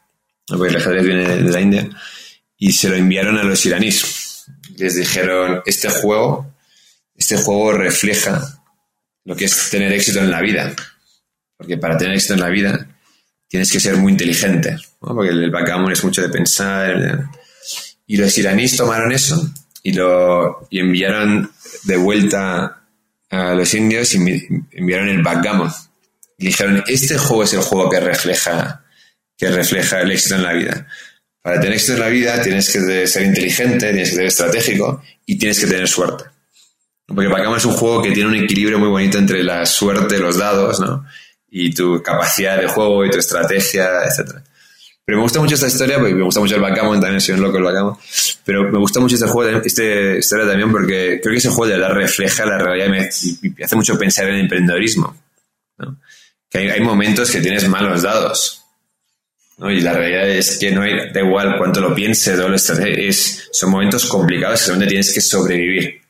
porque 0.47 0.69
el 0.69 0.77
ajedrez 0.77 1.05
viene 1.05 1.27
de, 1.27 1.51
la 1.51 1.61
India, 1.61 1.89
y 2.57 2.71
se 2.71 2.89
lo 2.89 2.95
enviaron 2.95 3.37
a 3.37 3.43
los 3.43 3.65
iraníes. 3.65 4.45
Les 4.77 4.95
dijeron, 4.95 5.61
este 5.65 5.89
juego, 5.89 6.55
este 7.15 7.37
juego 7.37 7.73
refleja 7.73 8.63
lo 9.25 9.35
que 9.35 9.45
es 9.45 9.69
tener 9.69 9.91
éxito 9.91 10.19
en 10.19 10.31
la 10.31 10.41
vida. 10.41 10.73
Porque 11.57 11.77
para 11.77 11.97
tener 11.97 12.15
éxito 12.15 12.33
en 12.33 12.41
la 12.41 12.49
vida 12.49 12.84
tienes 13.55 13.71
que 13.71 13.79
ser 13.79 13.95
muy 13.95 14.11
inteligente, 14.11 14.75
porque 14.99 15.29
el 15.29 15.49
backgammon 15.49 15.93
es 15.93 16.03
mucho 16.03 16.21
de 16.21 16.27
pensar. 16.27 17.29
Y 18.05 18.17
los 18.17 18.37
iraníes 18.37 18.75
tomaron 18.75 19.13
eso 19.13 19.49
y 19.81 19.93
lo 19.93 20.67
y 20.69 20.81
enviaron 20.81 21.49
de 21.83 21.95
vuelta 21.95 22.81
a 23.29 23.53
los 23.53 23.73
indios 23.73 24.13
y 24.13 24.17
enviaron 24.71 25.07
el 25.07 25.23
backgammon. 25.23 25.71
Y 26.37 26.47
dijeron, 26.47 26.83
este 26.85 27.17
juego 27.17 27.45
es 27.45 27.53
el 27.53 27.61
juego 27.61 27.89
que 27.89 28.01
refleja, 28.01 28.83
que 29.37 29.49
refleja 29.49 30.01
el 30.01 30.11
éxito 30.11 30.35
en 30.35 30.43
la 30.43 30.51
vida. 30.51 30.85
Para 31.41 31.61
tener 31.61 31.75
éxito 31.75 31.93
en 31.93 31.99
la 32.01 32.09
vida 32.09 32.41
tienes 32.41 32.69
que 32.69 33.07
ser 33.07 33.23
inteligente, 33.25 33.93
tienes 33.93 34.09
que 34.09 34.15
ser 34.17 34.25
estratégico 34.25 35.01
y 35.25 35.37
tienes 35.37 35.61
que 35.61 35.67
tener 35.67 35.87
suerte. 35.87 36.25
Porque 37.05 37.29
backgammon 37.29 37.59
es 37.59 37.65
un 37.65 37.75
juego 37.75 38.01
que 38.01 38.11
tiene 38.11 38.27
un 38.27 38.35
equilibrio 38.35 38.79
muy 38.79 38.89
bonito 38.89 39.17
entre 39.17 39.43
la 39.43 39.65
suerte, 39.65 40.19
los 40.19 40.37
dados, 40.37 40.81
¿no? 40.81 41.05
Y 41.57 41.73
tu 41.73 42.03
capacidad 42.03 42.59
de 42.59 42.67
juego 42.67 43.05
y 43.05 43.09
tu 43.09 43.17
estrategia, 43.17 43.87
etc. 44.03 44.39
Pero 45.05 45.19
me 45.19 45.21
gusta 45.21 45.39
mucho 45.39 45.55
esta 45.55 45.67
historia, 45.67 45.97
porque 45.99 46.13
me 46.13 46.25
gusta 46.25 46.41
mucho 46.41 46.55
el 46.55 46.61
backgammon, 46.61 46.99
también 46.99 47.21
soy 47.21 47.35
un 47.35 47.43
loco 47.43 47.57
el 47.59 47.63
backgammon, 47.63 47.97
pero 48.43 48.69
me 48.69 48.77
gusta 48.77 48.99
mucho 48.99 49.15
este 49.15 49.27
juego, 49.27 49.61
esta 49.63 49.83
historia 50.17 50.45
también 50.45 50.69
porque 50.69 51.21
creo 51.23 51.31
que 51.31 51.37
ese 51.37 51.47
juego 51.47 51.67
de 51.67 51.79
verdad 51.79 51.95
refleja 51.95 52.45
la 52.45 52.57
realidad 52.57 52.87
y 52.87 53.49
me, 53.49 53.63
hace 53.63 53.75
mucho 53.77 53.97
pensar 53.97 54.27
en 54.27 54.35
el 54.35 54.41
emprendedorismo. 54.41 55.15
¿no? 55.77 55.97
Que 56.49 56.57
hay, 56.57 56.69
hay, 56.71 56.81
momentos 56.81 57.31
que 57.31 57.39
tienes 57.39 57.69
malos 57.69 58.01
dados. 58.01 58.65
¿no? 59.57 59.71
Y 59.71 59.79
la 59.79 59.93
realidad 59.93 60.27
es 60.27 60.57
que 60.57 60.71
no 60.71 60.81
hay, 60.81 61.13
da 61.13 61.21
igual 61.21 61.55
cuánto 61.57 61.79
lo 61.79 61.95
pienses, 61.95 62.37
lo 62.37 62.53
es, 62.53 63.49
son 63.53 63.69
momentos 63.69 64.07
complicados 64.07 64.67
donde 64.67 64.87
tienes 64.87 65.13
que 65.13 65.21
sobrevivir. 65.21 66.01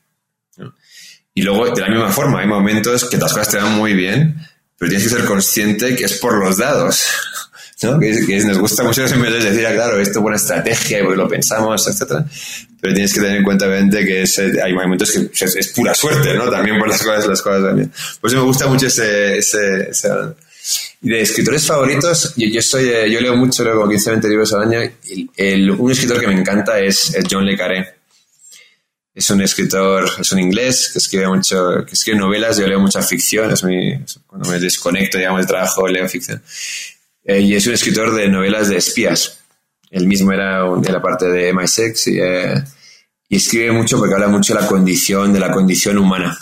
¿no? 0.58 0.74
Y 1.36 1.44
luego, 1.44 1.70
de 1.70 1.82
la 1.82 1.90
misma 1.90 2.10
forma, 2.10 2.40
hay 2.40 2.48
momentos 2.48 3.08
que 3.08 3.18
las 3.18 3.32
cosas 3.32 3.50
te 3.50 3.58
van 3.58 3.74
muy 3.74 3.94
bien, 3.94 4.42
pero 4.78 4.90
tienes 4.90 5.08
que 5.08 5.16
ser 5.16 5.26
consciente 5.26 5.96
que 5.96 6.06
es 6.06 6.14
por 6.14 6.38
los 6.38 6.58
dados. 6.58 7.04
¿no? 7.84 8.00
Que, 8.00 8.44
nos 8.46 8.58
gusta 8.58 8.84
mucho 8.84 9.08
siempre 9.08 9.32
decir, 9.32 9.66
ah, 9.68 9.74
claro, 9.74 10.00
esto 10.00 10.20
es 10.20 10.24
buena 10.24 10.38
estrategia 10.38 11.00
y 11.00 11.04
pues 11.04 11.18
lo 11.18 11.28
pensamos, 11.28 11.88
etcétera. 11.88 12.26
Pero 12.82 12.94
tienes 12.94 13.14
que 13.14 13.20
tener 13.20 13.38
en 13.38 13.44
cuenta, 13.44 13.68
obviamente, 13.68 14.06
que 14.06 14.26
hay 14.64 14.74
momentos 14.74 15.12
que 15.12 15.46
es, 15.46 15.68
pura 15.70 15.94
suerte, 15.94 16.34
¿no? 16.34 16.50
También 16.50 16.80
por 16.80 16.88
las 16.88 17.02
cosas, 17.04 17.28
las 17.28 17.42
cosas 17.42 17.64
también. 17.64 17.92
Por 18.22 18.30
eso 18.30 18.40
me 18.40 18.46
gusta 18.46 18.68
mucho 18.68 18.88
ese, 18.88 19.38
ese, 19.38 19.90
Y 21.02 21.10
de 21.10 21.22
escritores 21.22 21.66
favoritos, 21.66 22.34
yo, 22.36 22.48
yo, 22.48 22.62
soy, 22.62 22.86
yo 23.12 23.20
leo 23.22 23.36
mucho, 23.36 23.64
leo 23.64 23.76
como 23.76 23.90
15 23.90 24.10
20 24.12 24.30
libros 24.30 24.54
al 24.54 24.62
año. 24.62 24.92
Y 25.06 25.30
el, 25.36 25.72
un 25.72 25.92
escritor 25.92 26.20
que 26.20 26.28
me 26.28 26.40
encanta 26.40 26.80
es, 26.80 27.16
John 27.30 27.46
Le 27.46 27.58
Carré 27.58 27.96
es 29.16 29.30
un 29.30 29.42
escritor, 29.42 30.10
es 30.20 30.32
un 30.34 30.40
inglés 30.40 30.90
que 30.92 31.00
escribe 31.00 31.28
mucho, 31.30 31.86
que 31.86 31.94
escribe 31.94 32.20
novelas, 32.20 32.58
yo 32.58 32.68
leo 32.68 32.82
mucha 32.82 33.02
ficción, 33.02 33.50
es 33.50 33.64
mi, 33.64 33.98
cuando 34.28 34.50
me 34.50 34.60
desconecto, 34.60 35.18
digamos, 35.18 35.40
del 35.40 35.48
trabajo, 35.48 35.88
leo 35.88 36.08
ficción. 36.10 36.44
Eh, 37.24 37.40
y 37.40 37.56
es 37.56 37.66
un 37.66 37.74
escritor 37.74 38.14
de 38.14 38.28
novelas 38.28 38.68
de 38.68 38.76
espías. 38.76 39.40
Él 39.90 40.06
mismo 40.06 40.34
era 40.34 40.64
de 40.64 40.92
la 40.92 41.02
parte 41.02 41.28
de 41.28 41.54
MI6 41.54 42.12
y, 42.12 42.20
eh, 42.20 42.64
y, 43.30 43.38
escribe 43.38 43.72
mucho 43.72 43.98
porque 43.98 44.14
habla 44.14 44.28
mucho 44.28 44.54
de 44.54 44.62
la 44.62 44.68
condición, 44.68 45.32
de 45.32 45.40
la 45.40 45.52
condición 45.52 45.98
humana, 45.98 46.38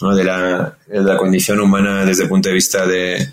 ¿no? 0.00 0.16
de, 0.16 0.24
la, 0.24 0.76
de 0.88 1.00
la 1.00 1.16
condición 1.16 1.60
humana 1.60 2.04
desde 2.04 2.24
el 2.24 2.28
punto 2.28 2.48
de 2.48 2.54
vista 2.56 2.86
de 2.86 3.28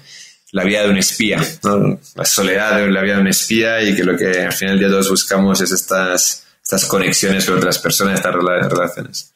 la 0.52 0.64
vida 0.64 0.84
de 0.84 0.90
un 0.92 0.98
espía, 0.98 1.42
la 1.64 2.26
soledad 2.26 2.78
de 2.78 2.92
la 2.92 3.02
vida 3.02 3.16
de 3.16 3.22
un 3.22 3.28
espía 3.28 3.82
y 3.82 3.96
que 3.96 4.04
lo 4.04 4.16
que 4.16 4.44
al 4.44 4.54
final 4.54 4.76
del 4.76 4.80
día 4.80 4.90
todos 4.90 5.10
buscamos 5.10 5.62
es 5.62 5.72
estas, 5.72 6.44
estas 6.72 6.88
conexiones 6.88 7.46
con 7.46 7.58
otras 7.58 7.80
personas, 7.80 8.16
estas 8.16 8.34
relaciones. 8.34 9.34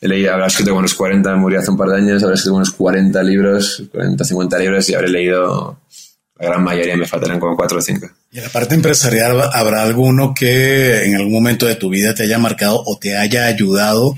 He 0.00 0.08
leído, 0.08 0.32
habrá 0.32 0.48
escrito 0.48 0.74
unos 0.74 0.94
40, 0.94 1.36
murió 1.36 1.60
hace 1.60 1.70
un 1.70 1.76
par 1.76 1.90
de 1.90 1.98
años, 1.98 2.22
habrá 2.24 2.34
escrito 2.34 2.56
unos 2.56 2.72
40 2.72 3.22
libros, 3.22 3.84
40, 3.92 4.24
50 4.24 4.58
libros 4.58 4.88
y 4.88 4.94
habré 4.94 5.08
leído 5.08 5.78
la 6.38 6.46
gran 6.46 6.64
mayoría, 6.64 6.96
me 6.96 7.06
faltarán 7.06 7.38
como 7.38 7.56
4 7.56 7.78
o 7.78 7.80
5. 7.80 8.08
Y 8.32 8.38
en 8.38 8.44
la 8.44 8.50
parte 8.50 8.74
empresarial, 8.74 9.42
¿habrá 9.52 9.84
alguno 9.84 10.34
que 10.34 11.04
en 11.04 11.14
algún 11.14 11.32
momento 11.32 11.66
de 11.66 11.76
tu 11.76 11.88
vida 11.88 12.14
te 12.14 12.24
haya 12.24 12.38
marcado 12.38 12.82
o 12.84 12.98
te 12.98 13.16
haya 13.16 13.46
ayudado 13.46 14.16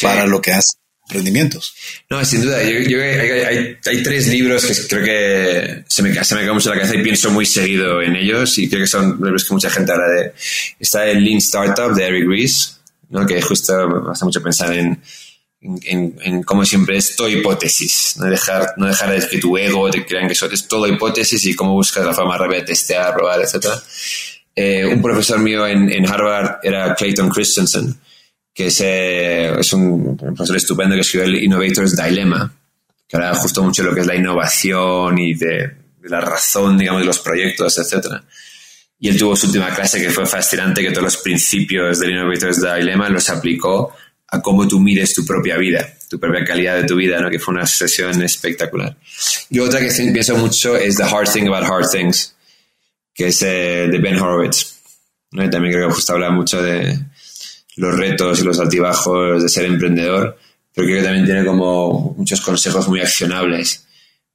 para 0.00 0.26
lo 0.26 0.40
que 0.40 0.52
has 0.52 0.76
emprendimientos. 1.10 1.74
No, 2.08 2.24
sin 2.24 2.42
duda. 2.42 2.62
Yo, 2.62 3.00
hay, 3.02 4.02
tres 4.02 4.28
libros 4.28 4.64
que 4.64 4.86
creo 4.86 5.04
que 5.04 5.84
se 5.88 6.02
me, 6.02 6.24
se 6.24 6.34
me 6.34 6.42
cae 6.42 6.52
mucho 6.52 6.70
la 6.70 6.76
cabeza 6.76 6.94
y 6.94 7.02
pienso 7.02 7.30
muy 7.30 7.46
seguido 7.46 8.00
en 8.00 8.14
ellos 8.16 8.56
y 8.58 8.68
creo 8.68 8.82
que 8.82 8.86
son 8.86 9.20
libros 9.22 9.44
que 9.44 9.54
mucha 9.54 9.70
gente 9.70 9.92
habla 9.92 10.06
de. 10.08 10.32
Está 10.78 11.06
el 11.06 11.24
Lean 11.24 11.38
Startup 11.38 11.92
de 11.94 12.06
Eric 12.06 12.28
Ries, 12.28 12.80
¿no? 13.10 13.26
que 13.26 13.42
justo 13.42 13.88
me 13.88 14.12
hace 14.12 14.24
mucho 14.24 14.42
pensar 14.42 14.72
en, 14.72 15.00
en, 15.60 16.16
en, 16.22 16.42
cómo 16.44 16.64
siempre 16.64 16.96
es 16.96 17.16
todo 17.16 17.28
hipótesis, 17.28 18.14
no 18.16 18.26
dejar, 18.26 18.74
no 18.76 18.86
dejar 18.86 19.10
de 19.10 19.28
que 19.28 19.38
tu 19.38 19.56
ego 19.58 19.90
te 19.90 20.06
crean 20.06 20.26
que 20.26 20.34
eso 20.34 20.46
es 20.46 20.68
todo 20.68 20.86
hipótesis 20.86 21.44
y 21.44 21.54
cómo 21.54 21.74
buscas 21.74 22.06
la 22.06 22.14
forma 22.14 22.38
rápida 22.38 22.60
de 22.60 22.66
testear, 22.66 23.12
probar, 23.12 23.40
etc. 23.40 23.66
Eh, 24.54 24.86
un 24.86 25.02
profesor 25.02 25.38
mío 25.40 25.66
en, 25.66 25.90
en 25.90 26.06
Harvard 26.06 26.58
era 26.62 26.94
Clayton 26.94 27.28
Christensen 27.28 27.96
que 28.54 28.66
es, 28.66 28.80
eh, 28.80 29.52
es 29.58 29.72
un 29.72 30.16
profesor 30.16 30.56
estupendo 30.56 30.94
que 30.94 31.02
escribió 31.02 31.26
el 31.26 31.42
Innovator's 31.44 31.96
Dilemma, 31.96 32.52
que 33.08 33.16
habla 33.16 33.34
justo 33.34 33.62
mucho 33.62 33.82
de 33.82 33.88
lo 33.88 33.94
que 33.94 34.02
es 34.02 34.06
la 34.06 34.16
innovación 34.16 35.18
y 35.18 35.34
de, 35.34 35.76
la 36.02 36.20
razón, 36.20 36.78
digamos, 36.78 37.02
de 37.02 37.06
los 37.06 37.18
proyectos, 37.20 37.78
etc. 37.78 38.06
Y 38.98 39.08
él 39.08 39.18
tuvo 39.18 39.36
su 39.36 39.46
última 39.46 39.74
clase 39.74 40.00
que 40.00 40.10
fue 40.10 40.26
fascinante, 40.26 40.82
que 40.82 40.90
todos 40.90 41.04
los 41.04 41.16
principios 41.18 42.00
del 42.00 42.10
Innovator's 42.10 42.60
Dilemma 42.60 43.08
los 43.08 43.28
aplicó 43.30 43.94
a 44.28 44.40
cómo 44.40 44.66
tú 44.68 44.78
mires 44.78 45.14
tu 45.14 45.24
propia 45.24 45.56
vida, 45.56 45.92
tu 46.08 46.20
propia 46.20 46.44
calidad 46.44 46.76
de 46.76 46.84
tu 46.84 46.96
vida, 46.96 47.20
¿no? 47.20 47.30
que 47.30 47.38
fue 47.38 47.54
una 47.54 47.66
sesión 47.66 48.22
espectacular. 48.22 48.96
Y 49.48 49.58
otra 49.58 49.80
que 49.80 49.88
pienso 49.88 50.36
mucho 50.36 50.76
es 50.76 50.96
The 50.96 51.04
Hard 51.04 51.32
Thing 51.32 51.48
About 51.48 51.68
Hard 51.68 51.90
Things, 51.90 52.36
que 53.12 53.28
es 53.28 53.42
eh, 53.42 53.88
de 53.90 53.98
Ben 53.98 54.18
Horowitz. 54.20 54.76
¿no? 55.32 55.44
Y 55.44 55.50
también 55.50 55.74
creo 55.74 55.88
que 55.88 55.94
justo 55.94 56.12
habla 56.12 56.30
mucho 56.30 56.62
de, 56.62 56.96
los 57.80 57.96
retos 57.96 58.40
y 58.40 58.44
los 58.44 58.60
altibajos 58.60 59.42
de 59.42 59.48
ser 59.48 59.64
emprendedor, 59.64 60.38
pero 60.74 60.86
creo 60.86 60.98
que 60.98 61.04
también 61.04 61.24
tiene 61.24 61.44
como 61.44 62.14
muchos 62.16 62.40
consejos 62.42 62.86
muy 62.88 63.00
accionables 63.00 63.86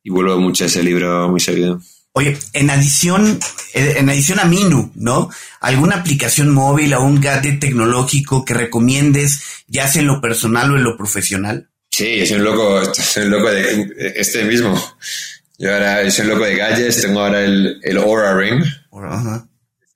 y 0.03 0.09
vuelvo 0.09 0.39
mucho 0.39 0.63
a 0.63 0.67
ese 0.67 0.81
libro 0.81 1.29
muy 1.29 1.39
seguido. 1.39 1.79
Oye, 2.13 2.37
en 2.53 2.69
adición, 2.69 3.39
eh, 3.73 3.95
en 3.97 4.09
adición 4.09 4.39
a 4.39 4.45
Minu, 4.45 4.91
¿no? 4.95 5.29
¿Alguna 5.59 5.97
aplicación 5.97 6.53
móvil 6.53 6.93
o 6.93 7.03
un 7.03 7.21
gadget 7.21 7.59
tecnológico 7.59 8.45
que 8.45 8.53
recomiendes, 8.53 9.41
ya 9.67 9.87
sea 9.87 10.01
en 10.01 10.07
lo 10.07 10.21
personal 10.21 10.71
o 10.71 10.77
en 10.77 10.83
lo 10.83 10.97
profesional? 10.97 11.69
Sí, 11.91 12.25
soy 12.25 12.37
un 12.37 12.45
loco, 12.45 12.93
soy 12.93 13.25
un 13.25 13.31
loco 13.31 13.51
de 13.51 14.13
este 14.15 14.43
mismo. 14.43 14.81
Yo 15.59 15.73
ahora 15.73 16.09
soy 16.09 16.25
un 16.25 16.31
loco 16.31 16.45
de 16.45 16.55
gadgets, 16.55 17.01
tengo 17.01 17.19
ahora 17.19 17.43
el, 17.43 17.79
el 17.83 17.97
Aura 17.97 18.35
Ring. 18.35 18.63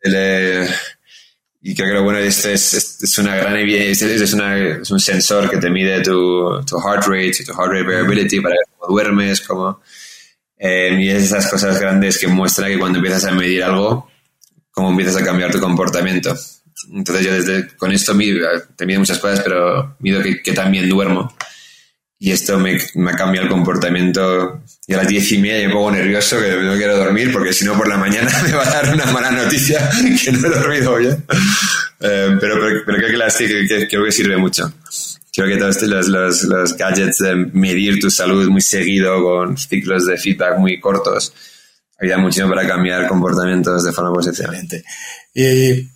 El, 0.02 0.14
eh, 0.16 0.70
y 1.62 1.76
creo 1.76 1.94
que 1.96 2.00
bueno 2.00 2.20
este 2.20 2.54
es, 2.54 2.74
es, 2.74 3.18
una 3.18 3.36
gran 3.36 3.58
es, 3.58 4.02
es, 4.02 4.92
un 4.92 5.00
sensor 5.00 5.50
que 5.50 5.58
te 5.58 5.70
mide 5.70 6.02
tu, 6.02 6.64
tu 6.66 6.80
heart 6.80 7.06
rate 7.06 7.34
y 7.40 7.46
tu 7.46 7.54
heart 7.54 7.72
rate 7.72 7.84
variability 7.84 8.40
para 8.40 8.56
ver 8.56 8.66
cómo 8.78 8.94
duermes, 8.94 9.42
cómo... 9.42 9.82
Eh, 10.62 10.98
y 11.00 11.10
es 11.10 11.24
esas 11.24 11.50
cosas 11.50 11.80
grandes 11.80 12.18
que 12.18 12.28
muestra 12.28 12.68
que 12.68 12.78
cuando 12.78 13.00
empiezas 13.00 13.26
a 13.26 13.32
medir 13.32 13.64
algo, 13.64 14.10
cómo 14.72 14.90
empiezas 14.90 15.22
a 15.22 15.24
cambiar 15.24 15.52
tu 15.52 15.60
comportamiento. 15.60 16.36
Entonces 16.94 17.26
yo 17.26 17.34
desde, 17.34 17.76
con 17.78 17.94
esto 17.94 18.14
mido, 18.14 18.48
te 18.76 18.86
mido 18.86 19.00
muchas 19.00 19.20
cosas, 19.20 19.42
pero 19.42 19.96
mido 20.00 20.22
que 20.22 20.52
también 20.54 20.90
duermo 20.90 21.34
y 22.20 22.32
esto 22.32 22.60
me, 22.60 22.78
me, 22.96 23.12
ha 23.12 23.16
cambiado 23.16 23.48
el 23.48 23.52
comportamiento. 23.52 24.62
Y 24.86 24.94
a 24.94 24.98
las 24.98 25.08
diez 25.08 25.32
y 25.32 25.38
media 25.38 25.68
me 25.68 25.74
pongo 25.74 25.92
nervioso 25.92 26.40
que 26.40 26.58
no 26.58 26.76
quiero 26.76 26.98
dormir 26.98 27.32
porque 27.32 27.54
si 27.54 27.64
no 27.64 27.78
por 27.78 27.88
la 27.88 27.98
mañana 27.98 28.30
me 28.44 28.52
va 28.52 28.68
a 28.68 28.70
dar 28.70 28.94
una 28.94 29.06
mala 29.06 29.32
noticia 29.32 29.90
que 30.24 30.32
no 30.32 30.48
he 30.48 30.50
dormido 30.50 30.98
bien. 30.98 31.24
Eh, 32.02 32.38
pero, 32.40 32.60
pero, 32.86 32.98
creo 32.98 33.10
que, 33.10 33.18
la, 33.18 33.30
sí, 33.30 33.48
que, 33.48 33.88
creo 33.88 34.04
que 34.04 34.12
sirve 34.12 34.38
mucho. 34.38 34.72
Creo 35.34 35.48
que 35.48 35.58
todos 35.58 35.82
los, 35.84 36.08
los, 36.08 36.44
los, 36.44 36.76
gadgets 36.76 37.20
de 37.20 37.36
medir 37.36 38.00
tu 38.00 38.10
salud 38.10 38.50
muy 38.50 38.62
seguido 38.62 39.24
con 39.24 39.58
ciclos 39.58 40.06
de 40.06 40.18
feedback 40.18 40.58
muy 40.58 40.80
cortos 40.80 41.34
ayuda 42.02 42.18
muchísimo 42.18 42.50
para 42.50 42.68
cambiar 42.68 43.08
comportamientos 43.08 43.84
de 43.84 43.92
forma 43.92 44.14
positiva. 44.14 44.54
Y 45.34 45.88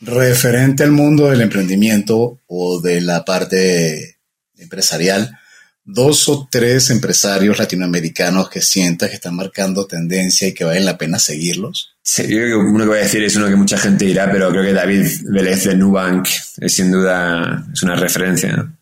referente 0.00 0.82
al 0.82 0.92
mundo 0.92 1.28
del 1.28 1.42
emprendimiento 1.42 2.40
o 2.46 2.80
de 2.80 3.00
la 3.00 3.24
parte 3.24 4.18
empresarial, 4.56 5.38
dos 5.84 6.28
o 6.28 6.48
tres 6.50 6.90
empresarios 6.90 7.58
latinoamericanos 7.58 8.48
que 8.48 8.60
sientas 8.60 9.10
que 9.10 9.16
están 9.16 9.34
marcando 9.34 9.86
tendencia 9.86 10.48
y 10.48 10.54
que 10.54 10.64
vale 10.64 10.80
la 10.80 10.96
pena 10.96 11.18
seguirlos? 11.18 11.96
Sí, 12.02 12.22
yo 12.22 12.36
creo 12.36 12.48
que 12.48 12.66
uno 12.66 12.84
que 12.84 12.90
voy 12.90 12.98
a 12.98 13.02
decir 13.02 13.22
es 13.22 13.36
uno 13.36 13.48
que 13.48 13.56
mucha 13.56 13.78
gente 13.78 14.04
dirá, 14.04 14.30
pero 14.30 14.50
creo 14.50 14.64
que 14.64 14.72
David 14.72 15.06
Vélez 15.24 15.64
de 15.64 15.76
Nubank 15.76 16.28
es 16.58 16.72
sin 16.72 16.90
duda 16.90 17.66
es 17.72 17.82
una 17.82 17.96
referencia. 17.96 18.72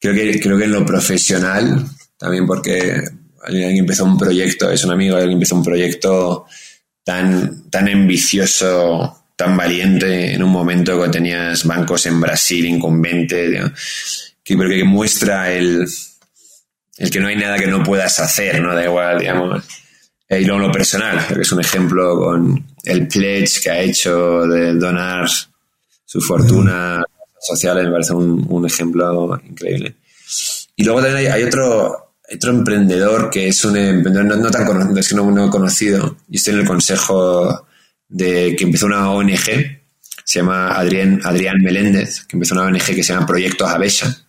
Creo 0.00 0.14
que, 0.14 0.40
creo 0.40 0.58
que 0.58 0.64
en 0.64 0.72
lo 0.72 0.84
profesional, 0.84 1.86
también 2.18 2.46
porque 2.46 3.02
alguien 3.42 3.78
empezó 3.78 4.04
un 4.04 4.18
proyecto, 4.18 4.70
es 4.70 4.84
un 4.84 4.92
amigo, 4.92 5.16
alguien 5.16 5.34
empezó 5.34 5.56
un 5.56 5.64
proyecto 5.64 6.46
tan, 7.02 7.70
tan 7.70 7.88
ambicioso, 7.88 9.24
tan 9.36 9.56
valiente 9.56 10.34
en 10.34 10.42
un 10.42 10.50
momento 10.50 11.02
que 11.02 11.08
tenías 11.08 11.64
bancos 11.64 12.06
en 12.06 12.20
Brasil 12.20 12.64
incumbentes, 12.66 14.34
que, 14.42 14.56
que 14.56 14.84
muestra 14.84 15.52
el, 15.52 15.86
el 16.98 17.10
que 17.10 17.20
no 17.20 17.28
hay 17.28 17.36
nada 17.36 17.58
que 17.58 17.66
no 17.66 17.82
puedas 17.82 18.20
hacer, 18.20 18.60
¿no? 18.60 18.74
Da 18.74 18.84
igual, 18.84 19.18
digamos. 19.18 19.64
Y 20.28 20.44
luego 20.44 20.66
lo 20.66 20.72
personal, 20.72 21.26
que 21.28 21.42
es 21.42 21.52
un 21.52 21.60
ejemplo 21.60 22.18
con 22.18 22.64
el 22.84 23.08
pledge 23.08 23.60
que 23.62 23.70
ha 23.70 23.80
hecho 23.80 24.46
de 24.46 24.74
donar 24.74 25.28
su 26.04 26.20
fortuna 26.20 27.04
social, 27.40 27.82
me 27.84 27.90
parece 27.90 28.14
un, 28.14 28.66
ejemplo 28.66 29.40
increíble. 29.44 29.96
Y 30.76 30.84
luego 30.84 31.02
también 31.02 31.30
hay, 31.30 31.42
otro, 31.42 32.14
otro 32.32 32.50
emprendedor 32.50 33.30
que 33.30 33.48
es 33.48 33.64
un 33.64 33.76
emprendedor 33.76 34.38
no, 34.38 34.50
tan 34.50 34.64
conocido, 34.66 34.98
es 34.98 35.08
que 35.08 35.14
no, 35.14 35.30
no, 35.30 35.50
conocido, 35.50 36.16
y 36.30 36.36
estoy 36.36 36.54
en 36.54 36.60
el 36.60 36.66
consejo 36.66 37.66
de 38.08 38.56
que 38.56 38.64
empezó 38.64 38.86
una 38.86 39.10
ONG, 39.10 39.82
se 40.24 40.38
llama 40.38 40.68
Adrián, 40.68 41.20
Adrián 41.22 41.58
Meléndez, 41.62 42.24
que 42.24 42.36
empezó 42.36 42.54
una 42.54 42.64
ONG 42.64 42.82
que 42.82 43.02
se 43.02 43.12
llama 43.12 43.26
Proyecto 43.26 43.66
Avesa, 43.66 44.23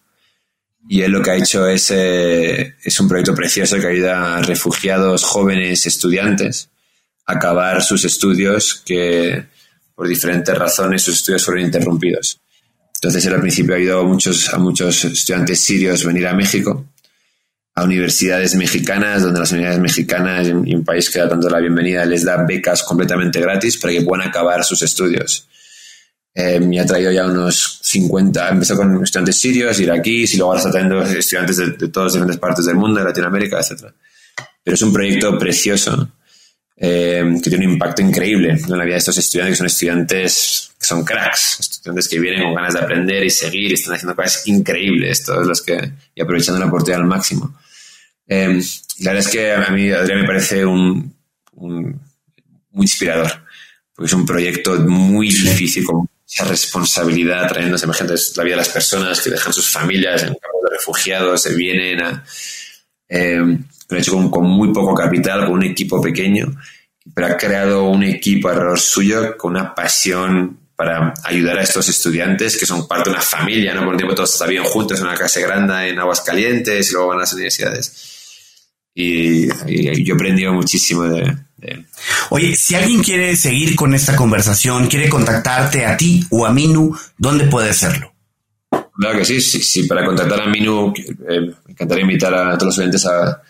y 0.88 1.02
él 1.02 1.12
lo 1.12 1.22
que 1.22 1.32
ha 1.32 1.36
hecho 1.36 1.68
es, 1.68 1.92
eh, 1.92 2.76
es 2.84 3.00
un 3.00 3.08
proyecto 3.08 3.34
precioso 3.34 3.80
que 3.80 3.88
ayuda 3.88 4.38
a 4.38 4.42
refugiados 4.42 5.24
jóvenes 5.24 5.86
estudiantes 5.86 6.70
a 7.26 7.34
acabar 7.34 7.82
sus 7.82 8.06
estudios 8.06 8.84
que 8.86 9.46
por 9.96 10.08
diferentes 10.08 10.56
razones 10.56 11.02
sus 11.02 11.16
estudios 11.16 11.46
fueron 11.46 11.66
interrumpidos. 11.66 12.40
Entonces 12.96 13.26
él 13.26 13.34
al 13.34 13.42
principio 13.42 13.74
ha 13.74 13.78
ayudado 13.78 14.02
a 14.02 14.06
muchos, 14.06 14.54
a 14.54 14.58
muchos 14.58 15.06
estudiantes 15.06 15.62
sirios 15.62 16.06
venir 16.06 16.28
a 16.28 16.34
México, 16.34 16.86
a 17.74 17.84
universidades 17.84 18.56
mexicanas, 18.56 19.24
donde 19.24 19.40
las 19.40 19.52
universidades 19.52 19.82
mexicanas 19.82 20.48
y 20.48 20.76
un 20.76 20.86
país 20.86 21.10
que 21.10 21.20
da 21.20 21.28
tanto 21.28 21.50
la 21.50 21.60
bienvenida 21.60 22.06
les 22.06 22.24
da 22.24 22.38
becas 22.46 22.84
completamente 22.84 23.40
gratis 23.40 23.78
para 23.78 23.94
que 23.94 24.02
puedan 24.02 24.28
acabar 24.28 24.64
sus 24.64 24.82
estudios. 24.82 25.48
Eh, 26.38 26.60
me 26.60 26.82
ha 26.82 26.86
traído 26.86 27.12
ya 27.12 27.26
unos 27.26 27.80
50, 27.82 28.50
empezó 28.50 28.76
con 28.76 29.02
estudiantes 29.02 29.38
sirios, 29.38 29.80
iraquíes 29.80 30.34
y 30.34 30.38
luego 30.38 30.52
ahora 30.52 30.60
está 30.60 30.72
trayendo 30.72 31.02
estudiantes 31.02 31.56
de, 31.56 31.72
de 31.72 31.88
todas 31.88 32.12
diferentes 32.12 32.40
partes 32.40 32.66
del 32.66 32.76
mundo, 32.76 33.00
de 33.00 33.06
Latinoamérica, 33.06 33.60
etc. 33.60 33.86
Pero 34.62 34.76
es 34.76 34.82
un 34.82 34.92
proyecto 34.92 35.40
precioso 35.40 36.10
eh, 36.78 37.24
que 37.42 37.50
tiene 37.50 37.68
un 37.68 37.74
impacto 37.74 38.02
increíble 38.02 38.52
en 38.52 38.78
la 38.78 38.84
vida 38.84 38.96
de 38.96 39.00
estos 39.00 39.18
estudiantes, 39.18 39.54
que 39.54 39.58
son 39.58 39.68
estudiantes 39.68 40.72
que 40.78 40.86
son 40.86 41.06
cracks, 41.06 41.58
estudiantes 41.62 42.10
que 42.10 42.20
vienen 42.20 42.44
con 42.44 42.54
ganas 42.54 42.74
de 42.74 42.82
aprender 42.82 43.24
y 43.24 43.30
seguir 43.30 43.72
y 43.72 43.76
están 43.76 43.96
haciendo 43.96 44.14
cosas 44.14 44.46
increíbles, 44.48 45.24
todos 45.24 45.48
los 45.48 45.62
que, 45.62 45.94
y 46.14 46.22
aprovechando 46.22 46.60
la 46.60 46.66
oportunidad 46.66 47.00
al 47.00 47.08
máximo. 47.08 47.58
Eh, 48.28 48.60
la 49.00 49.12
verdad 49.12 49.28
es 49.28 49.32
que 49.32 49.54
a 49.54 49.70
mí, 49.70 49.90
Adrián, 49.90 50.22
me 50.22 50.28
parece 50.28 50.66
un, 50.66 51.16
un 51.54 52.02
muy 52.72 52.84
inspirador, 52.84 53.32
porque 53.96 54.08
es 54.08 54.14
un 54.14 54.26
proyecto 54.26 54.76
muy 54.82 55.28
difícil, 55.28 55.86
con 55.86 56.10
esa 56.28 56.46
responsabilidad 56.46 57.48
trayéndose 57.48 57.86
emergentes 57.86 58.36
la 58.36 58.44
vida 58.44 58.56
de 58.56 58.62
las 58.62 58.70
personas 58.70 59.22
que 59.22 59.30
dejan 59.30 59.54
sus 59.54 59.70
familias 59.70 60.24
en 60.24 60.30
campos 60.30 60.62
de 60.64 60.76
refugiados, 60.76 61.42
se 61.42 61.54
vienen 61.54 62.02
a... 62.02 62.24
Eh, 63.08 63.58
lo 63.88 63.98
ha 63.98 64.00
hecho 64.00 64.14
con, 64.14 64.32
con, 64.32 64.46
muy 64.46 64.74
poco 64.74 64.96
capital, 64.96 65.46
con 65.46 65.54
un 65.54 65.64
equipo 65.64 66.02
pequeño, 66.02 66.48
pero 67.14 67.28
ha 67.28 67.38
creado 67.38 67.84
un 67.84 68.04
equipo 68.04 68.50
alrededor 68.50 68.80
suyo 68.80 69.38
con 69.38 69.52
una 69.52 69.76
pasión 69.76 70.58
para 70.76 71.14
ayudar 71.24 71.60
a 71.60 71.62
estos 71.62 71.88
estudiantes 71.88 72.58
que 72.58 72.66
son 72.66 72.88
parte 72.88 73.10
de 73.10 73.16
una 73.16 73.22
familia, 73.22 73.74
¿no? 73.74 73.82
Por 73.82 73.94
un 73.94 73.98
tiempo 73.98 74.16
todos 74.16 74.34
están 74.34 74.50
bien 74.50 74.64
juntos 74.64 75.00
en 75.00 75.06
una 75.06 75.16
casa 75.16 75.40
grande 75.40 75.90
en 75.90 76.00
Aguascalientes 76.00 76.90
y 76.90 76.94
luego 76.94 77.10
van 77.10 77.18
a 77.20 77.22
las 77.22 77.34
universidades. 77.34 78.12
y, 78.94 79.48
yo 80.04 80.14
he 80.14 80.16
aprendido 80.16 80.54
muchísimo 80.54 81.04
de, 81.04 81.38
Oye, 82.30 82.56
si 82.56 82.76
alguien 82.76 83.04
quiere 83.04 83.36
seguir 83.36 83.76
con 83.76 83.94
esta 83.94 84.16
conversación, 84.16 84.88
quiere 84.88 85.10
contactarte 85.10 85.86
a 85.86 85.98
ti 85.98 86.26
o 86.32 86.46
a 86.46 86.52
Minu, 86.52 86.96
¿dónde 87.18 87.46
puede 87.46 87.70
hacerlo? 87.70 88.14
Claro 88.98 89.20
que 89.20 89.26
sí, 89.26 89.42
sí, 89.42 89.84
para 89.84 90.06
contactar 90.06 90.42
a 90.42 90.48
Minu, 90.48 90.94
eh, 91.30 91.42
me 91.42 91.72
encantaría 91.72 92.04
invitar 92.04 92.34
a 92.34 92.58
todos 92.58 92.76
los 92.76 92.80
oyentes 92.80 93.06
a 93.06 93.42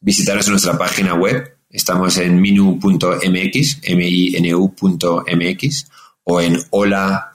visitarnos 0.00 0.46
en 0.46 0.52
nuestra 0.52 0.76
página 0.76 1.14
web. 1.14 1.56
Estamos 1.70 2.18
en 2.18 2.40
minu.mx, 2.40 3.78
m-i-n-u.mx, 3.82 4.86
o 6.24 6.40
en 6.40 6.58
hola.minu.mx. 6.70 7.30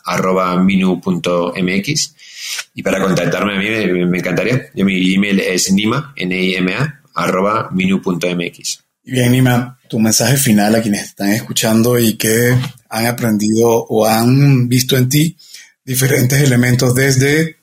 Y 2.75 2.83
para 2.83 3.01
contactarme 3.01 3.55
a 3.55 3.59
mí 3.59 3.65
me, 4.05 4.19
encantaría. 4.19 4.69
Yo, 4.75 4.85
mi 4.85 5.13
email 5.13 5.39
es 5.39 5.71
nima, 5.71 6.13
n-i-m-a, 6.15 7.01
arroba 7.15 7.69
minu.mx. 7.71 8.86
Bien, 9.09 9.31
Nima, 9.31 9.79
tu 9.87 9.99
mensaje 9.99 10.35
final 10.35 10.75
a 10.75 10.81
quienes 10.81 11.03
están 11.03 11.29
escuchando 11.29 11.97
y 11.97 12.17
que 12.17 12.53
han 12.89 13.05
aprendido 13.05 13.69
o 13.69 14.05
han 14.05 14.67
visto 14.67 14.97
en 14.97 15.07
ti 15.07 15.37
diferentes 15.85 16.41
elementos 16.41 16.93
desde 16.93 17.55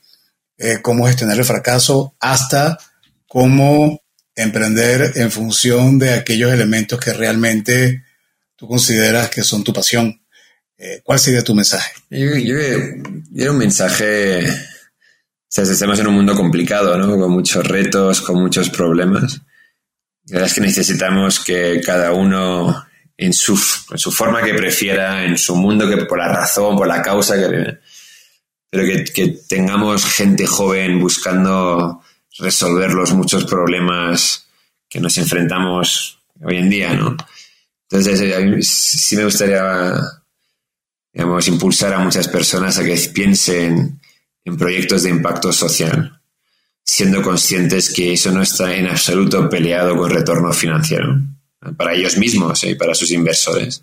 eh, 0.57 0.79
cómo 0.81 1.07
gestionar 1.07 1.37
el 1.37 1.45
fracaso 1.45 2.15
hasta 2.19 2.79
cómo 3.29 4.01
emprender 4.35 5.13
en 5.17 5.31
función 5.31 5.99
de 5.99 6.15
aquellos 6.15 6.51
elementos 6.51 6.99
que 6.99 7.13
realmente 7.13 8.05
tú 8.57 8.67
consideras 8.67 9.29
que 9.29 9.43
son 9.43 9.63
tu 9.63 9.75
pasión. 9.75 10.19
Eh, 10.79 11.03
¿Cuál 11.05 11.19
sería 11.19 11.45
tu 11.45 11.55
mensaje? 11.55 11.93
Yo, 12.09 12.39
yo, 12.39 13.51
un 13.53 13.59
mensaje, 13.59 14.49
o 14.49 15.61
estamos 15.61 15.99
en 15.99 16.07
un 16.07 16.15
mundo 16.15 16.35
complicado, 16.35 16.97
¿no? 16.97 17.19
Con 17.19 17.31
muchos 17.31 17.67
retos, 17.67 18.23
con 18.23 18.41
muchos 18.41 18.71
problemas. 18.71 19.43
Es 20.27 20.55
que 20.55 20.61
necesitamos 20.61 21.41
que 21.41 21.81
cada 21.85 22.13
uno 22.13 22.87
en 23.17 23.33
su, 23.33 23.53
en 23.91 23.99
su 23.99 24.11
forma 24.11 24.43
que 24.43 24.55
prefiera, 24.55 25.25
en 25.25 25.39
su 25.39 25.55
mundo, 25.55 25.89
que 25.89 26.05
por 26.05 26.19
la 26.19 26.29
razón, 26.29 26.77
por 26.77 26.87
la 26.87 27.03
causa 27.03 27.37
que 27.37 27.79
pero 28.75 29.05
que, 29.15 29.29
tengamos 29.49 30.05
gente 30.05 30.49
joven 30.49 30.99
buscando 30.99 32.03
resolver 32.39 32.93
los 32.93 33.13
muchos 33.13 33.45
problemas 33.45 34.49
que 34.89 34.99
nos 34.99 35.17
enfrentamos 35.17 36.19
hoy 36.43 36.57
en 36.57 36.71
día, 36.71 36.93
¿no? 36.93 37.17
Entonces, 37.89 38.35
a 38.35 38.41
mí 38.41 38.61
sí 38.65 39.17
me 39.17 39.27
gustaría, 39.27 39.95
impulsar 41.47 41.95
a 41.95 42.01
muchas 42.01 42.27
personas 42.27 42.77
a 42.77 42.85
que 42.85 42.97
piensen 43.15 44.01
en 44.45 44.57
proyectos 44.57 45.05
de 45.05 45.11
impacto 45.11 45.53
social, 45.53 46.21
siendo 46.85 47.23
conscientes 47.23 47.93
que 47.93 48.13
eso 48.13 48.31
no 48.31 48.43
está 48.43 48.75
en 48.77 48.87
absoluto 48.87 49.49
peleado 49.49 49.97
con 49.97 50.11
retorno 50.11 50.53
financiero, 50.53 51.19
para 51.77 51.95
ellos 51.95 52.19
mismos 52.19 52.63
y 52.65 52.75
para 52.75 52.95
sus 52.95 53.11
inversores. 53.11 53.83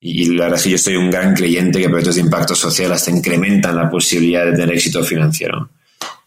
Y 0.00 0.26
la 0.36 0.44
verdad 0.44 0.58
es 0.58 0.64
que 0.64 0.70
yo 0.70 0.78
soy 0.78 0.96
un 0.96 1.10
gran 1.10 1.34
creyente 1.34 1.80
que 1.80 1.88
proyectos 1.88 2.16
de 2.16 2.20
impacto 2.20 2.54
social 2.54 2.92
hasta 2.92 3.10
incrementan 3.10 3.74
la 3.74 3.90
posibilidad 3.90 4.44
de 4.44 4.52
tener 4.52 4.70
éxito 4.70 5.02
financiero. 5.02 5.70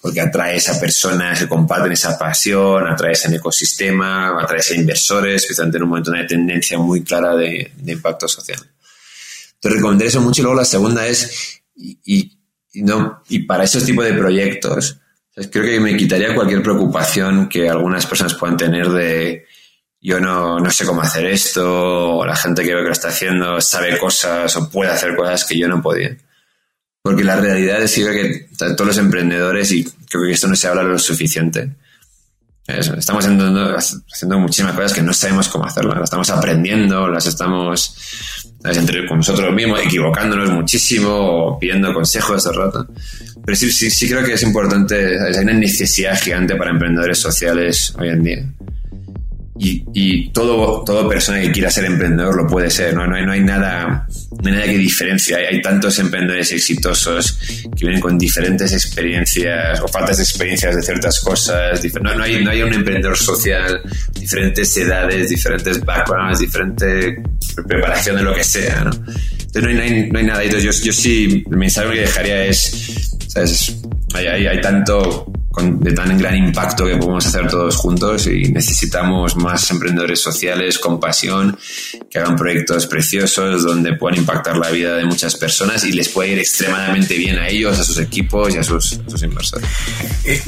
Porque 0.01 0.19
atraes 0.19 0.67
a 0.67 0.79
personas 0.79 1.39
que 1.39 1.47
comparten 1.47 1.91
esa 1.91 2.17
pasión, 2.17 2.87
atraes 2.87 3.25
a 3.25 3.35
ecosistema, 3.35 4.41
atraes 4.41 4.71
a 4.71 4.75
inversores 4.75 5.49
están 5.49 5.73
en 5.73 5.83
un 5.83 5.89
momento 5.89 6.11
de 6.11 6.23
tendencia 6.23 6.77
muy 6.79 7.03
clara 7.03 7.35
de, 7.35 7.71
impacto 7.85 8.27
social. 8.27 8.59
Entonces, 8.59 9.77
recomendaría 9.77 10.09
eso 10.09 10.21
mucho. 10.21 10.41
Y 10.41 10.43
luego 10.43 10.57
la 10.57 10.65
segunda 10.65 11.05
es, 11.05 11.61
y, 11.75 12.35
no, 12.73 13.21
y 13.29 13.39
para 13.39 13.63
esos 13.63 13.85
tipos 13.85 14.03
de 14.03 14.13
proyectos, 14.13 15.00
creo 15.49 15.65
que 15.65 15.79
me 15.79 15.97
quitaría 15.97 16.35
cualquier 16.35 16.61
preocupación 16.61 17.47
que 17.47 17.69
algunas 17.69 18.05
personas 18.05 18.33
puedan 18.35 18.57
tener 18.57 18.89
de 18.89 19.45
yo 20.01 20.19
no, 20.19 20.59
no, 20.59 20.71
sé 20.71 20.85
cómo 20.85 21.01
hacer 21.01 21.27
esto, 21.27 22.17
o 22.17 22.25
la 22.25 22.35
gente 22.35 22.63
que 22.63 22.73
veo 22.73 22.79
que 22.79 22.87
lo 22.87 22.91
está 22.91 23.09
haciendo 23.09 23.61
sabe 23.61 23.99
cosas 23.99 24.55
o 24.55 24.69
puede 24.69 24.91
hacer 24.91 25.15
cosas 25.15 25.45
que 25.45 25.57
yo 25.57 25.67
no 25.67 25.81
podía. 25.81 26.17
Porque 27.03 27.23
la 27.23 27.35
realidad 27.35 27.81
es 27.81 27.93
que 27.95 28.47
todos 28.57 28.87
los 28.87 28.97
emprendedores, 28.97 29.71
y 29.71 29.83
creo 30.09 30.25
que 30.25 30.31
esto 30.31 30.47
no 30.47 30.55
se 30.55 30.67
habla 30.67 30.83
lo 30.83 30.97
suficiente, 30.97 31.69
estamos 32.67 33.25
haciendo 33.25 34.39
muchísimas 34.39 34.75
cosas 34.75 34.93
que 34.93 35.01
no 35.01 35.13
sabemos 35.13 35.49
cómo 35.49 35.65
hacerlas, 35.65 35.95
las 35.95 36.03
estamos 36.05 36.29
aprendiendo, 36.29 37.07
las 37.07 37.25
estamos 37.25 37.95
entre 38.63 39.07
con 39.07 39.17
nosotros 39.17 39.53
mismos, 39.53 39.79
equivocándonos 39.83 40.51
muchísimo 40.51 41.57
pidiendo 41.59 41.93
consejos 41.93 42.43
de 42.43 42.51
rato. 42.51 42.87
Pero 43.43 43.55
sí, 43.55 43.71
sí, 43.71 43.89
sí 43.89 44.07
creo 44.07 44.23
que 44.23 44.33
es 44.33 44.43
importante, 44.43 45.19
hay 45.19 45.43
una 45.43 45.53
necesidad 45.53 46.19
gigante 46.19 46.55
para 46.55 46.71
emprendedores 46.71 47.17
sociales 47.17 47.93
hoy 47.97 48.09
en 48.09 48.23
día 48.23 48.45
y, 49.63 49.85
y, 49.93 50.29
todo, 50.29 50.83
todo 50.83 51.07
persona 51.07 51.39
que 51.39 51.51
quiera 51.51 51.69
ser 51.69 51.85
emprendedor 51.85 52.35
lo 52.35 52.47
puede 52.47 52.67
ser, 52.71 52.95
¿no? 52.95 53.05
No, 53.05 53.15
hay, 53.15 53.23
no 53.23 53.31
hay 53.31 53.41
nada, 53.41 54.07
no 54.41 54.49
hay 54.49 54.53
nada 54.53 54.65
que 54.65 54.77
diferencia. 54.79 55.37
Hay, 55.37 55.45
hay, 55.45 55.61
tantos 55.61 55.99
emprendedores 55.99 56.51
exitosos 56.51 57.37
que 57.77 57.85
vienen 57.85 58.01
con 58.01 58.17
diferentes 58.17 58.73
experiencias 58.73 59.79
o 59.81 59.87
faltas 59.87 60.17
de 60.17 60.23
experiencias 60.23 60.75
de 60.75 60.81
ciertas 60.81 61.19
cosas. 61.19 61.79
No, 62.01 62.15
no, 62.15 62.23
hay, 62.23 62.43
no 62.43 62.49
hay 62.49 62.63
un 62.63 62.73
emprendedor 62.73 63.15
social, 63.15 63.83
diferentes 64.19 64.75
edades, 64.77 65.29
diferentes 65.29 65.79
backgrounds, 65.85 66.39
diferente 66.39 67.21
preparación 67.67 68.15
de 68.15 68.23
lo 68.23 68.33
que 68.33 68.43
sea, 68.43 68.85
¿no? 68.85 68.91
Entonces 68.91 69.63
no 69.63 69.69
hay, 69.69 69.75
no 69.75 69.81
hay, 69.83 70.09
no 70.09 70.19
hay 70.19 70.25
nada. 70.25 70.43
Entonces 70.43 70.75
yo, 70.79 70.85
yo 70.85 70.93
sí, 70.93 71.43
el 71.51 71.57
mensaje 71.57 71.93
que 71.93 72.01
dejaría 72.01 72.45
es, 72.45 73.15
¿sabes? 73.27 73.77
Hay, 74.15 74.25
hay, 74.25 74.47
hay 74.47 74.59
tanto 75.53 75.83
de 75.83 75.93
tan 75.93 76.17
gran 76.17 76.35
impacto 76.35 76.85
que 76.85 76.95
podemos 76.97 77.25
hacer 77.25 77.47
todos 77.47 77.75
juntos 77.75 78.27
y 78.27 78.51
necesitamos 78.51 79.35
más 79.35 79.69
emprendedores 79.71 80.21
sociales 80.21 80.79
con 80.79 80.99
pasión 80.99 81.57
que 82.09 82.19
hagan 82.19 82.35
proyectos 82.35 82.87
preciosos 82.87 83.63
donde 83.63 83.93
puedan 83.95 84.19
impactar 84.19 84.57
la 84.57 84.69
vida 84.69 84.95
de 84.95 85.05
muchas 85.05 85.35
personas 85.35 85.83
y 85.83 85.91
les 85.91 86.09
puede 86.09 86.33
ir 86.33 86.39
extremadamente 86.39 87.17
bien 87.17 87.37
a 87.37 87.47
ellos, 87.47 87.79
a 87.79 87.83
sus 87.83 87.99
equipos 87.99 88.53
y 88.53 88.57
a 88.57 88.63
sus, 88.63 88.99
inversores. 89.21 89.67
Eh, 90.23 90.41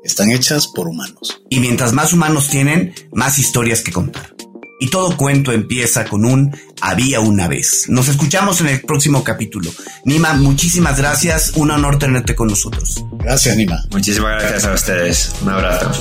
Están 0.03 0.29
hechas 0.29 0.67
por 0.67 0.87
humanos. 0.87 1.41
Y 1.49 1.59
mientras 1.59 1.93
más 1.93 2.13
humanos 2.13 2.47
tienen, 2.47 2.93
más 3.11 3.39
historias 3.39 3.81
que 3.81 3.91
contar. 3.91 4.35
Y 4.79 4.89
todo 4.89 5.15
cuento 5.15 5.51
empieza 5.51 6.05
con 6.05 6.25
un 6.25 6.55
había 6.81 7.21
una 7.21 7.47
vez. 7.47 7.85
Nos 7.87 8.07
escuchamos 8.09 8.59
en 8.61 8.67
el 8.67 8.81
próximo 8.81 9.23
capítulo. 9.23 9.71
Nima, 10.03 10.33
muchísimas 10.33 10.97
gracias. 10.97 11.53
Un 11.55 11.71
honor 11.71 11.97
tenerte 11.97 12.35
con 12.35 12.49
nosotros. 12.49 13.03
Gracias, 13.19 13.55
Nima. 13.55 13.83
Muchísimas 13.91 14.41
gracias 14.41 14.65
a 14.65 14.73
ustedes. 14.73 15.35
Un 15.41 15.49
abrazo. 15.49 15.91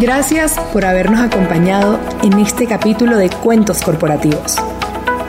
Gracias 0.00 0.56
por 0.72 0.84
habernos 0.84 1.20
acompañado 1.20 1.98
en 2.22 2.38
este 2.40 2.66
capítulo 2.66 3.16
de 3.16 3.30
Cuentos 3.30 3.80
Corporativos. 3.80 4.56